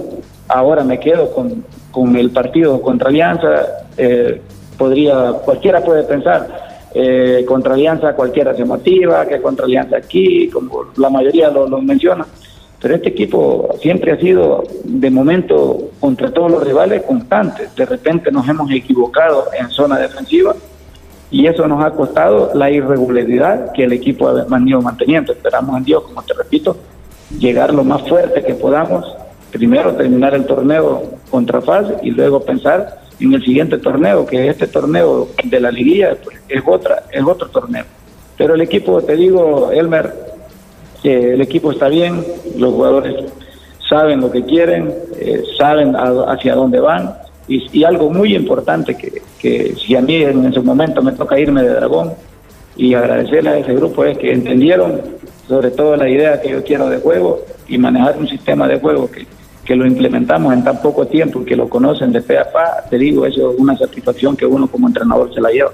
Ahora 0.47 0.83
me 0.83 0.99
quedo 0.99 1.31
con, 1.31 1.63
con 1.91 2.15
el 2.15 2.31
partido 2.31 2.81
contra 2.81 3.09
Alianza, 3.09 3.65
eh, 3.97 4.41
podría, 4.77 5.33
cualquiera 5.45 5.83
puede 5.83 6.03
pensar, 6.03 6.64
eh, 6.97 7.43
contra 7.45 7.73
Alianza 7.73 8.15
cualquiera 8.15 8.55
se 8.55 8.63
motiva, 8.63 9.25
que 9.25 9.41
contra 9.41 9.65
Alianza 9.65 9.97
aquí, 9.97 10.47
como 10.47 10.85
la 10.95 11.09
mayoría 11.09 11.49
lo, 11.49 11.67
menciona, 11.81 12.25
pero 12.81 12.95
este 12.95 13.09
equipo 13.09 13.75
siempre 13.81 14.13
ha 14.13 14.17
sido, 14.17 14.63
de 14.85 15.09
momento, 15.09 15.89
contra 15.99 16.31
todos 16.31 16.51
los 16.51 16.63
rivales, 16.63 17.03
constante. 17.03 17.67
De 17.75 17.85
repente 17.85 18.31
nos 18.31 18.47
hemos 18.47 18.71
equivocado 18.71 19.47
en 19.59 19.69
zona 19.71 19.99
defensiva 19.99 20.55
y 21.29 21.47
eso 21.47 21.67
nos 21.67 21.83
ha 21.83 21.91
costado 21.91 22.51
la 22.53 22.71
irregularidad 22.71 23.73
que 23.73 23.83
el 23.83 23.91
equipo 23.91 24.29
ha 24.29 24.45
venido 24.45 24.81
manteniendo. 24.81 25.33
Esperamos 25.33 25.75
en 25.75 25.83
Dios, 25.83 26.03
como 26.03 26.23
te 26.23 26.33
repito, 26.33 26.77
llegar 27.37 27.73
lo 27.73 27.83
más 27.83 28.07
fuerte 28.07 28.41
que 28.41 28.53
podamos. 28.53 29.05
Primero 29.51 29.93
terminar 29.95 30.33
el 30.33 30.45
torneo 30.45 31.03
contra 31.29 31.59
FAS 31.59 31.87
y 32.03 32.11
luego 32.11 32.39
pensar 32.39 33.04
en 33.19 33.33
el 33.33 33.43
siguiente 33.43 33.77
torneo, 33.77 34.25
que 34.25 34.47
este 34.47 34.67
torneo 34.67 35.29
de 35.43 35.59
la 35.59 35.71
liguilla 35.71 36.15
pues, 36.23 36.37
es 36.49 36.61
otra, 36.65 37.03
es 37.11 37.23
otro 37.23 37.49
torneo. 37.49 37.85
Pero 38.37 38.55
el 38.55 38.61
equipo, 38.61 39.01
te 39.01 39.15
digo, 39.15 39.71
Elmer, 39.71 40.13
el 41.03 41.41
equipo 41.41 41.71
está 41.71 41.87
bien, 41.87 42.23
los 42.57 42.73
jugadores 42.73 43.31
saben 43.87 44.21
lo 44.21 44.31
que 44.31 44.43
quieren, 44.43 44.93
eh, 45.17 45.43
saben 45.57 45.95
hacia 45.95 46.55
dónde 46.55 46.79
van. 46.79 47.15
Y, 47.47 47.83
algo 47.83 48.09
muy 48.09 48.35
importante 48.35 48.97
que, 48.97 49.21
que, 49.37 49.75
si 49.75 49.95
a 49.95 50.01
mí 50.01 50.15
en, 50.15 50.51
su 50.51 50.63
momento 50.63 51.03
me 51.03 51.11
toca 51.11 51.39
irme 51.39 51.61
de 51.61 51.69
Dragón, 51.69 52.13
y 52.75 52.93
agradecerle 52.93 53.49
a 53.49 53.57
ese 53.59 53.73
grupo 53.73 54.03
es 54.03 54.17
que 54.17 54.33
entendieron 54.33 55.01
sobre 55.47 55.71
todo 55.71 55.95
la 55.95 56.09
idea 56.09 56.41
que 56.41 56.49
yo 56.49 56.63
quiero 56.63 56.89
de 56.89 56.97
juego 56.97 57.41
y 57.67 57.77
manejar 57.77 58.17
un 58.17 58.27
sistema 58.27 58.67
de 58.67 58.79
juego 58.79 59.09
que, 59.09 59.25
que 59.65 59.75
lo 59.75 59.85
implementamos 59.85 60.53
en 60.53 60.63
tan 60.63 60.81
poco 60.81 61.07
tiempo 61.07 61.41
y 61.41 61.45
que 61.45 61.55
lo 61.55 61.67
conocen 61.67 62.11
de 62.11 62.21
fe 62.21 62.37
a 62.37 62.51
pa, 62.51 62.83
te 62.89 62.97
digo, 62.97 63.25
eso 63.25 63.51
es 63.51 63.59
una 63.59 63.75
satisfacción 63.75 64.37
que 64.37 64.45
uno 64.45 64.67
como 64.67 64.87
entrenador 64.87 65.33
se 65.33 65.41
la 65.41 65.49
lleva. 65.49 65.71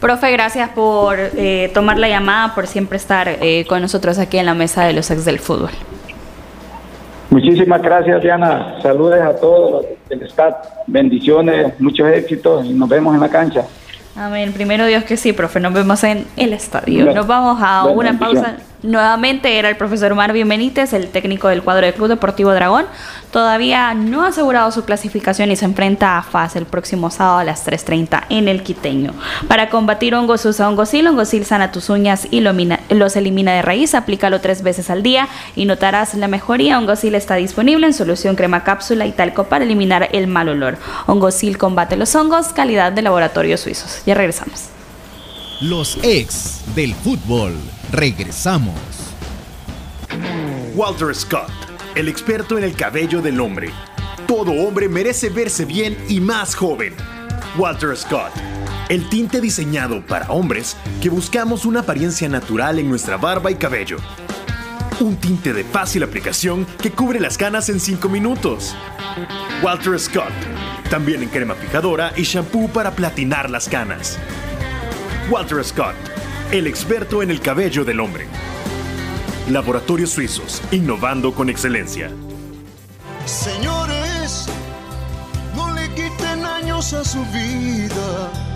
Profe, 0.00 0.30
gracias 0.30 0.68
por 0.70 1.16
eh, 1.18 1.70
tomar 1.72 1.98
la 1.98 2.08
llamada, 2.08 2.54
por 2.54 2.66
siempre 2.66 2.98
estar 2.98 3.28
eh, 3.28 3.64
con 3.66 3.80
nosotros 3.80 4.18
aquí 4.18 4.36
en 4.36 4.46
la 4.46 4.54
mesa 4.54 4.84
de 4.84 4.92
los 4.92 5.10
ex 5.10 5.24
del 5.24 5.38
fútbol. 5.38 5.70
Muchísimas 7.30 7.82
gracias, 7.82 8.22
Diana. 8.22 8.76
Saludos 8.82 9.20
a 9.20 9.34
todos 9.34 9.86
del 10.08 10.22
staff. 10.22 10.54
Bendiciones, 10.86 11.72
muchos 11.80 12.08
éxitos 12.08 12.66
y 12.66 12.74
nos 12.74 12.88
vemos 12.88 13.14
en 13.14 13.20
la 13.20 13.28
cancha. 13.28 13.64
Amén. 14.14 14.52
Primero 14.52 14.86
Dios 14.86 15.04
que 15.04 15.16
sí, 15.16 15.32
profe. 15.32 15.60
Nos 15.60 15.72
vemos 15.72 16.02
en 16.04 16.26
el 16.36 16.52
estadio. 16.52 17.12
Nos 17.12 17.26
vamos 17.26 17.58
a 17.60 17.86
una 17.86 18.18
pausa. 18.18 18.56
Nuevamente 18.86 19.58
era 19.58 19.68
el 19.68 19.76
profesor 19.76 20.14
Marvin 20.14 20.48
Benítez, 20.48 20.92
el 20.92 21.08
técnico 21.08 21.48
del 21.48 21.62
cuadro 21.62 21.86
del 21.86 21.94
Club 21.94 22.06
Deportivo 22.06 22.52
Dragón. 22.52 22.86
Todavía 23.32 23.92
no 23.94 24.22
ha 24.22 24.28
asegurado 24.28 24.70
su 24.70 24.84
clasificación 24.84 25.50
y 25.50 25.56
se 25.56 25.64
enfrenta 25.64 26.16
a 26.16 26.22
FAS 26.22 26.54
el 26.54 26.66
próximo 26.66 27.10
sábado 27.10 27.38
a 27.38 27.44
las 27.44 27.66
3.30 27.66 28.26
en 28.28 28.46
el 28.46 28.62
Quiteño. 28.62 29.12
Para 29.48 29.70
combatir 29.70 30.14
hongos 30.14 30.44
usa 30.46 30.68
hongosil, 30.68 31.08
hongosil 31.08 31.44
sana 31.44 31.72
tus 31.72 31.90
uñas 31.90 32.28
y 32.30 32.40
los 32.40 33.16
elimina 33.16 33.54
de 33.54 33.62
raíz. 33.62 33.96
Aplícalo 33.96 34.40
tres 34.40 34.62
veces 34.62 34.88
al 34.88 35.02
día 35.02 35.28
y 35.56 35.64
notarás 35.64 36.14
la 36.14 36.28
mejoría. 36.28 36.78
Hongosil 36.78 37.16
está 37.16 37.34
disponible 37.34 37.88
en 37.88 37.92
solución 37.92 38.36
crema 38.36 38.62
cápsula 38.62 39.04
y 39.04 39.10
talco 39.10 39.44
para 39.44 39.64
eliminar 39.64 40.08
el 40.12 40.28
mal 40.28 40.48
olor. 40.48 40.78
Hongosil 41.06 41.58
combate 41.58 41.96
los 41.96 42.14
hongos, 42.14 42.52
calidad 42.52 42.92
de 42.92 43.02
laboratorios 43.02 43.60
suizos. 43.60 44.02
Ya 44.06 44.14
regresamos. 44.14 44.75
Los 45.62 45.96
ex 46.02 46.60
del 46.74 46.94
fútbol. 46.94 47.54
Regresamos. 47.90 48.74
Walter 50.74 51.14
Scott, 51.14 51.50
el 51.94 52.08
experto 52.08 52.58
en 52.58 52.64
el 52.64 52.76
cabello 52.76 53.22
del 53.22 53.40
hombre. 53.40 53.70
Todo 54.26 54.52
hombre 54.52 54.86
merece 54.90 55.30
verse 55.30 55.64
bien 55.64 55.96
y 56.10 56.20
más 56.20 56.54
joven. 56.54 56.94
Walter 57.56 57.96
Scott, 57.96 58.32
el 58.90 59.08
tinte 59.08 59.40
diseñado 59.40 60.04
para 60.04 60.30
hombres 60.30 60.76
que 61.00 61.08
buscamos 61.08 61.64
una 61.64 61.80
apariencia 61.80 62.28
natural 62.28 62.78
en 62.78 62.90
nuestra 62.90 63.16
barba 63.16 63.50
y 63.50 63.54
cabello. 63.54 63.96
Un 65.00 65.16
tinte 65.16 65.54
de 65.54 65.64
fácil 65.64 66.02
aplicación 66.02 66.66
que 66.82 66.90
cubre 66.90 67.18
las 67.18 67.38
canas 67.38 67.70
en 67.70 67.80
5 67.80 68.10
minutos. 68.10 68.76
Walter 69.62 69.98
Scott, 69.98 70.34
también 70.90 71.22
en 71.22 71.30
crema 71.30 71.54
fijadora 71.54 72.12
y 72.14 72.24
shampoo 72.24 72.68
para 72.68 72.90
platinar 72.90 73.48
las 73.48 73.70
canas. 73.70 74.18
Walter 75.28 75.64
Scott, 75.64 75.96
el 76.52 76.68
experto 76.68 77.20
en 77.20 77.30
el 77.32 77.40
cabello 77.40 77.84
del 77.84 77.98
hombre. 77.98 78.26
Laboratorios 79.50 80.10
Suizos, 80.10 80.62
innovando 80.70 81.34
con 81.34 81.50
excelencia. 81.50 82.12
Señores, 83.24 84.46
no 85.56 85.74
le 85.74 85.88
quiten 85.94 86.44
años 86.44 86.92
a 86.92 87.02
su 87.02 87.24
vida, 87.26 88.55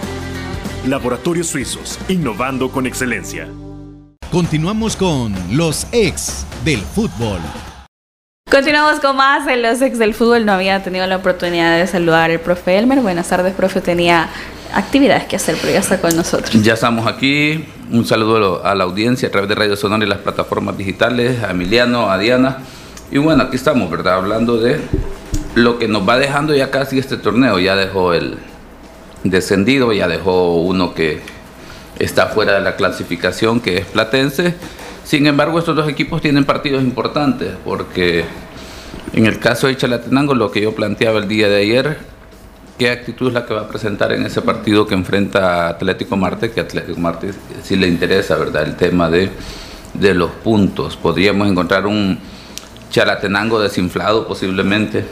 Laboratorios 0.87 1.45
Suizos, 1.45 1.99
innovando 2.09 2.71
con 2.71 2.87
excelencia. 2.87 3.47
Continuamos 4.31 4.95
con 4.95 5.31
los 5.51 5.85
ex 5.91 6.43
del 6.65 6.79
fútbol. 6.79 7.39
Continuamos 8.49 8.99
con 8.99 9.15
más 9.15 9.47
en 9.47 9.61
los 9.61 9.79
ex 9.79 9.99
del 9.99 10.15
fútbol. 10.15 10.43
No 10.43 10.53
había 10.53 10.81
tenido 10.81 11.05
la 11.05 11.17
oportunidad 11.17 11.77
de 11.77 11.85
saludar 11.85 12.31
al 12.31 12.39
profe 12.39 12.79
Elmer. 12.79 12.99
Buenas 13.01 13.29
tardes, 13.29 13.53
profe. 13.53 13.79
Tenía 13.79 14.27
actividades 14.73 15.25
que 15.25 15.35
hacer, 15.35 15.55
pero 15.61 15.71
ya 15.71 15.81
está 15.81 16.01
con 16.01 16.15
nosotros. 16.15 16.51
Ya 16.63 16.73
estamos 16.73 17.05
aquí. 17.05 17.63
Un 17.91 18.03
saludo 18.07 18.65
a 18.65 18.73
la 18.73 18.83
audiencia 18.85 19.27
a 19.27 19.31
través 19.31 19.49
de 19.49 19.55
Radio 19.55 19.75
Sonora 19.75 20.03
y 20.03 20.07
las 20.07 20.19
plataformas 20.19 20.79
digitales, 20.79 21.43
a 21.43 21.51
Emiliano, 21.51 22.09
a 22.09 22.17
Diana. 22.17 22.57
Y 23.11 23.19
bueno, 23.19 23.43
aquí 23.43 23.55
estamos, 23.55 23.91
¿verdad? 23.91 24.15
Hablando 24.15 24.57
de 24.57 24.79
lo 25.53 25.77
que 25.77 25.87
nos 25.87 26.09
va 26.09 26.17
dejando 26.17 26.55
ya 26.55 26.71
casi 26.71 26.97
este 26.97 27.17
torneo. 27.17 27.59
Ya 27.59 27.75
dejó 27.75 28.15
el 28.15 28.39
descendido, 29.23 29.93
ya 29.93 30.07
dejó 30.07 30.55
uno 30.55 30.93
que 30.93 31.19
está 31.99 32.27
fuera 32.27 32.53
de 32.53 32.61
la 32.61 32.75
clasificación, 32.75 33.59
que 33.59 33.77
es 33.77 33.85
Platense. 33.85 34.55
Sin 35.03 35.27
embargo, 35.27 35.59
estos 35.59 35.75
dos 35.75 35.89
equipos 35.89 36.21
tienen 36.21 36.45
partidos 36.45 36.83
importantes, 36.83 37.51
porque 37.65 38.25
en 39.13 39.25
el 39.25 39.39
caso 39.39 39.67
de 39.67 39.77
Chalatenango, 39.77 40.33
lo 40.35 40.51
que 40.51 40.61
yo 40.61 40.73
planteaba 40.73 41.19
el 41.19 41.27
día 41.27 41.49
de 41.49 41.61
ayer, 41.61 41.97
¿qué 42.77 42.89
actitud 42.89 43.27
es 43.27 43.33
la 43.33 43.45
que 43.45 43.53
va 43.53 43.61
a 43.61 43.67
presentar 43.67 44.11
en 44.11 44.25
ese 44.25 44.41
partido 44.41 44.87
que 44.87 44.95
enfrenta 44.95 45.67
Atlético 45.67 46.17
Marte? 46.17 46.51
Que 46.51 46.61
Atlético 46.61 46.99
Marte 46.99 47.31
sí 47.63 47.75
le 47.75 47.87
interesa, 47.87 48.37
¿verdad? 48.37 48.63
El 48.63 48.75
tema 48.75 49.09
de, 49.09 49.29
de 49.93 50.13
los 50.13 50.31
puntos. 50.31 50.97
Podríamos 50.97 51.47
encontrar 51.47 51.85
un 51.85 52.19
Chalatenango 52.89 53.59
desinflado 53.59 54.27
posiblemente, 54.27 55.05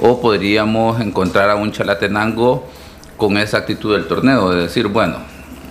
o 0.00 0.20
podríamos 0.20 1.00
encontrar 1.00 1.50
a 1.50 1.54
un 1.54 1.72
Chalatenango 1.72 2.68
con 3.22 3.38
esa 3.38 3.58
actitud 3.58 3.94
del 3.94 4.08
torneo, 4.08 4.50
de 4.50 4.62
decir, 4.62 4.88
bueno, 4.88 5.18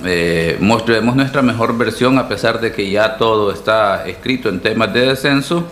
eh, 0.05 0.55
mostremos 0.61 1.17
nuestra 1.17 1.41
mejor 1.41 1.77
versión 1.77 2.17
a 2.17 2.29
pesar 2.29 2.61
de 2.61 2.71
que 2.71 2.89
ya 2.89 3.17
todo 3.17 3.51
está 3.51 4.07
escrito 4.07 4.47
en 4.47 4.61
temas 4.61 4.93
de 4.93 5.07
descenso 5.07 5.65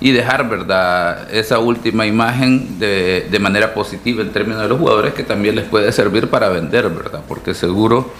y 0.00 0.10
dejar 0.10 0.48
verdad 0.48 1.32
esa 1.32 1.60
última 1.60 2.04
imagen 2.04 2.80
de, 2.80 3.28
de, 3.30 3.38
manera 3.38 3.74
positiva 3.74 4.22
en 4.22 4.32
términos 4.32 4.62
de 4.62 4.68
los 4.68 4.80
jugadores 4.80 5.14
que 5.14 5.22
también 5.22 5.54
les 5.54 5.66
puede 5.66 5.92
servir 5.92 6.28
para 6.30 6.48
vender 6.48 6.88
verdad 6.88 7.20
porque 7.28 7.54
seguro 7.54 8.10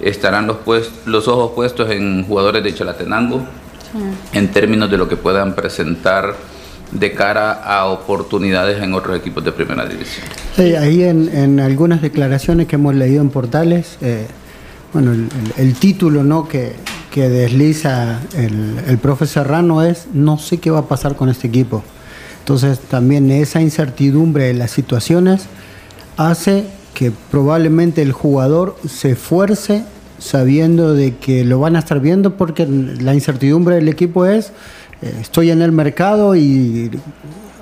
estarán 0.00 0.46
los, 0.46 0.56
pues, 0.64 0.90
los 1.04 1.28
ojos 1.28 1.52
puestos 1.54 1.90
en 1.90 2.24
jugadores 2.26 2.64
de 2.64 2.74
Chalatenango 2.74 3.40
sí. 3.92 4.38
en 4.38 4.48
términos 4.52 4.90
de 4.90 4.96
lo 4.96 5.06
que 5.06 5.18
puedan 5.18 5.54
presentar 5.54 6.34
de 6.92 7.12
cara 7.12 7.52
a 7.52 7.86
oportunidades 7.86 8.82
en 8.82 8.94
otros 8.94 9.18
equipos 9.18 9.44
de 9.44 9.52
primera 9.52 9.86
división. 9.86 10.26
Sí, 10.54 10.74
ahí 10.74 11.02
en, 11.02 11.28
en 11.34 11.60
algunas 11.60 12.02
declaraciones 12.02 12.66
que 12.66 12.76
hemos 12.76 12.94
leído 12.94 13.20
en 13.20 13.30
portales, 13.30 13.98
eh, 14.00 14.26
bueno, 14.92 15.12
el, 15.12 15.28
el, 15.56 15.74
título 15.74 16.22
¿no? 16.22 16.48
que, 16.48 16.74
que 17.10 17.28
desliza 17.28 18.20
el, 18.36 18.78
el 18.86 18.98
profe 18.98 19.26
Serrano 19.26 19.82
es 19.82 20.06
no 20.12 20.38
sé 20.38 20.58
qué 20.58 20.70
va 20.70 20.80
a 20.80 20.88
pasar 20.88 21.16
con 21.16 21.28
este 21.28 21.48
equipo. 21.48 21.82
Entonces 22.40 22.78
también 22.78 23.30
esa 23.30 23.60
incertidumbre 23.60 24.44
de 24.44 24.54
las 24.54 24.70
situaciones 24.70 25.46
hace 26.16 26.64
que 26.94 27.12
probablemente 27.30 28.00
el 28.00 28.12
jugador 28.12 28.76
se 28.88 29.10
esfuerce 29.10 29.84
sabiendo 30.18 30.94
de 30.94 31.16
que 31.16 31.44
lo 31.44 31.60
van 31.60 31.76
a 31.76 31.80
estar 31.80 32.00
viendo 32.00 32.36
porque 32.36 32.66
la 32.66 33.14
incertidumbre 33.14 33.74
del 33.74 33.88
equipo 33.88 34.24
es 34.24 34.52
estoy 35.02 35.50
en 35.50 35.62
el 35.62 35.72
mercado 35.72 36.36
y 36.36 36.90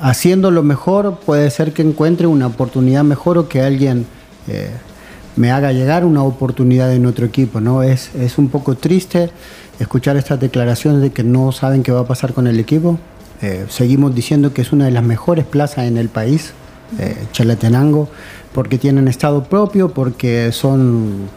haciendo 0.00 0.50
lo 0.50 0.62
mejor 0.62 1.18
puede 1.20 1.50
ser 1.50 1.72
que 1.72 1.82
encuentre 1.82 2.26
una 2.26 2.46
oportunidad 2.46 3.04
mejor 3.04 3.38
o 3.38 3.48
que 3.48 3.60
alguien 3.62 4.06
eh, 4.48 4.70
me 5.36 5.50
haga 5.50 5.72
llegar 5.72 6.04
una 6.04 6.22
oportunidad 6.22 6.92
en 6.92 7.06
otro 7.06 7.26
equipo. 7.26 7.60
¿no? 7.60 7.82
Es, 7.82 8.14
es 8.14 8.38
un 8.38 8.48
poco 8.48 8.76
triste 8.76 9.30
escuchar 9.80 10.16
estas 10.16 10.40
declaraciones 10.40 11.00
de 11.00 11.10
que 11.10 11.24
no 11.24 11.52
saben 11.52 11.82
qué 11.82 11.92
va 11.92 12.00
a 12.00 12.06
pasar 12.06 12.32
con 12.32 12.46
el 12.46 12.60
equipo. 12.60 12.98
Eh, 13.42 13.66
seguimos 13.68 14.14
diciendo 14.14 14.52
que 14.52 14.62
es 14.62 14.72
una 14.72 14.86
de 14.86 14.90
las 14.90 15.02
mejores 15.02 15.44
plazas 15.44 15.86
en 15.86 15.98
el 15.98 16.08
país, 16.08 16.52
eh, 16.98 17.16
Chalatenango, 17.32 18.08
porque 18.52 18.78
tienen 18.78 19.08
estado 19.08 19.44
propio, 19.44 19.90
porque 19.90 20.52
son 20.52 21.28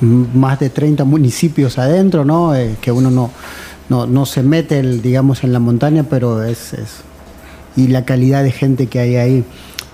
más 0.00 0.58
de 0.58 0.70
30 0.70 1.04
municipios 1.04 1.78
adentro, 1.78 2.24
¿no? 2.24 2.54
Eh, 2.54 2.76
que 2.80 2.92
uno 2.92 3.10
no, 3.10 3.30
no, 3.88 4.06
no, 4.06 4.26
se 4.26 4.42
mete, 4.42 4.78
el, 4.78 5.02
digamos, 5.02 5.44
en 5.44 5.52
la 5.52 5.60
montaña, 5.60 6.04
pero 6.08 6.42
es, 6.42 6.72
es, 6.72 7.02
Y 7.76 7.88
la 7.88 8.04
calidad 8.04 8.42
de 8.42 8.52
gente 8.52 8.86
que 8.86 8.98
hay 8.98 9.16
ahí. 9.16 9.44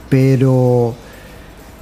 Pero, 0.09 0.95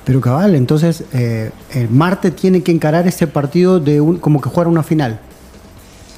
pero 0.04 0.20
cabal, 0.20 0.54
entonces 0.54 1.04
eh, 1.12 1.50
el 1.74 1.90
Marte 1.90 2.30
tiene 2.30 2.62
que 2.62 2.72
encarar 2.72 3.06
este 3.06 3.26
partido 3.26 3.80
de 3.80 4.00
un, 4.00 4.18
como 4.18 4.40
que 4.40 4.48
jugar 4.48 4.68
una 4.68 4.82
final. 4.82 5.20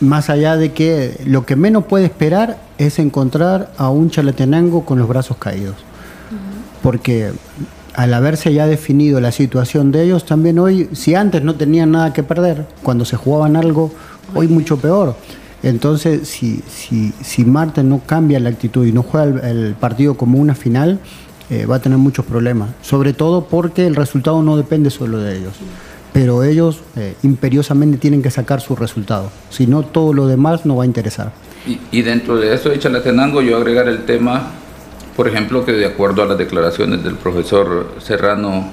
Más 0.01 0.31
allá 0.31 0.57
de 0.57 0.73
que 0.73 1.21
lo 1.25 1.47
que 1.47 1.57
menos 1.57 1.85
puede 1.85 2.07
esperar 2.07 2.59
es 2.79 2.99
encontrar 2.99 3.73
a 3.77 3.89
un 3.89 4.11
Chalatenango 4.11 4.85
con 4.85 4.99
los 4.99 5.09
brazos 5.09 5.37
caídos. 5.37 5.77
Porque 6.83 7.33
al 7.95 8.15
haberse 8.15 8.53
ya 8.53 8.67
definido 8.67 9.21
la 9.21 9.33
situación 9.33 9.93
de 9.93 10.05
ellos, 10.05 10.25
también 10.25 10.59
hoy, 10.59 10.89
si 10.93 11.15
antes 11.15 11.43
no 11.43 11.55
tenían 11.55 11.93
nada 11.93 12.13
que 12.13 12.23
perder, 12.23 12.67
cuando 12.83 13.05
se 13.05 13.17
jugaban 13.17 13.57
algo, 13.57 13.93
hoy 14.35 14.49
mucho 14.49 14.79
peor. 14.79 15.15
Entonces, 15.63 16.29
si, 16.29 16.63
si, 16.69 17.13
si 17.23 17.45
Marte 17.45 17.83
no 17.83 18.01
cambia 18.05 18.41
la 18.41 18.49
actitud 18.49 18.85
y 18.87 18.93
no 18.93 19.03
juega 19.03 19.49
el, 19.49 19.75
partido 19.75 20.17
como 20.17 20.39
una 20.39 20.55
final, 20.55 20.99
eh, 21.51 21.67
va 21.67 21.77
a 21.77 21.79
tener 21.79 21.99
muchos 21.99 22.25
problemas. 22.25 22.71
Sobre 22.83 23.13
todo 23.13 23.47
porque 23.47 23.87
el 23.87 23.95
resultado 23.95 24.43
no 24.43 24.57
depende 24.57 24.91
solo 24.91 25.19
de 25.19 25.39
ellos. 25.39 25.55
Pero 26.13 26.43
ellos 26.43 26.81
eh, 26.97 27.15
imperiosamente 27.23 27.97
tienen 27.97 28.23
que 28.23 28.31
sacar 28.31 28.61
su 28.61 28.77
resultado. 28.77 29.31
Si 29.51 29.67
no, 29.67 29.83
todo 29.83 30.13
lo 30.13 30.27
demás 30.27 30.67
no 30.67 30.77
va 30.77 30.83
a 30.83 30.87
interesar. 30.87 31.33
Y, 31.67 31.79
y 31.91 32.03
dentro 32.03 32.37
de 32.37 32.55
eso, 32.55 32.75
Chalatenango, 32.77 33.41
yo 33.41 33.57
agregar 33.57 33.89
el 33.89 34.05
tema 34.05 34.53
por 35.17 35.29
ejemplo, 35.29 35.65
que 35.65 35.73
de 35.73 35.87
acuerdo 35.87 36.23
a 36.23 36.27
las 36.27 36.39
declaraciones 36.39 37.05
del 37.05 37.17
profesor 37.17 37.97
Serrano 37.99 38.71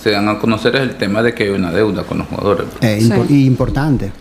se 0.00 0.10
dan 0.10 0.28
a 0.28 0.38
conocer 0.38 0.76
es 0.76 0.82
el 0.82 0.96
tema 0.96 1.22
de 1.22 1.34
que 1.34 1.44
hay 1.44 1.50
una 1.50 1.72
deuda 1.72 2.02
con 2.04 2.18
los 2.18 2.26
jugadores. 2.26 2.66
Eh, 2.80 3.00
y 3.28 3.46
importante. 3.46 4.12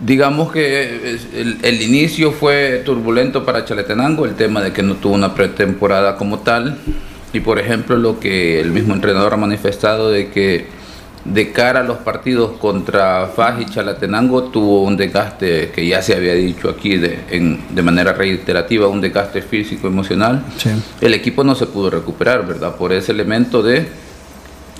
Digamos 0.00 0.52
que 0.52 1.16
el, 1.62 1.82
inicio 1.82 2.32
fue 2.32 2.82
turbulento 2.84 3.44
para 3.44 3.64
Chaletenango, 3.64 4.26
el 4.26 4.34
tema 4.34 4.60
de 4.60 4.72
que 4.72 4.82
no 4.82 4.96
tuvo 4.96 5.14
una 5.14 5.34
pretemporada 5.34 6.16
como 6.16 6.40
tal, 6.40 6.78
y 7.32 7.40
por 7.40 7.58
ejemplo 7.58 7.96
lo 7.96 8.20
que 8.20 8.60
el 8.60 8.70
mismo 8.70 8.94
entrenador 8.94 9.32
ha 9.32 9.36
manifestado 9.38 10.10
de 10.10 10.28
que 10.28 10.66
de 11.24 11.52
cara 11.52 11.80
a 11.80 11.82
los 11.84 11.98
partidos 11.98 12.58
contra 12.58 13.28
Faj 13.28 13.60
y 13.60 13.66
Chalatenango 13.66 14.44
tuvo 14.44 14.82
un 14.82 14.96
desgaste 14.96 15.70
que 15.70 15.86
ya 15.86 16.02
se 16.02 16.16
había 16.16 16.34
dicho 16.34 16.68
aquí 16.68 16.96
de, 16.96 17.20
de 17.70 17.82
manera 17.82 18.12
reiterativa, 18.12 18.88
un 18.88 19.00
desgaste 19.00 19.40
físico, 19.40 19.86
emocional. 19.86 20.44
El 21.00 21.14
equipo 21.14 21.44
no 21.44 21.54
se 21.54 21.66
pudo 21.66 21.90
recuperar, 21.90 22.46
¿verdad? 22.46 22.74
Por 22.74 22.92
ese 22.92 23.12
elemento 23.12 23.62
de 23.62 23.86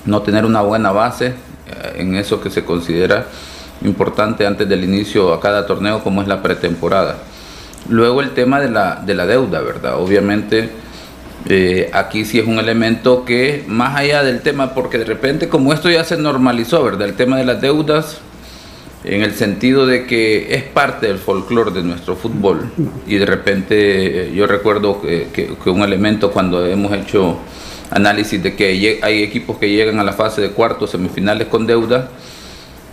no 0.05 0.23
tener 0.23 0.45
una 0.45 0.63
buena 0.63 0.91
base 0.91 1.27
eh, 1.27 1.33
en 1.97 2.17
eso 2.17 2.41
que 2.41 2.51
se 2.51 2.65
considera 2.65 3.27
importante 3.85 4.47
antes 4.47 4.69
del 4.69 4.85
inicio 4.85 5.33
a 5.33 5.41
cada 5.41 5.67
torneo 5.67 6.03
como 6.03 6.23
es 6.23 6.29
la 6.29 6.43
pretemporada. 6.43 7.19
Luego 7.89 8.21
el 8.21 8.31
tema 8.31 8.61
de 8.61 8.71
la, 8.71 8.97
de 9.05 9.15
la 9.15 9.27
deuda, 9.27 9.61
¿verdad? 9.61 10.01
Obviamente 10.01 10.71
eh, 11.49 11.91
aquí 11.93 12.25
sí 12.25 12.39
es 12.39 12.47
un 12.47 12.59
elemento 12.59 13.25
que, 13.25 13.65
más 13.67 13.97
allá 13.97 14.23
del 14.23 14.41
tema, 14.41 14.75
porque 14.75 14.99
de 14.99 15.05
repente 15.05 15.49
como 15.49 15.73
esto 15.73 15.91
ya 15.91 16.05
se 16.05 16.17
normalizó, 16.17 16.83
¿verdad? 16.85 17.09
El 17.09 17.15
tema 17.15 17.37
de 17.37 17.45
las 17.45 17.61
deudas, 17.61 18.19
en 19.05 19.23
el 19.23 19.35
sentido 19.35 19.85
de 19.85 20.07
que 20.07 20.55
es 20.55 20.63
parte 20.63 21.09
del 21.09 21.19
folclore 21.19 21.73
de 21.73 21.83
nuestro 21.83 22.15
fútbol. 22.15 22.71
Y 23.07 23.17
de 23.17 23.27
repente 23.27 24.29
eh, 24.29 24.33
yo 24.33 24.47
recuerdo 24.47 25.01
que, 25.03 25.57
un 25.67 25.83
elemento 25.83 26.31
cuando 26.31 26.65
hemos 26.65 26.93
hecho 26.93 27.39
análisis 27.91 28.41
de 28.43 28.55
que 28.55 29.01
hay 29.03 29.23
equipos 29.23 29.59
que 29.59 29.69
llegan 29.69 29.99
a 29.99 30.05
la 30.05 30.13
fase 30.13 30.41
de 30.41 30.51
cuartos, 30.51 30.91
semifinales 30.91 31.49
con 31.49 31.67
deuda, 31.67 32.11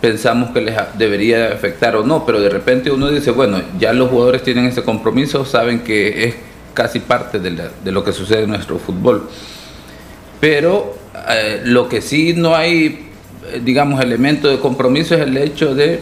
pensamos 0.00 0.50
que 0.50 0.60
les 0.60 0.76
debería 0.96 1.52
afectar 1.52 1.96
o 1.96 2.04
no, 2.04 2.24
pero 2.24 2.40
de 2.40 2.48
repente 2.48 2.90
uno 2.90 3.08
dice, 3.10 3.30
bueno, 3.30 3.60
ya 3.78 3.92
los 3.92 4.10
jugadores 4.10 4.42
tienen 4.42 4.66
ese 4.66 4.82
compromiso, 4.82 5.44
saben 5.44 5.80
que 5.80 6.24
es 6.24 6.34
casi 6.74 7.00
parte 7.00 7.38
de, 7.38 7.70
lo 7.92 8.04
que 8.04 8.12
sucede 8.12 8.44
en 8.44 8.50
nuestro 8.50 8.78
fútbol. 8.78 9.28
Pero 10.40 10.96
eh, 11.28 11.60
lo 11.64 11.88
que 11.88 12.00
sí 12.00 12.32
no 12.34 12.54
hay, 12.54 13.10
eh, 13.52 13.60
digamos, 13.62 14.02
elemento 14.02 14.48
de 14.48 14.58
compromiso 14.58 15.14
es 15.14 15.20
el 15.20 15.36
hecho 15.36 15.74
de 15.74 16.00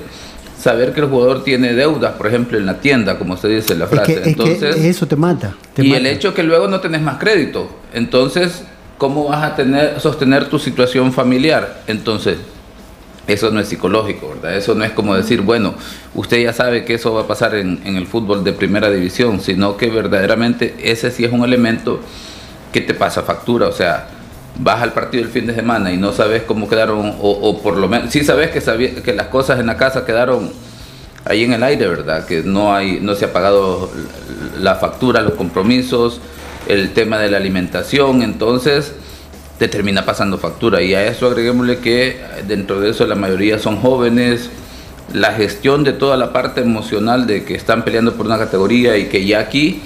saber 0.57 0.93
que 0.93 1.01
el 1.01 1.07
jugador 1.07 1.43
tiene 1.43 1.73
deudas, 1.73 2.13
por 2.13 2.29
ejemplo, 2.29 2.59
en 2.59 2.67
la 2.67 2.81
tienda, 2.81 3.19
como 3.19 3.37
se 3.37 3.49
dice 3.49 3.73
en 3.73 3.81
la 3.81 3.87
frase. 3.89 4.23
Entonces, 4.25 4.77
eso 4.77 5.07
te 5.07 5.17
mata. 5.17 5.57
y 5.77 5.93
el 5.95 6.07
hecho 6.07 6.35
que 6.35 6.45
luego 6.45 6.69
no 6.69 6.81
tenés 6.81 7.01
más 7.01 7.19
crédito. 7.19 7.69
Entonces, 7.93 8.63
¿cómo 8.97 9.29
vas 9.29 9.43
a 9.43 9.57
tener, 9.57 10.01
sostener 10.01 10.49
tu 10.49 10.59
situación 10.59 11.13
familiar? 11.13 11.83
Entonces, 11.89 12.39
eso 13.29 13.51
no 13.51 13.61
es 13.61 13.69
psicológico, 13.69 14.31
¿verdad? 14.31 14.57
Eso 14.57 14.75
no 14.75 14.85
es 14.85 14.93
como 14.93 15.15
decir, 15.15 15.43
bueno, 15.43 15.75
usted 16.15 16.43
ya 16.43 16.53
sabe 16.55 16.85
que 16.85 16.95
eso 16.95 17.13
va 17.13 17.23
a 17.23 17.27
pasar 17.27 17.55
en, 17.55 17.81
el 17.85 18.07
fútbol 18.07 18.43
de 18.43 18.53
primera 18.55 18.91
división, 18.91 19.41
sino 19.41 19.77
que 19.77 19.91
verdaderamente 19.91 20.75
ese 20.83 21.11
sí 21.11 21.25
es 21.25 21.33
un 21.33 21.45
elemento 21.45 22.01
que 22.73 22.81
te 22.81 22.95
pasa 22.95 23.23
factura, 23.23 23.69
o 23.69 23.73
sea, 23.73 24.09
vas 24.59 24.83
al 24.83 24.95
partido 24.95 25.23
el 25.23 25.31
fin 25.31 25.47
de 25.47 25.55
semana 25.55 25.93
y 25.93 25.99
no 25.99 26.13
sabes 26.13 26.43
cómo 26.43 26.69
quedaron, 26.69 27.17
o, 27.21 27.61
por 27.63 27.77
lo 27.77 27.87
menos, 27.87 28.11
sí 28.11 28.25
sabes 28.25 28.51
que, 28.51 29.03
que 29.03 29.13
las 29.13 29.27
cosas 29.27 29.61
en 29.61 29.67
la 29.67 29.77
casa 29.77 30.07
quedaron 30.07 30.51
ahí 31.27 31.45
en 31.45 31.53
el 31.53 31.63
aire, 31.63 31.87
¿verdad? 31.87 32.25
Que 32.27 32.43
no, 32.43 32.75
hay, 32.75 32.99
no 33.01 33.15
se 33.15 33.27
ha 33.27 33.33
pagado 33.33 33.91
la 34.59 34.77
factura, 34.77 35.21
los 35.21 35.35
compromisos, 35.35 36.21
el 36.67 36.95
tema 36.95 37.19
de 37.19 37.31
la 37.31 37.37
alimentación, 37.37 38.23
entonces 38.23 38.95
te 39.59 39.69
termina 39.69 40.05
pasando 40.05 40.39
factura. 40.39 40.83
Y 40.83 40.95
a 40.95 41.07
eso 41.07 41.27
agreguémosle 41.27 41.79
que 41.79 42.21
dentro 42.47 42.81
de 42.81 42.91
eso 42.91 43.07
la 43.07 43.15
mayoría 43.15 43.59
son 43.59 43.77
jóvenes, 43.77 44.51
la 45.13 45.33
gestión 45.33 45.85
de 45.85 45.93
toda 45.93 46.17
la 46.17 46.33
parte 46.33 46.61
emocional 46.61 47.27
de 47.27 47.45
que 47.45 47.55
están 47.55 47.85
peleando 47.85 48.15
por 48.15 48.27
una 48.27 48.39
categoría 48.39 48.97
y 48.97 49.07
que 49.07 49.25
ya 49.25 49.41
aquí 49.41 49.83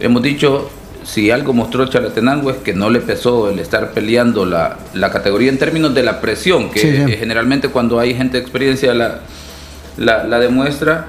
hemos 0.00 0.22
dicho, 0.22 0.70
si 1.04 1.30
algo 1.30 1.52
mostró 1.52 1.86
Chalatenango 1.86 2.50
es 2.50 2.58
que 2.58 2.74
no 2.74 2.90
le 2.90 3.00
pesó 3.00 3.50
el 3.50 3.58
estar 3.58 3.92
peleando 3.92 4.44
la, 4.44 4.76
categoría 5.10 5.48
en 5.48 5.58
términos 5.58 5.94
de 5.94 6.02
la 6.02 6.20
presión, 6.20 6.70
que 6.70 7.16
generalmente 7.18 7.68
cuando 7.68 7.98
hay 7.98 8.14
gente 8.14 8.36
de 8.36 8.42
experiencia 8.42 8.94
la, 8.94 9.20
la, 9.96 10.38
demuestra, 10.38 11.06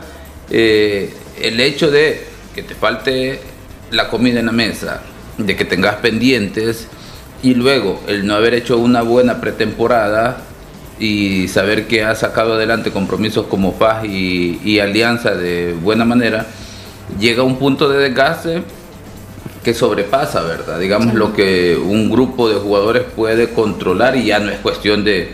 eh, 0.50 1.14
el 1.42 1.60
hecho 1.60 1.92
de 1.92 2.24
que 2.56 2.64
te 2.64 2.76
falte 2.76 3.40
la 3.92 4.08
comida 4.08 4.40
en 4.40 4.48
la 4.48 4.52
mesa, 4.52 5.02
de 5.38 5.56
que 5.56 5.66
tengas 5.66 5.96
pendientes, 5.98 6.88
y 7.42 7.54
luego 7.54 8.02
el 8.08 8.26
no 8.26 8.36
haber 8.36 8.54
hecho 8.54 8.78
una 8.78 9.02
buena 9.02 9.40
pretemporada 9.40 10.38
y 11.00 11.48
saber 11.48 11.88
que 11.88 12.04
ha 12.04 12.14
sacado 12.16 12.54
adelante 12.54 12.92
compromisos 12.92 13.46
como 13.48 13.74
paz 13.74 14.04
y, 14.06 14.80
Alianza 14.80 15.32
de 15.32 15.74
buena 15.74 16.04
manera, 16.04 16.46
llega 17.20 17.42
a 17.42 17.46
un 17.46 17.58
punto 17.58 17.90
de 17.90 18.00
desgaste 18.00 18.64
que 19.64 19.74
sobrepasa, 19.74 20.42
¿verdad? 20.42 20.80
Digamos 20.80 21.14
lo 21.14 21.34
que 21.34 21.78
un 21.78 22.10
grupo 22.10 22.50
de 22.50 22.56
jugadores 22.56 23.04
puede 23.16 23.50
controlar 23.50 24.16
y 24.16 24.26
ya 24.26 24.40
no 24.40 24.52
es 24.52 24.60
cuestión 24.60 25.04
de, 25.04 25.34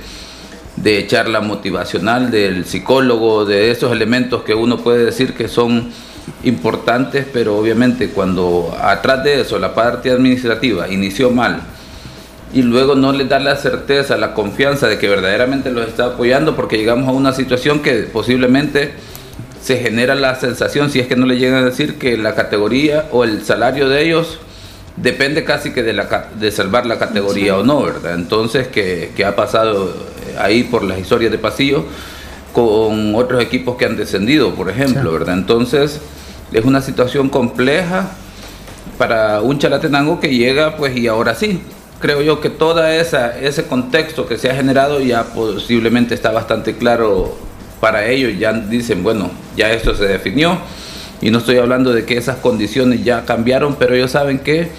de 0.76 1.00
echar 1.00 1.28
la 1.28 1.42
motivacional 1.42 2.32
del 2.32 2.66
psicólogo, 2.66 3.46
de 3.46 3.72
esos 3.72 3.92
elementos 3.92 4.44
que 4.44 4.54
uno 4.54 4.78
puede 4.78 5.06
decir 5.06 5.34
que 5.34 5.48
son 5.48 5.92
importantes, 6.44 7.26
pero 7.32 7.58
obviamente 7.58 8.10
cuando 8.10 8.76
atrás 8.80 9.24
de 9.24 9.42
eso 9.42 9.60
la 9.60 9.74
parte 9.74 10.12
administrativa 10.12 10.88
inició 10.90 11.32
mal, 11.32 11.62
y 12.56 12.62
luego 12.62 12.96
no 12.96 13.12
les 13.12 13.28
da 13.28 13.38
la 13.38 13.58
certeza, 13.58 14.16
la 14.16 14.34
confianza 14.34 14.88
de 14.88 14.98
que 14.98 15.10
verdaderamente 15.10 15.72
los 15.72 15.90
está 15.90 16.06
apoyando 16.06 16.56
porque 16.56 16.78
llegamos 16.78 17.10
a 17.10 17.12
una 17.12 17.34
situación 17.34 17.82
que 17.82 18.04
posiblemente 18.04 18.94
se 19.62 19.78
genera 19.80 20.16
la 20.16 20.36
sensación, 20.36 20.90
si 20.90 21.02
es 21.02 21.08
que 21.08 21.18
no 21.18 21.26
le 21.26 21.38
llegan 21.38 21.64
a 21.64 21.66
decir, 21.66 21.96
que 22.00 22.18
la 22.18 22.34
categoría 22.34 23.08
o 23.12 23.26
el 23.26 23.44
salario 23.44 23.90
de 23.90 24.06
ellos 24.06 24.40
depende 24.96 25.44
casi 25.44 25.74
que 25.74 25.84
de, 25.84 25.92
la, 25.92 26.30
de 26.40 26.50
salvar 26.50 26.86
la 26.86 26.98
categoría 26.98 27.58
o 27.58 27.64
no, 27.64 27.84
¿verdad? 27.84 28.14
Entonces, 28.14 28.70
que, 28.70 29.12
que 29.18 29.26
ha 29.26 29.36
pasado 29.36 29.90
eh, 29.90 30.38
ahí 30.40 30.64
por 30.64 30.86
las 30.86 30.98
historias 30.98 31.34
de 31.34 31.38
pasillo 31.38 31.84
con 32.54 33.16
otros 33.16 33.44
equipos 33.44 33.76
que 33.76 33.84
han 33.84 33.98
descendido, 33.98 34.56
por 34.56 34.70
ejemplo, 34.70 35.12
¿verdad? 35.12 35.34
Entonces, 35.34 36.00
es 36.54 36.64
una 36.64 36.82
situación 36.82 37.28
compleja 37.28 38.12
para 38.98 39.42
un 39.42 39.60
Chalatenango 39.60 40.22
que 40.22 40.30
llega, 40.30 40.78
pues, 40.78 40.96
y 40.96 41.08
ahora 41.08 41.36
sí, 41.36 41.60
creo 42.06 42.22
yo 42.22 42.40
que 42.40 42.52
todo 42.52 42.86
ese 42.86 43.66
contexto 43.68 44.28
que 44.28 44.38
se 44.38 44.48
ha 44.52 44.56
generado 44.56 45.00
ya 45.00 45.24
posiblemente 45.24 46.14
está 46.14 46.30
bastante 46.30 46.76
claro 46.76 47.36
para 47.82 48.06
ellos. 48.06 48.38
Ya 48.38 48.54
dicen, 48.54 49.02
bueno, 49.02 49.32
ya 49.58 49.72
esto 49.72 49.96
se 49.96 50.06
definió. 50.06 50.60
Y 51.20 51.32
no 51.32 51.40
estoy 51.40 51.58
hablando 51.58 51.94
de 51.94 52.06
que 52.06 52.16
esas 52.16 52.36
condiciones 52.36 53.04
ya 53.04 53.26
cambiaron, 53.26 53.74
pero 53.78 53.96
ellos 53.96 54.12
saben 54.12 54.38
que 54.38 54.70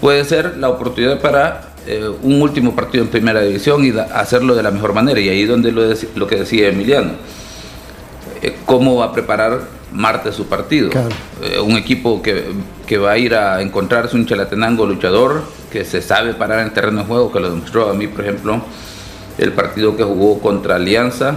puede 0.00 0.24
ser 0.24 0.56
la 0.56 0.70
oportunidad 0.70 1.20
para 1.20 1.72
eh, 1.86 2.08
un 2.22 2.40
último 2.40 2.74
partido 2.74 3.04
en 3.04 3.10
primera 3.10 3.42
división 3.42 3.84
y 3.84 3.92
hacerlo 4.14 4.54
de 4.54 4.62
la 4.62 4.70
mejor 4.70 4.94
manera. 4.94 5.20
Y 5.20 5.28
ahí 5.28 5.44
donde 5.44 5.72
lo, 5.72 5.82
lo 6.14 6.26
que 6.26 6.36
decía 6.36 6.68
Emiliano, 6.68 7.10
eh, 8.42 8.56
cómo 8.64 8.96
va 8.96 9.06
a 9.06 9.12
preparar 9.12 9.80
Marte 9.92 10.32
su 10.32 10.46
partido. 10.46 10.90
Eh, 11.42 11.58
un 11.58 11.76
equipo 11.76 12.22
que, 12.22 12.44
que, 12.86 12.96
va 12.96 13.12
a 13.12 13.18
ir 13.18 13.34
a 13.34 13.60
encontrarse 13.60 14.14
un 14.14 14.24
chalatenango 14.24 14.86
luchador, 14.86 15.42
que 15.70 15.84
se 15.84 16.00
sabe 16.00 16.34
parar 16.34 16.60
en 16.60 16.72
terreno 16.72 17.00
de 17.00 17.06
juego, 17.06 17.32
que 17.32 17.40
lo 17.40 17.50
demostró 17.50 17.90
a 17.90 17.94
mí, 17.94 18.06
por 18.06 18.24
ejemplo, 18.24 18.62
el 19.36 19.52
partido 19.52 19.96
que 19.96 20.04
jugó 20.04 20.38
contra 20.38 20.76
Alianza, 20.76 21.34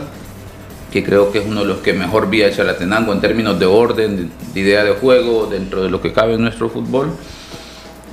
que 0.91 1.03
creo 1.03 1.31
que 1.31 1.39
es 1.39 1.47
uno 1.47 1.61
de 1.61 1.65
los 1.65 1.77
que 1.79 1.93
mejor 1.93 2.29
vía 2.29 2.51
Chalatenango 2.51 3.11
en 3.11 3.21
términos 3.21 3.59
de 3.59 3.65
orden, 3.65 4.31
de 4.53 4.59
idea 4.59 4.83
de 4.83 4.91
juego, 4.91 5.47
dentro 5.47 5.81
de 5.81 5.89
lo 5.89 5.99
que 5.99 6.13
cabe 6.13 6.35
en 6.35 6.43
nuestro 6.43 6.69
fútbol. 6.69 7.09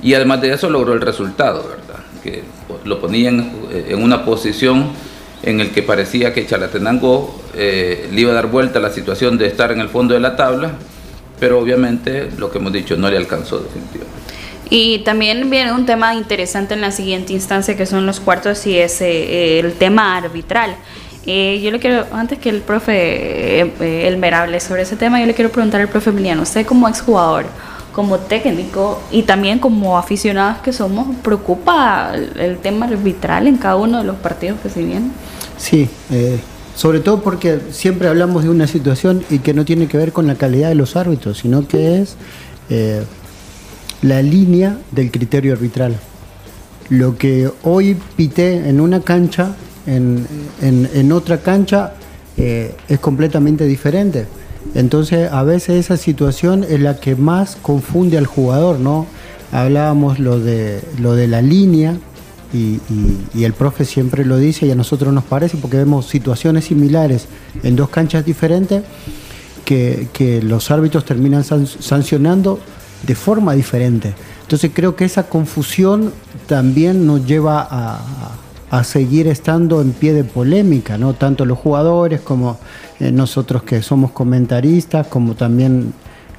Y 0.01 0.15
además 0.15 0.41
de 0.41 0.53
eso 0.53 0.71
logró 0.71 0.93
el 0.93 1.01
resultado, 1.01 1.63
¿verdad? 1.69 2.03
Que 2.23 2.43
lo 2.83 2.99
ponían 2.99 3.51
en 3.71 4.01
una 4.01 4.25
posición 4.25 4.89
en 5.43 5.59
el 5.59 5.71
que 5.71 5.83
parecía 5.83 6.33
que 6.33 6.45
Chalatenango 6.45 7.41
eh, 7.55 8.09
le 8.11 8.21
iba 8.21 8.31
a 8.31 8.35
dar 8.35 8.47
vuelta 8.47 8.79
a 8.79 8.81
la 8.81 8.91
situación 8.91 9.37
de 9.37 9.47
estar 9.47 9.71
en 9.71 9.79
el 9.81 9.89
fondo 9.89 10.13
de 10.13 10.19
la 10.19 10.35
tabla, 10.35 10.73
pero 11.39 11.59
obviamente 11.59 12.29
lo 12.37 12.51
que 12.51 12.59
hemos 12.59 12.71
dicho 12.71 12.95
no 12.97 13.09
le 13.09 13.17
alcanzó 13.17 13.59
definitivamente. 13.59 14.21
Y 14.69 14.99
también 14.99 15.49
viene 15.49 15.73
un 15.73 15.85
tema 15.85 16.13
interesante 16.13 16.75
en 16.75 16.81
la 16.81 16.91
siguiente 16.91 17.33
instancia 17.33 17.75
que 17.75 17.85
son 17.85 18.05
los 18.05 18.19
cuartos 18.19 18.65
y 18.67 18.77
es 18.77 19.01
eh, 19.01 19.59
el 19.59 19.73
tema 19.73 20.15
arbitral. 20.15 20.75
Eh, 21.25 21.59
yo 21.63 21.71
le 21.71 21.79
quiero, 21.79 22.05
antes 22.13 22.39
que 22.39 22.49
el 22.49 22.61
profe 22.61 24.07
Elmer 24.07 24.33
hable 24.33 24.59
sobre 24.59 24.83
ese 24.83 24.95
tema, 24.95 25.19
yo 25.19 25.25
le 25.25 25.33
quiero 25.33 25.51
preguntar 25.51 25.81
al 25.81 25.89
profe 25.89 26.09
Emiliano, 26.09 26.43
usted 26.43 26.65
como 26.65 26.87
exjugador, 26.87 27.45
como 27.93 28.19
técnico 28.19 29.01
y 29.11 29.23
también 29.23 29.59
como 29.59 29.97
aficionados 29.97 30.61
que 30.61 30.71
somos, 30.71 31.15
¿preocupa 31.17 32.13
el, 32.13 32.57
tema 32.59 32.85
arbitral 32.85 33.47
en 33.47 33.57
cada 33.57 33.75
uno 33.75 33.99
de 33.99 34.03
los 34.05 34.15
partidos 34.17 34.59
que 34.61 34.69
se 34.69 34.83
vienen? 34.83 35.11
Sí, 35.57 35.89
eh, 36.11 36.39
sobre 36.75 37.01
todo 37.01 37.21
porque 37.21 37.59
siempre 37.71 38.07
hablamos 38.07 38.43
de 38.43 38.49
una 38.49 38.67
situación 38.67 39.23
y 39.29 39.39
que 39.39 39.53
no 39.53 39.65
tiene 39.65 39.87
que 39.87 39.97
ver 39.97 40.13
con 40.13 40.25
la 40.27 40.35
calidad 40.35 40.69
de 40.69 40.75
los 40.75 40.95
árbitros, 40.95 41.39
sino 41.39 41.67
que 41.67 42.01
es 42.01 42.15
eh, 42.69 43.03
la 44.01 44.21
línea 44.21 44.77
del 44.91 45.11
criterio 45.11 45.53
arbitral. 45.53 45.95
Lo 46.89 47.17
que 47.17 47.49
hoy 47.63 47.97
pité 48.15 48.67
en 48.67 48.81
una 48.81 49.01
cancha, 49.01 49.55
en, 49.85 50.27
en, 50.61 51.11
otra 51.11 51.37
cancha, 51.37 51.93
eh, 52.37 52.75
es 52.87 52.99
completamente 52.99 53.65
diferente. 53.65 54.27
Entonces, 54.75 55.31
a 55.31 55.43
veces 55.43 55.85
esa 55.85 55.97
situación 55.97 56.63
es 56.63 56.79
la 56.79 56.99
que 56.99 57.15
más 57.15 57.57
confunde 57.61 58.17
al 58.17 58.25
jugador, 58.25 58.79
¿no? 58.79 59.05
Hablábamos 59.51 60.19
lo 60.19 60.39
de, 60.39 60.81
lo 60.99 61.13
de 61.13 61.27
la 61.27 61.41
línea 61.41 61.97
y, 62.53 62.79
el 63.43 63.53
profe 63.53 63.85
siempre 63.85 64.25
lo 64.25 64.37
dice 64.37 64.65
y 64.65 64.71
a 64.71 64.75
nosotros 64.75 65.13
nos 65.13 65.23
parece 65.23 65.57
porque 65.57 65.77
vemos 65.77 66.07
situaciones 66.07 66.65
similares 66.65 67.27
en 67.63 67.75
dos 67.75 67.89
canchas 67.89 68.25
diferentes 68.25 68.83
que, 69.65 70.41
los 70.43 70.69
árbitros 70.69 71.05
terminan 71.05 71.43
sancionando 71.43 72.59
de 73.03 73.15
forma 73.15 73.53
diferente. 73.53 74.13
Entonces 74.41 74.71
creo 74.73 74.95
que 74.95 75.05
esa 75.05 75.23
confusión 75.23 76.11
también 76.45 77.07
nos 77.07 77.25
lleva 77.25 77.65
a, 77.69 78.01
a 78.69 78.83
seguir 78.83 79.27
estando 79.27 79.81
en 79.81 79.91
pie 79.91 80.13
de 80.13 80.25
polémica, 80.25 80.97
¿no? 80.97 81.13
Tanto 81.13 81.45
los 81.45 81.57
jugadores 81.57 82.19
como 82.19 82.57
eh, 83.01 83.11
nosotros 83.11 83.63
que 83.63 83.81
somos 83.81 84.11
comentaristas, 84.11 85.07
como 85.07 85.33
también 85.33 85.91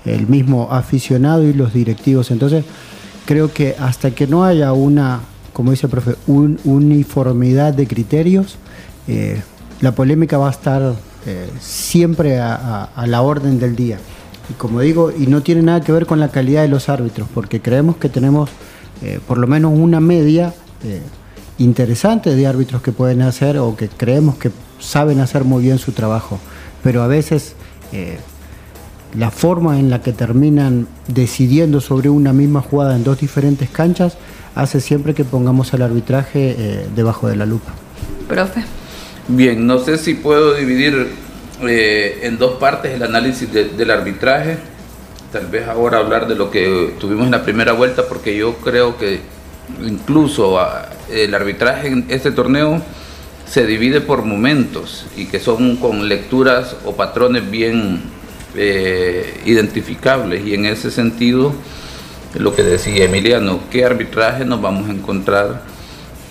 el 0.04 0.28
mismo 0.28 0.68
aficionado 0.70 1.42
y 1.42 1.52
los 1.52 1.72
directivos. 1.72 2.30
Entonces, 2.30 2.64
creo 3.26 3.52
que 3.52 3.74
hasta 3.80 4.12
que 4.12 4.28
no 4.28 4.44
haya 4.44 4.72
una, 4.72 5.22
como 5.52 5.72
dice 5.72 5.86
el 5.86 5.90
profe, 5.90 6.14
uniformidad 6.28 7.74
de 7.74 7.88
criterios, 7.88 8.58
eh, 9.08 9.42
la 9.80 9.92
polémica 9.96 10.38
va 10.38 10.46
a 10.46 10.50
estar 10.52 10.94
eh, 11.26 11.50
siempre 11.58 12.38
a, 12.38 12.90
la 13.06 13.22
orden 13.22 13.58
del 13.58 13.74
día. 13.74 13.98
Y 14.48 14.52
como 14.52 14.82
digo, 14.82 15.10
y 15.10 15.26
no 15.26 15.42
tiene 15.42 15.62
nada 15.62 15.80
que 15.80 15.90
ver 15.90 16.06
con 16.06 16.20
la 16.20 16.28
calidad 16.28 16.62
de 16.62 16.68
los 16.68 16.88
árbitros, 16.88 17.26
porque 17.34 17.60
creemos 17.60 17.96
que 17.96 18.08
tenemos 18.08 18.50
por 19.26 19.36
lo 19.36 19.48
menos 19.48 19.76
una 19.76 19.98
media 19.98 20.54
interesantes 21.58 22.36
de 22.36 22.46
árbitros 22.46 22.82
que 22.82 22.92
pueden 22.92 23.20
hacer 23.22 23.58
o 23.58 23.74
que 23.74 23.88
creemos 23.88 24.36
que 24.36 24.52
saben 24.78 25.18
hacer 25.18 25.42
muy 25.42 25.64
bien 25.64 25.78
su 25.78 25.90
trabajo, 25.90 26.38
pero 26.82 27.02
a 27.02 27.06
veces 27.06 27.54
eh, 27.92 28.18
la 29.16 29.30
forma 29.30 29.78
en 29.78 29.90
la 29.90 30.00
que 30.00 30.12
terminan 30.12 30.86
decidiendo 31.08 31.80
sobre 31.80 32.08
una 32.08 32.32
misma 32.32 32.62
jugada 32.62 32.96
en 32.96 33.04
dos 33.04 33.20
diferentes 33.20 33.68
canchas 33.68 34.16
hace 34.54 34.80
siempre 34.80 35.14
que 35.14 35.24
pongamos 35.24 35.72
el 35.74 35.82
arbitraje 35.82 36.54
eh, 36.58 36.86
debajo 36.94 37.28
de 37.28 37.36
la 37.36 37.46
lupa. 37.46 37.72
Profe. 38.28 38.64
Bien, 39.28 39.66
no 39.66 39.78
sé 39.78 39.98
si 39.98 40.14
puedo 40.14 40.54
dividir 40.54 41.08
eh, 41.62 42.20
en 42.22 42.38
dos 42.38 42.58
partes 42.58 42.92
el 42.94 43.02
análisis 43.02 43.52
del 43.52 43.90
arbitraje. 43.90 44.58
Tal 45.30 45.46
vez 45.46 45.68
ahora 45.68 45.98
hablar 45.98 46.26
de 46.26 46.34
lo 46.34 46.50
que 46.50 46.94
tuvimos 46.98 47.26
en 47.26 47.30
la 47.30 47.44
primera 47.44 47.72
vuelta, 47.72 48.02
porque 48.08 48.36
yo 48.36 48.56
creo 48.56 48.98
que 48.98 49.20
incluso 49.86 50.58
el 51.10 51.34
arbitraje 51.34 51.88
en 51.88 52.04
este 52.08 52.32
torneo 52.32 52.82
se 53.52 53.66
divide 53.66 54.00
por 54.00 54.24
momentos 54.24 55.04
y 55.14 55.26
que 55.26 55.38
son 55.38 55.76
con 55.76 56.08
lecturas 56.08 56.74
o 56.86 56.96
patrones 56.96 57.50
bien 57.50 58.00
eh, 58.56 59.42
identificables 59.44 60.46
y 60.46 60.54
en 60.54 60.64
ese 60.64 60.90
sentido 60.90 61.52
lo 62.38 62.54
que 62.54 62.62
decía 62.62 63.04
Emiliano, 63.04 63.60
qué 63.70 63.84
arbitraje 63.84 64.46
nos 64.46 64.62
vamos 64.62 64.88
a 64.88 64.92
encontrar 64.92 65.62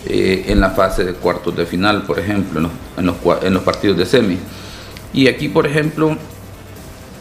eh, 0.08 0.46
en 0.48 0.60
la 0.60 0.72
fase 0.72 1.04
de 1.04 1.14
cuartos 1.14 1.56
de 1.56 1.68
final, 1.68 2.04
por 2.04 2.18
ejemplo, 2.18 2.72
en 2.98 3.06
los, 3.06 3.16
en 3.44 3.54
los, 3.54 3.62
partidos 3.62 3.98
de 3.98 4.08
semi. 4.08 4.40
Y 5.14 5.28
aquí, 5.28 5.48
por 5.48 5.68
ejemplo, 5.68 6.18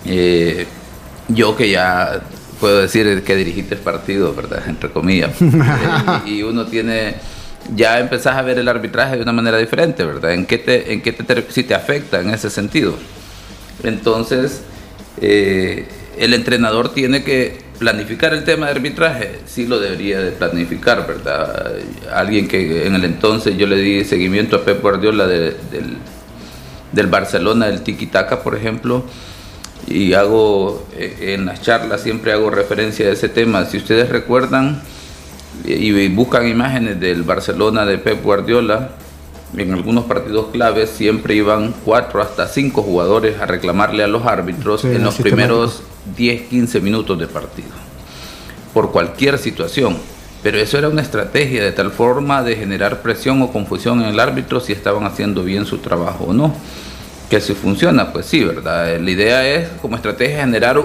eh, 0.07 0.67
yo 1.29 1.55
que 1.57 1.69
ya 1.69 2.23
puedo 2.59 2.81
decir 2.81 3.23
que 3.23 3.37
dirigiste 3.37 3.75
el 3.75 3.83
partido, 3.83 4.35
¿verdad? 4.35 4.63
Entre 4.67 4.89
comillas. 4.89 5.33
y, 6.27 6.43
uno 6.43 6.65
tiene, 6.65 7.17
ya 7.75 7.99
empezás 7.99 8.37
a 8.37 8.43
ver 8.43 8.59
el 8.59 8.69
arbitraje 8.69 9.17
de 9.17 9.23
una 9.23 9.33
manera 9.33 9.59
diferente, 9.59 10.05
¿verdad? 10.05 10.33
¿En 10.33 10.47
qué 10.47 10.59
te, 10.59 10.93
en 10.93 11.03
qué 11.03 11.13
te, 11.13 11.45
si 11.51 11.63
te 11.63 11.75
afecta 11.75 12.21
en 12.21 12.31
ese 12.31 12.51
sentido? 12.51 12.95
Entonces, 13.83 14.63
eh, 15.21 15.87
el 16.19 16.35
entrenador 16.35 16.93
tiene 16.93 17.23
que 17.23 17.59
planificar 17.79 18.35
el 18.35 18.45
tema 18.45 18.67
de 18.67 18.73
arbitraje, 18.73 19.39
sí 19.47 19.67
lo 19.67 19.81
debería 19.81 20.21
de 20.21 20.33
planificar, 20.33 21.07
¿verdad? 21.07 21.73
Alguien 22.13 22.47
que 22.47 22.87
en 22.87 22.95
el 22.95 23.05
entonces 23.05 23.57
yo 23.57 23.67
le 23.67 23.77
di 23.77 24.05
seguimiento 24.05 24.57
a 24.57 24.65
Pep 24.65 24.83
Guardiola 24.83 25.27
del, 25.27 25.57
del 26.93 27.07
Barcelona, 27.07 27.67
del 27.67 27.83
Tiki 27.83 28.07
Taka, 28.07 28.43
por 28.43 28.55
ejemplo, 28.55 29.05
y 29.87 30.13
hago 30.13 30.87
eh, 30.97 31.35
en 31.35 31.47
las 31.47 31.63
charlas 31.63 32.03
siempre 32.03 32.33
hago 32.33 32.51
referencia 32.51 33.07
a 33.07 33.13
ese 33.13 33.29
tema. 33.29 33.65
Si 33.65 33.79
ustedes 33.79 34.09
recuerdan 34.09 34.83
y 35.65 36.09
buscan 36.09 36.49
imágenes 36.49 36.99
del 37.01 37.23
Barcelona 37.23 37.85
de 37.87 37.99
Pep 37.99 38.23
Guardiola, 38.23 38.91
en 39.57 39.73
algunos 39.73 40.05
partidos 40.05 40.47
claves 40.53 40.91
siempre 40.91 41.35
iban 41.35 41.75
cuatro 41.85 42.23
hasta 42.23 42.47
cinco 42.47 42.83
jugadores 42.83 43.41
a 43.41 43.47
reclamarle 43.47 44.05
a 44.05 44.07
los 44.07 44.25
árbitros 44.25 44.85
en 44.85 45.03
los 45.03 45.17
primeros 45.17 45.83
10, 46.17 46.43
15 46.49 46.81
minutos 46.81 47.19
de 47.19 47.27
partido, 47.27 47.71
por 48.73 48.93
cualquier 48.93 49.39
situación. 49.39 49.97
Pero 50.43 50.57
eso 50.59 50.79
era 50.79 50.89
una 50.89 51.03
estrategia 51.03 51.63
de 51.63 51.73
tal 51.73 51.91
forma 51.91 52.43
de 52.43 52.57
generar 52.57 53.03
presión 53.03 53.43
o 53.43 53.53
confusión 53.53 54.01
en 54.01 54.09
el 54.09 54.21
árbitro 54.21 54.61
si 54.61 54.73
estaban 54.73 55.05
haciendo 55.05 55.43
bien 55.43 55.67
su 55.67 55.79
trabajo 55.79 56.25
o 56.29 56.33
no 56.33 56.55
que 57.31 57.41
si 57.41 57.55
funciona, 57.55 58.13
pues 58.13 58.27
sí, 58.27 58.43
¿verdad? 58.43 58.99
La 58.99 59.11
idea 59.11 59.49
es 59.49 59.69
como 59.81 59.95
estrategia 59.95 60.41
generar 60.41 60.83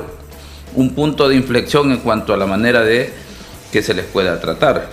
un 0.75 0.93
punto 0.93 1.27
de 1.27 1.35
inflexión 1.35 1.91
en 1.91 1.97
cuanto 1.97 2.35
a 2.35 2.37
la 2.37 2.45
manera 2.45 2.81
de 2.81 3.11
que 3.71 3.81
se 3.81 3.93
les 3.93 4.05
pueda 4.05 4.39
tratar. 4.39 4.89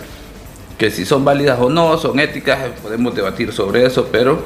Que 0.77 0.91
si 0.91 1.05
son 1.05 1.23
válidas 1.23 1.59
o 1.59 1.69
no, 1.69 1.97
son 1.97 2.19
éticas, 2.19 2.59
podemos 2.81 3.15
debatir 3.15 3.51
sobre 3.51 3.85
eso, 3.85 4.09
pero 4.11 4.43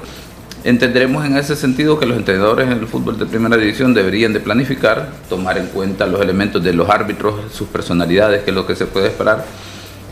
entenderemos 0.64 1.26
en 1.26 1.38
ese 1.38 1.56
sentido 1.56 2.00
que 2.00 2.06
los 2.06 2.18
entrenadores 2.18 2.68
en 2.68 2.74
el 2.80 2.88
fútbol 2.88 3.18
de 3.18 3.26
primera 3.26 3.58
división 3.58 3.94
deberían 3.94 4.34
de 4.34 4.40
planificar, 4.40 5.10
tomar 5.30 5.58
en 5.58 5.68
cuenta 5.68 6.06
los 6.06 6.22
elementos 6.22 6.64
de 6.64 6.74
los 6.74 6.90
árbitros, 6.90 7.36
sus 7.54 7.68
personalidades, 7.68 8.44
que 8.44 8.52
es 8.52 8.56
lo 8.56 8.68
que 8.68 8.76
se 8.76 8.86
puede 8.86 9.08
esperar, 9.08 9.46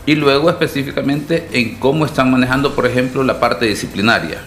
y 0.06 0.14
luego 0.14 0.48
específicamente 0.48 1.48
en 1.52 1.76
cómo 1.76 2.06
están 2.06 2.30
manejando, 2.30 2.74
por 2.74 2.86
ejemplo, 2.86 3.22
la 3.22 3.38
parte 3.40 3.66
disciplinaria 3.66 4.38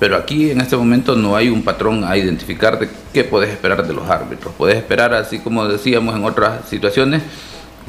pero 0.00 0.16
aquí 0.16 0.50
en 0.50 0.62
este 0.62 0.76
momento 0.78 1.14
no 1.14 1.36
hay 1.36 1.50
un 1.50 1.62
patrón 1.62 2.04
a 2.04 2.16
identificar 2.16 2.78
de 2.78 2.88
qué 3.12 3.22
puedes 3.22 3.50
esperar 3.50 3.86
de 3.86 3.92
los 3.92 4.08
árbitros. 4.08 4.54
Puedes 4.56 4.78
esperar, 4.78 5.12
así 5.12 5.38
como 5.40 5.68
decíamos 5.68 6.16
en 6.16 6.24
otras 6.24 6.66
situaciones, 6.70 7.22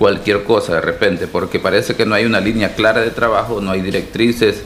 cualquier 0.02 0.42
cosa 0.46 0.74
de 0.74 0.82
repente, 0.82 1.28
porque 1.28 1.60
parece 1.60 1.94
que 1.94 2.08
no 2.08 2.16
hay 2.16 2.26
una 2.26 2.40
línea 2.40 2.74
clara 2.74 3.02
de 3.02 3.12
trabajo, 3.12 3.62
no 3.62 3.70
hay 3.70 3.82
directrices 3.82 4.64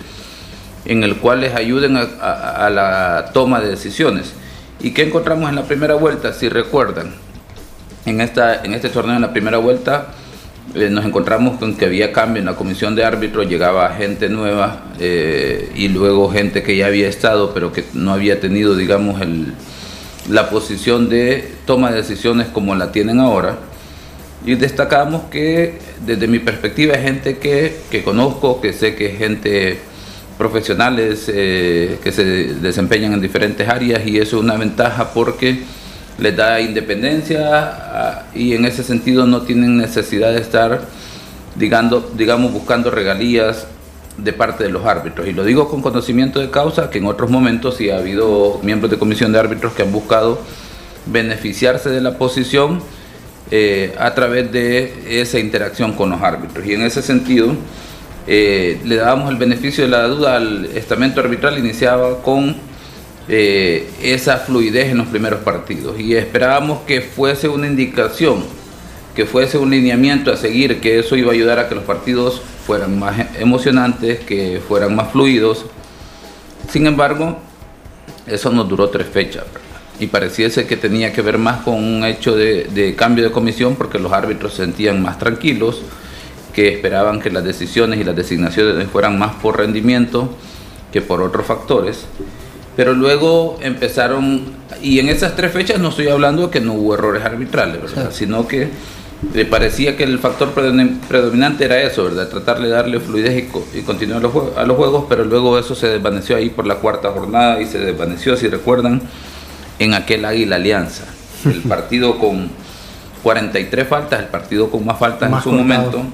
en 0.85 1.03
el 1.03 1.17
cual 1.17 1.41
les 1.41 1.53
ayuden 1.53 1.97
a, 1.97 2.69
la 2.71 3.31
toma 3.33 3.59
de 3.59 3.67
decisiones. 3.67 4.31
¿Y 4.79 4.91
qué 4.91 5.03
encontramos 5.03 5.49
en 5.49 5.55
la 5.57 5.63
primera 5.63 5.95
vuelta? 5.95 6.31
Si 6.31 6.47
recuerdan, 6.47 7.15
en, 8.05 8.21
esta, 8.21 8.63
en 8.63 8.73
este 8.73 8.87
torneo 8.87 9.17
en 9.17 9.23
la 9.23 9.33
primera 9.33 9.57
vuelta 9.57 10.13
eh, 10.73 10.89
nos 10.89 11.03
encontramos 11.03 11.59
con 11.59 11.75
que 11.75 11.83
había 11.83 12.13
cambio 12.13 12.39
en 12.39 12.45
la 12.45 12.55
comisión 12.55 12.95
de 12.95 13.03
árbitros, 13.03 13.49
llegaba 13.49 13.89
gente 13.89 14.29
nueva 14.29 14.85
eh, 15.01 15.69
y 15.75 15.89
luego 15.89 16.31
gente 16.31 16.63
que 16.63 16.77
ya 16.77 16.85
había 16.85 17.09
estado, 17.09 17.53
pero 17.53 17.73
que 17.73 17.83
no 17.93 18.13
había 18.13 18.39
tenido, 18.39 18.73
digamos, 18.77 19.19
el, 19.19 19.53
la 20.29 20.49
posición 20.49 21.09
de 21.09 21.45
toma 21.65 21.91
de 21.91 21.97
decisiones 21.97 22.47
como 22.47 22.73
la 22.73 22.93
tienen 22.93 23.19
ahora. 23.19 23.57
Y 24.45 24.55
destacamos 24.55 25.23
que 25.31 25.79
desde 26.05 26.27
mi 26.27 26.39
perspectiva 26.39 26.93
es 26.93 27.03
gente 27.03 27.37
que, 27.37 27.77
que 27.89 28.03
conozco, 28.03 28.61
que 28.61 28.73
sé 28.73 28.95
que 28.95 29.07
es 29.07 29.17
gente 29.17 29.79
profesionales 30.37 31.31
eh, 31.33 31.97
que 32.03 32.11
se 32.11 32.23
desempeñan 32.55 33.13
en 33.13 33.21
diferentes 33.21 33.67
áreas 33.67 34.05
y 34.05 34.17
eso 34.17 34.37
es 34.37 34.43
una 34.43 34.57
ventaja 34.57 35.13
porque 35.13 35.63
les 36.17 36.35
da 36.35 36.59
independencia 36.59 37.39
ah, 37.51 38.23
y 38.33 38.53
en 38.53 38.65
ese 38.65 38.83
sentido 38.83 39.25
no 39.25 39.43
tienen 39.43 39.77
necesidad 39.77 40.33
de 40.33 40.41
estar 40.41 40.81
digando, 41.55 42.11
digamos 42.15 42.51
buscando 42.51 42.91
regalías 42.91 43.67
de 44.17 44.33
parte 44.33 44.63
de 44.63 44.69
los 44.69 44.85
árbitros. 44.85 45.27
Y 45.27 45.33
lo 45.33 45.43
digo 45.43 45.69
con 45.69 45.81
conocimiento 45.81 46.39
de 46.39 46.49
causa, 46.49 46.89
que 46.89 46.99
en 46.99 47.05
otros 47.05 47.29
momentos 47.29 47.77
sí 47.77 47.89
ha 47.89 47.97
habido 47.97 48.59
miembros 48.63 48.91
de 48.91 48.97
comisión 48.97 49.31
de 49.31 49.39
árbitros 49.39 49.73
que 49.73 49.83
han 49.83 49.91
buscado 49.91 50.39
beneficiarse 51.05 51.89
de 51.89 52.01
la 52.01 52.17
posición 52.17 52.81
eh, 53.51 53.93
a 53.99 54.15
través 54.15 54.51
de 54.51 55.21
esa 55.21 55.39
interacción 55.39 55.93
con 55.93 56.09
los 56.09 56.21
árbitros. 56.21 56.65
Y 56.65 56.73
en 56.73 56.81
ese 56.81 57.01
sentido, 57.01 57.55
eh, 58.27 58.79
le 58.83 58.95
dábamos 58.95 59.29
el 59.29 59.37
beneficio 59.37 59.83
de 59.83 59.89
la 59.91 60.07
duda 60.07 60.37
al 60.37 60.65
estamento 60.65 61.19
arbitral, 61.19 61.59
iniciaba 61.59 62.23
con 62.23 62.55
eh, 63.27 63.87
esa 64.01 64.37
fluidez 64.37 64.89
en 64.89 64.97
los 64.97 65.07
primeros 65.07 65.41
partidos 65.41 65.99
y 65.99 66.15
esperábamos 66.15 66.81
que 66.81 67.01
fuese 67.01 67.47
una 67.47 67.67
indicación, 67.67 68.43
que 69.15 69.25
fuese 69.25 69.59
un 69.59 69.69
lineamiento 69.69 70.31
a 70.31 70.37
seguir, 70.37 70.81
que 70.81 70.97
eso 70.97 71.15
iba 71.15 71.31
a 71.31 71.33
ayudar 71.33 71.59
a 71.59 71.69
que 71.69 71.75
los 71.75 71.83
partidos 71.83 72.41
fueran 72.65 72.97
más 72.97 73.27
emocionantes, 73.39 74.19
que 74.21 74.59
fueran 74.67 74.95
más 74.95 75.11
fluidos. 75.11 75.65
Sin 76.69 76.87
embargo, 76.87 77.37
eso 78.25 78.51
nos 78.51 78.67
duró 78.67 78.89
tres 78.89 79.07
fechas 79.07 79.43
y 79.99 80.07
pareciese 80.07 80.65
que 80.65 80.77
tenía 80.77 81.13
que 81.13 81.21
ver 81.21 81.37
más 81.37 81.61
con 81.61 81.75
un 81.75 82.03
hecho 82.03 82.35
de, 82.35 82.65
de 82.65 82.95
cambio 82.95 83.23
de 83.23 83.31
comisión 83.31 83.75
porque 83.75 83.99
los 83.99 84.11
árbitros 84.11 84.53
se 84.53 84.63
sentían 84.63 85.01
más 85.01 85.17
tranquilos 85.17 85.81
que 86.53 86.69
esperaban 86.69 87.19
que 87.19 87.29
las 87.29 87.43
decisiones 87.43 87.99
y 87.99 88.03
las 88.03 88.15
designaciones 88.15 88.87
fueran 88.89 89.19
más 89.19 89.35
por 89.35 89.57
rendimiento 89.57 90.29
que 90.91 91.01
por 91.01 91.21
otros 91.21 91.45
factores. 91.45 92.05
Pero 92.77 92.93
luego 92.93 93.57
empezaron, 93.61 94.53
y 94.81 94.99
en 94.99 95.09
esas 95.09 95.35
tres 95.35 95.51
fechas 95.51 95.79
no 95.79 95.89
estoy 95.89 96.07
hablando 96.07 96.47
de 96.47 96.49
que 96.51 96.61
no 96.61 96.73
hubo 96.73 96.93
errores 96.93 97.23
arbitrales, 97.23 97.81
sino 98.11 98.47
que 98.47 98.69
le 99.33 99.45
parecía 99.45 99.97
que 99.97 100.03
el 100.03 100.19
factor 100.19 100.51
predominante 100.51 101.65
era 101.65 101.81
eso, 101.81 102.05
¿verdad? 102.05 102.29
tratar 102.29 102.61
de 102.61 102.69
darle 102.69 102.99
fluidez 102.99 103.45
y, 103.73 103.81
continuar 103.81 104.21
los 104.21 104.57
a 104.57 104.65
los 104.65 104.77
juegos, 104.77 105.05
pero 105.09 105.25
luego 105.25 105.57
eso 105.57 105.75
se 105.75 105.87
desvaneció 105.87 106.35
ahí 106.35 106.49
por 106.49 106.65
la 106.65 106.75
cuarta 106.75 107.11
jornada 107.11 107.61
y 107.61 107.65
se 107.65 107.79
desvaneció, 107.79 108.35
si 108.35 108.47
recuerdan, 108.47 109.01
en 109.79 109.93
aquel 109.93 110.25
Águila 110.25 110.55
Alianza. 110.57 111.05
El 111.45 111.61
partido 111.67 112.17
con 112.19 112.49
43 113.23 113.87
faltas, 113.87 114.19
el 114.19 114.27
partido 114.27 114.69
con 114.69 114.85
más 114.85 114.99
faltas 114.99 115.31
en 115.31 115.41
su 115.41 115.51
momento 115.51 116.05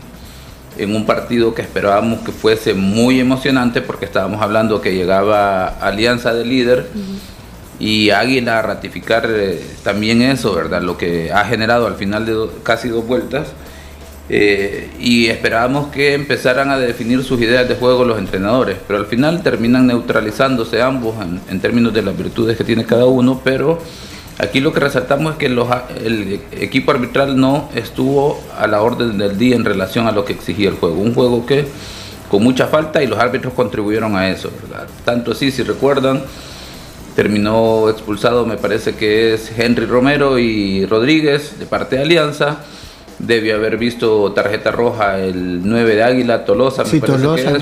en 0.77 0.95
un 0.95 1.05
partido 1.05 1.53
que 1.53 1.61
esperábamos 1.61 2.21
que 2.21 2.31
fuese 2.31 2.73
muy 2.73 3.19
emocionante 3.19 3.81
porque 3.81 4.05
estábamos 4.05 4.41
hablando 4.41 4.81
que 4.81 4.93
llegaba 4.93 5.67
Alianza 5.67 6.33
de 6.33 6.45
líder 6.45 6.87
y 7.79 8.11
Águila 8.11 8.59
a 8.59 8.61
ratificar 8.61 9.27
eh, 9.29 9.61
también 9.83 10.21
eso, 10.21 10.53
¿verdad? 10.53 10.81
Lo 10.81 10.97
que 10.97 11.31
ha 11.31 11.43
generado 11.45 11.87
al 11.87 11.95
final 11.95 12.25
de 12.25 12.47
casi 12.63 12.89
dos 12.89 13.05
vueltas. 13.05 13.47
Eh, 14.33 14.89
y 14.97 15.27
esperábamos 15.27 15.87
que 15.87 16.13
empezaran 16.13 16.69
a 16.69 16.77
definir 16.77 17.21
sus 17.21 17.41
ideas 17.41 17.67
de 17.67 17.75
juego 17.75 18.05
los 18.05 18.17
entrenadores, 18.17 18.77
pero 18.87 18.99
al 18.99 19.05
final 19.05 19.43
terminan 19.43 19.87
neutralizándose 19.87 20.81
ambos 20.81 21.15
en, 21.21 21.41
en 21.49 21.59
términos 21.59 21.93
de 21.93 22.01
las 22.01 22.17
virtudes 22.17 22.55
que 22.55 22.63
tiene 22.63 22.85
cada 22.85 23.05
uno, 23.07 23.41
pero 23.43 23.79
Aquí 24.41 24.59
lo 24.59 24.73
que 24.73 24.79
resaltamos 24.79 25.33
es 25.33 25.37
que 25.37 25.45
el 25.45 26.39
equipo 26.53 26.89
arbitral 26.89 27.39
no 27.39 27.69
estuvo 27.75 28.41
a 28.57 28.65
la 28.65 28.81
orden 28.81 29.19
del 29.19 29.37
día 29.37 29.55
en 29.55 29.63
relación 29.63 30.07
a 30.07 30.11
lo 30.11 30.25
que 30.25 30.33
exigía 30.33 30.69
el 30.69 30.75
juego. 30.77 30.95
Un 30.95 31.13
juego 31.13 31.45
que 31.45 31.67
con 32.27 32.41
mucha 32.41 32.65
falta 32.65 33.03
y 33.03 33.07
los 33.07 33.19
árbitros 33.19 33.53
contribuyeron 33.53 34.15
a 34.15 34.29
eso. 34.29 34.49
Tanto 35.05 35.33
así, 35.33 35.51
si 35.51 35.61
recuerdan, 35.61 36.23
terminó 37.15 37.87
expulsado, 37.89 38.47
me 38.47 38.57
parece 38.57 38.95
que 38.95 39.35
es 39.35 39.51
Henry 39.55 39.85
Romero 39.85 40.39
y 40.39 40.87
Rodríguez 40.87 41.59
de 41.59 41.67
parte 41.67 41.97
de 41.97 42.01
Alianza. 42.01 42.61
Debió 43.25 43.55
haber 43.55 43.77
visto 43.77 44.31
tarjeta 44.33 44.71
roja 44.71 45.19
el 45.19 45.61
9 45.63 45.95
de 45.95 46.03
Águila, 46.03 46.45
Tolosa. 46.45 46.85
Sí, 46.85 46.99
Tolosa, 46.99 47.53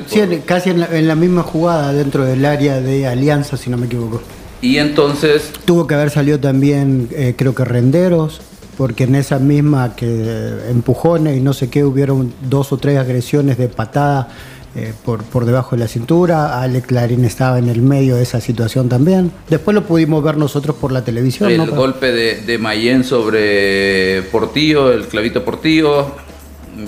casi 0.46 0.70
en 0.70 1.08
la 1.08 1.16
misma 1.16 1.44
jugada 1.44 1.94
dentro 1.94 2.26
del 2.26 2.46
área 2.46 2.80
de 2.80 3.08
Alianza, 3.08 3.58
si 3.58 3.70
no 3.70 3.78
me 3.78 3.88
equivoco. 3.88 4.22
Y 4.62 4.78
entonces... 4.78 5.52
Tuvo 5.66 5.88
que 5.88 5.96
haber 5.96 6.10
salido 6.10 6.40
también, 6.40 7.10
eh, 7.12 7.34
creo 7.38 7.56
que 7.56 7.64
Renderos, 7.64 8.42
porque 8.78 9.06
en 9.06 9.16
esa 9.16 9.40
misma 9.40 9.96
que 9.96 10.52
empujones 10.70 11.38
y 11.38 11.42
no 11.42 11.54
sé 11.54 11.70
qué, 11.70 11.84
hubieron 11.84 12.34
dos 12.50 12.72
o 12.72 12.78
tres 12.78 12.98
agresiones 12.98 13.58
de 13.58 13.68
patada 13.68 14.30
eh, 14.76 14.94
por, 15.04 15.24
por 15.24 15.46
debajo 15.46 15.76
de 15.76 15.82
la 15.82 15.88
cintura. 15.88 16.62
Ale 16.62 16.82
Clarín 16.82 17.26
estaba 17.26 17.60
en 17.60 17.70
el 17.70 17.82
medio 17.82 18.16
de 18.16 18.24
esa 18.24 18.40
situación 18.40 18.90
también. 18.90 19.32
Después 19.50 19.76
lo 19.76 19.84
pudimos 19.86 20.24
ver 20.24 20.38
nosotros 20.38 20.76
por 20.76 20.92
la 20.92 21.04
televisión. 21.04 21.52
El 21.52 21.72
golpe 21.72 22.12
de, 22.12 22.42
de 22.42 22.58
Mayén 22.58 23.04
sobre 23.04 24.22
Portillo, 24.32 24.92
el 24.92 25.08
clavito 25.08 25.44
Portillo, 25.44 26.08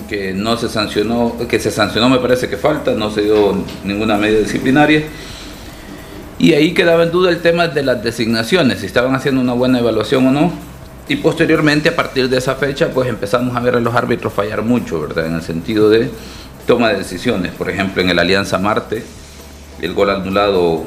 que 0.08 0.32
no 0.32 0.56
se 0.56 0.68
sancionó, 0.68 1.34
que 1.48 1.58
se 1.58 1.70
sancionó 1.70 2.08
me 2.08 2.18
parece 2.18 2.48
que 2.48 2.56
falta, 2.56 2.92
no 2.92 3.10
se 3.10 3.22
dio 3.22 3.56
ninguna 3.84 4.16
medida 4.16 4.40
disciplinaria. 4.40 5.02
Y 6.38 6.54
ahí 6.54 6.74
quedaba 6.74 7.04
en 7.04 7.12
duda 7.12 7.30
el 7.30 7.40
tema 7.40 7.68
de 7.68 7.82
las 7.82 8.02
designaciones, 8.02 8.80
si 8.80 8.86
estaban 8.86 9.14
haciendo 9.14 9.40
una 9.40 9.52
buena 9.52 9.78
evaluación 9.78 10.26
o 10.26 10.32
no. 10.32 10.52
Y 11.08 11.16
posteriormente, 11.16 11.88
a 11.88 11.96
partir 11.96 12.28
de 12.28 12.38
esa 12.38 12.54
fecha, 12.54 12.88
pues 12.92 13.08
empezamos 13.08 13.56
a 13.56 13.60
ver 13.60 13.76
a 13.76 13.80
los 13.80 13.94
árbitros 13.94 14.32
fallar 14.32 14.62
mucho, 14.62 15.00
¿verdad? 15.00 15.26
En 15.26 15.34
el 15.34 15.42
sentido 15.42 15.90
de 15.90 16.10
toma 16.66 16.90
de 16.90 16.96
decisiones. 16.98 17.52
Por 17.52 17.70
ejemplo, 17.70 18.02
en 18.02 18.10
el 18.10 18.18
Alianza 18.18 18.58
Marte, 18.58 19.02
el 19.80 19.94
gol 19.94 20.10
anulado 20.10 20.84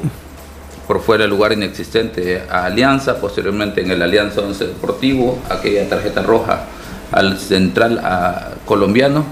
por 0.86 1.00
fuera 1.00 1.22
del 1.22 1.30
lugar 1.30 1.52
inexistente 1.52 2.42
a 2.50 2.66
Alianza, 2.66 3.20
posteriormente 3.20 3.80
en 3.80 3.90
el 3.90 4.02
Alianza 4.02 4.40
11 4.40 4.68
Deportivo, 4.68 5.38
aquella 5.50 5.88
tarjeta 5.88 6.22
roja 6.22 6.66
al 7.12 7.38
central 7.38 8.00
colombiano. 8.64 9.24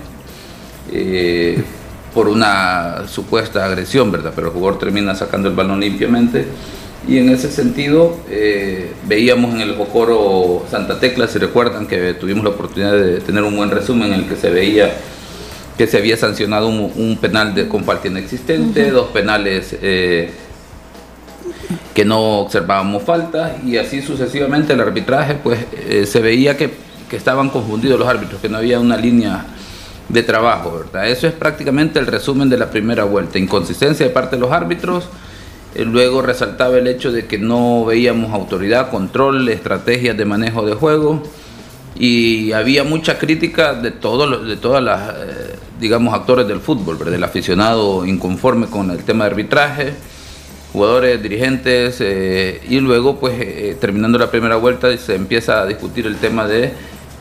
Eh, 0.93 1.63
por 2.15 2.29
una 2.29 3.09
supuesta 3.09 3.65
agresión, 3.65 4.13
¿verdad? 4.13 4.33
Pero 4.35 4.47
el 4.47 4.53
jugador 4.53 4.79
termina 4.79 5.15
sacando 5.17 5.49
el 5.49 5.57
balón 5.57 5.81
limpiamente. 5.81 6.47
Y 7.07 7.19
en 7.19 7.29
ese 7.29 7.51
sentido, 7.51 8.17
eh, 8.31 8.93
veíamos 9.07 9.53
en 9.55 9.61
el 9.61 9.75
Jocoro 9.77 10.65
Santa 10.71 11.01
Tecla, 11.01 11.27
si 11.27 11.39
recuerdan 11.39 11.87
que 11.87 12.15
tuvimos 12.15 12.45
la 12.45 12.51
oportunidad 12.51 12.93
de 12.93 13.21
tener 13.21 13.43
un 13.43 13.57
buen 13.57 13.71
resumen 13.71 14.13
en 14.13 14.21
el 14.21 14.29
que 14.29 14.37
se 14.37 14.49
veía 14.49 14.95
que 15.77 15.87
se 15.87 15.99
había 15.99 16.17
sancionado 16.17 16.69
un, 16.69 17.19
penal 17.21 17.55
de, 17.55 17.69
con 17.69 17.85
falta 17.85 18.09
inexistente, 18.09 18.91
dos 18.91 19.09
penales 19.09 19.77
eh, 19.83 20.31
que 21.93 22.05
no 22.05 22.41
observábamos 22.41 23.03
falta, 23.03 23.57
y 23.65 23.77
así 23.77 24.01
sucesivamente 24.01 24.73
el 24.73 24.81
arbitraje, 24.81 25.35
pues 25.35 25.61
eh, 25.89 26.07
se 26.07 26.21
veía 26.21 26.57
que, 26.57 26.71
que 27.09 27.17
estaban 27.17 27.51
confundidos 27.51 27.99
los 27.99 28.09
árbitros, 28.09 28.41
que 28.41 28.49
no 28.49 28.59
había 28.59 28.79
una 28.79 28.97
línea 28.97 29.47
de 30.09 30.23
trabajo, 30.23 30.85
¿verdad? 30.85 31.09
Eso 31.09 31.27
es 31.27 31.33
prácticamente 31.33 31.99
el 31.99 32.07
resumen 32.07 32.49
de 32.49 32.59
la 32.59 32.71
primera 32.71 33.05
vuelta. 33.05 33.39
Inconsistencia 33.39 34.07
de 34.07 34.13
parte 34.13 34.37
de 34.37 34.43
los 34.43 34.53
árbitros, 34.53 35.09
eh, 35.75 35.85
luego 35.85 36.23
resaltaba 36.23 36.79
el 36.79 36.87
hecho 36.87 37.11
de 37.11 37.27
que 37.27 37.39
no 37.39 37.85
veíamos 37.85 38.33
autoridad, 38.33 38.91
control, 38.91 39.49
estrategias 39.49 40.17
de 40.17 40.25
manejo 40.25 40.65
de 40.65 40.75
juego 40.75 41.23
y 41.97 42.53
había 42.53 42.85
mucha 42.85 43.19
crítica 43.19 43.75
de 43.75 43.93
todos 43.93 44.47
de 44.47 44.57
todas 44.57 44.83
las 44.83 45.15
digamos 45.85 46.15
actores 46.15 46.49
del 46.49 46.61
fútbol, 46.61 46.97
¿verdad? 46.97 47.13
del 47.13 47.25
aficionado 47.25 48.07
inconforme 48.07 48.69
con 48.69 48.91
el 48.91 49.05
tema 49.05 49.25
de 49.25 49.31
arbitraje, 49.33 49.93
jugadores, 50.73 51.23
dirigentes 51.23 51.99
eh, 52.01 52.63
y 52.67 52.81
luego 52.81 53.21
pues 53.21 53.79
terminando 53.79 54.17
la 54.19 54.31
primera 54.31 54.57
vuelta 54.57 54.97
se 54.97 55.15
empieza 55.15 55.61
a 55.61 55.67
discutir 55.67 56.07
el 56.07 56.17
tema 56.17 56.49
de 56.49 56.73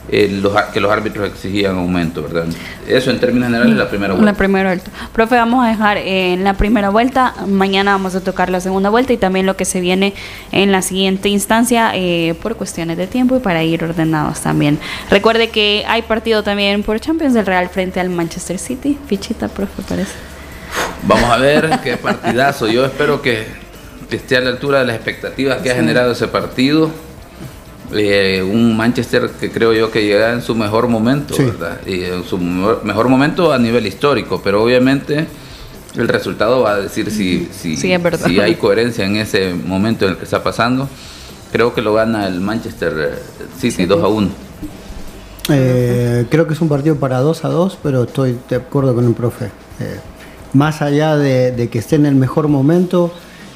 eh, 0.10 0.44
que 0.74 0.80
los 0.82 0.92
árbitros 0.92 1.30
exigían 1.30 1.78
aumento, 1.78 2.24
¿verdad? 2.24 2.46
Eso 2.88 3.10
en 3.10 3.20
términos 3.20 3.48
generales 3.48 3.76
la 3.76 3.90
primera 3.90 4.14
vuelta. 4.14 4.32
La 4.32 4.38
primera 4.38 4.70
vuelta. 4.70 4.92
Profe, 5.14 5.36
vamos 5.36 5.66
a 5.66 5.70
dejar 5.70 5.98
en 5.98 6.44
la 6.44 6.56
primera 6.56 6.90
vuelta, 6.90 7.34
mañana 7.48 7.94
vamos 7.94 8.14
a 8.16 8.22
tocar 8.22 8.50
la 8.50 8.60
segunda 8.60 8.90
vuelta 8.90 9.14
y 9.14 9.18
también 9.18 9.46
lo 9.46 9.56
que 9.56 9.66
se 9.66 9.80
viene 9.80 10.14
en 10.52 10.72
la 10.72 10.82
siguiente 10.82 11.30
instancia 11.30 11.92
eh, 11.96 12.36
por 12.42 12.56
cuestiones 12.56 12.98
de 12.98 13.08
tiempo 13.08 13.38
y 13.38 13.40
para 13.40 13.64
ir 13.64 13.84
ordenados 13.84 14.42
también. 14.42 14.78
Recuerde 15.10 15.50
que 15.50 15.86
hay 15.88 16.02
partido 16.02 16.44
también 16.44 16.84
por 16.84 17.00
Champions 17.00 17.34
del 17.34 17.46
Real 17.46 17.70
frente 17.70 18.00
al 18.00 18.10
Manchester 18.10 18.60
City. 18.60 18.98
Fichita, 19.08 19.48
profe, 19.48 19.82
parece. 19.88 20.14
Vamos 21.04 21.30
a 21.30 21.38
ver 21.38 21.80
qué 21.84 21.98
partidazo. 21.98 22.68
Yo 22.68 22.86
espero 22.86 23.22
que, 23.22 23.46
esté 24.12 24.38
a 24.38 24.42
la 24.42 24.52
altura 24.52 24.80
de 24.80 24.86
las 24.86 24.96
expectativas 24.96 25.62
que 25.64 25.72
ha 25.72 25.76
generado 25.76 26.12
ese 26.12 26.28
partido 26.28 26.92
eh, 27.96 28.44
un 28.44 28.76
Manchester 28.76 29.30
que 29.40 29.52
creo 29.52 29.74
yo 29.74 29.92
que 29.92 30.06
llega 30.06 30.34
en 30.34 30.42
su 30.42 30.56
mejor 30.56 30.88
momento, 30.88 31.36
¿verdad? 31.38 31.80
Y 31.86 32.04
en 32.04 32.24
su 32.24 32.38
mejor 32.38 33.10
momento 33.10 33.54
a 33.54 33.60
nivel 33.60 33.86
histórico, 33.86 34.42
pero 34.44 34.64
obviamente 34.64 35.28
el 35.96 36.08
resultado 36.08 36.62
va 36.62 36.74
a 36.74 36.80
decir 36.80 37.12
si, 37.12 37.50
si, 37.52 37.78
si 37.78 38.40
hay 38.40 38.56
coherencia 38.56 39.06
en 39.06 39.16
ese 39.18 39.54
momento 39.54 40.06
en 40.06 40.12
el 40.12 40.18
que 40.18 40.24
está 40.24 40.42
pasando. 40.44 40.88
Creo 41.52 41.76
que 41.76 41.84
lo 41.84 41.94
gana 41.94 42.28
el 42.28 42.42
Manchester 42.42 43.20
City 43.60 43.86
2 43.86 44.04
a 44.04 44.08
1. 44.08 44.30
Eh, 45.50 46.26
creo 46.30 46.48
que 46.48 46.54
es 46.54 46.62
un 46.62 46.70
partido 46.70 46.96
para 46.96 47.20
2 47.20 47.46
a 47.46 47.50
2, 47.50 47.78
pero 47.84 48.04
estoy 48.04 48.38
de 48.50 48.56
acuerdo 48.56 48.96
con 48.96 49.06
el 49.06 49.14
profe. 49.14 49.46
Eh, 49.80 50.00
más 50.54 50.82
allá 50.82 51.18
de, 51.18 51.70
que 51.72 51.80
esté 51.80 51.96
en 51.96 52.06
el 52.06 52.16
mejor 52.16 52.48
momento, 52.48 53.14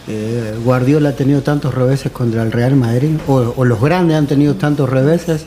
eh, 0.07 0.55
Guardiola 0.63 1.09
ha 1.09 1.15
tenido 1.15 1.41
tantos 1.41 1.73
reveses 1.73 2.11
contra 2.11 2.43
el 2.43 2.51
Real 2.51 2.75
Madrid, 2.75 3.17
o, 3.27 3.65
los 3.65 3.81
grandes 3.81 4.17
han 4.17 4.27
tenido 4.27 4.55
tantos 4.55 4.89
reveses, 4.89 5.45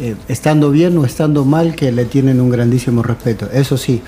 eh, 0.00 0.14
estando 0.28 0.70
bien 0.70 0.96
o 0.98 1.04
estando 1.04 1.44
mal, 1.44 1.74
que 1.74 1.90
le 1.90 2.04
tienen 2.04 2.40
un 2.40 2.50
grandísimo 2.50 3.02
respeto. 3.02 3.48
Eso 3.52 3.76
sí, 3.76 4.00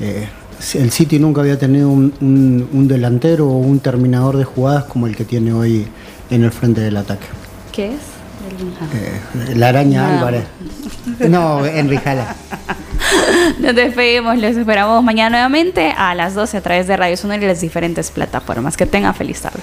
eh, 0.00 0.26
el 0.74 0.90
City 0.90 1.18
nunca 1.18 1.42
había 1.42 1.58
tenido 1.58 1.90
un, 1.90 2.88
delantero 2.88 3.48
o 3.48 3.58
un 3.58 3.80
terminador 3.80 4.38
de 4.38 4.44
jugadas 4.44 4.84
como 4.84 5.06
el 5.06 5.14
que 5.14 5.24
tiene 5.24 5.52
hoy 5.52 5.86
en 6.30 6.42
el 6.42 6.50
frente 6.50 6.80
del 6.80 6.96
ataque. 6.96 7.26
¿Qué 7.72 7.88
es? 7.88 8.13
Eh, 8.92 9.54
la 9.54 9.68
araña 9.68 10.18
Álvarez. 10.18 10.44
No, 11.28 11.64
Enrijala. 11.64 12.36
Nos 13.58 13.74
despedimos, 13.74 14.38
les 14.38 14.56
esperamos 14.56 15.02
mañana 15.02 15.30
nuevamente 15.30 15.92
a 15.96 16.14
las 16.14 16.34
12 16.34 16.56
a 16.56 16.60
través 16.60 16.86
de 16.86 16.96
Radio 16.96 17.16
Sonora 17.16 17.42
y 17.42 17.46
las 17.46 17.60
diferentes 17.60 18.10
plataformas. 18.10 18.76
Que 18.76 18.86
tengan 18.86 19.14
feliz 19.14 19.40
tarde. 19.40 19.60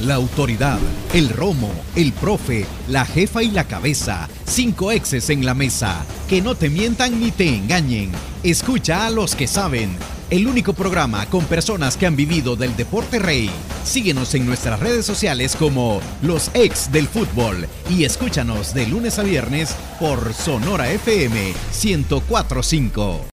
La 0.00 0.14
autoridad, 0.14 0.78
el 1.14 1.28
romo, 1.28 1.70
el 1.94 2.12
profe, 2.12 2.66
la 2.88 3.04
jefa 3.04 3.42
y 3.42 3.50
la 3.50 3.64
cabeza. 3.64 4.28
Cinco 4.44 4.90
exes 4.90 5.30
en 5.30 5.44
la 5.44 5.54
mesa. 5.54 6.04
Que 6.28 6.42
no 6.42 6.54
te 6.54 6.70
mientan 6.70 7.20
ni 7.20 7.30
te 7.30 7.48
engañen. 7.48 8.10
Escucha 8.42 9.06
a 9.06 9.10
los 9.10 9.36
que 9.36 9.46
saben 9.46 9.96
el 10.32 10.46
único 10.46 10.72
programa 10.72 11.26
con 11.26 11.44
personas 11.44 11.98
que 11.98 12.06
han 12.06 12.16
vivido 12.16 12.56
del 12.56 12.74
deporte 12.74 13.18
rey. 13.18 13.50
Síguenos 13.84 14.34
en 14.34 14.46
nuestras 14.46 14.80
redes 14.80 15.04
sociales 15.04 15.54
como 15.54 16.00
Los 16.22 16.50
Ex 16.54 16.90
del 16.90 17.06
Fútbol 17.06 17.68
y 17.90 18.04
escúchanos 18.04 18.72
de 18.72 18.86
lunes 18.86 19.18
a 19.18 19.24
viernes 19.24 19.76
por 20.00 20.32
Sonora 20.32 20.90
FM 20.90 21.52
1045. 21.84 23.26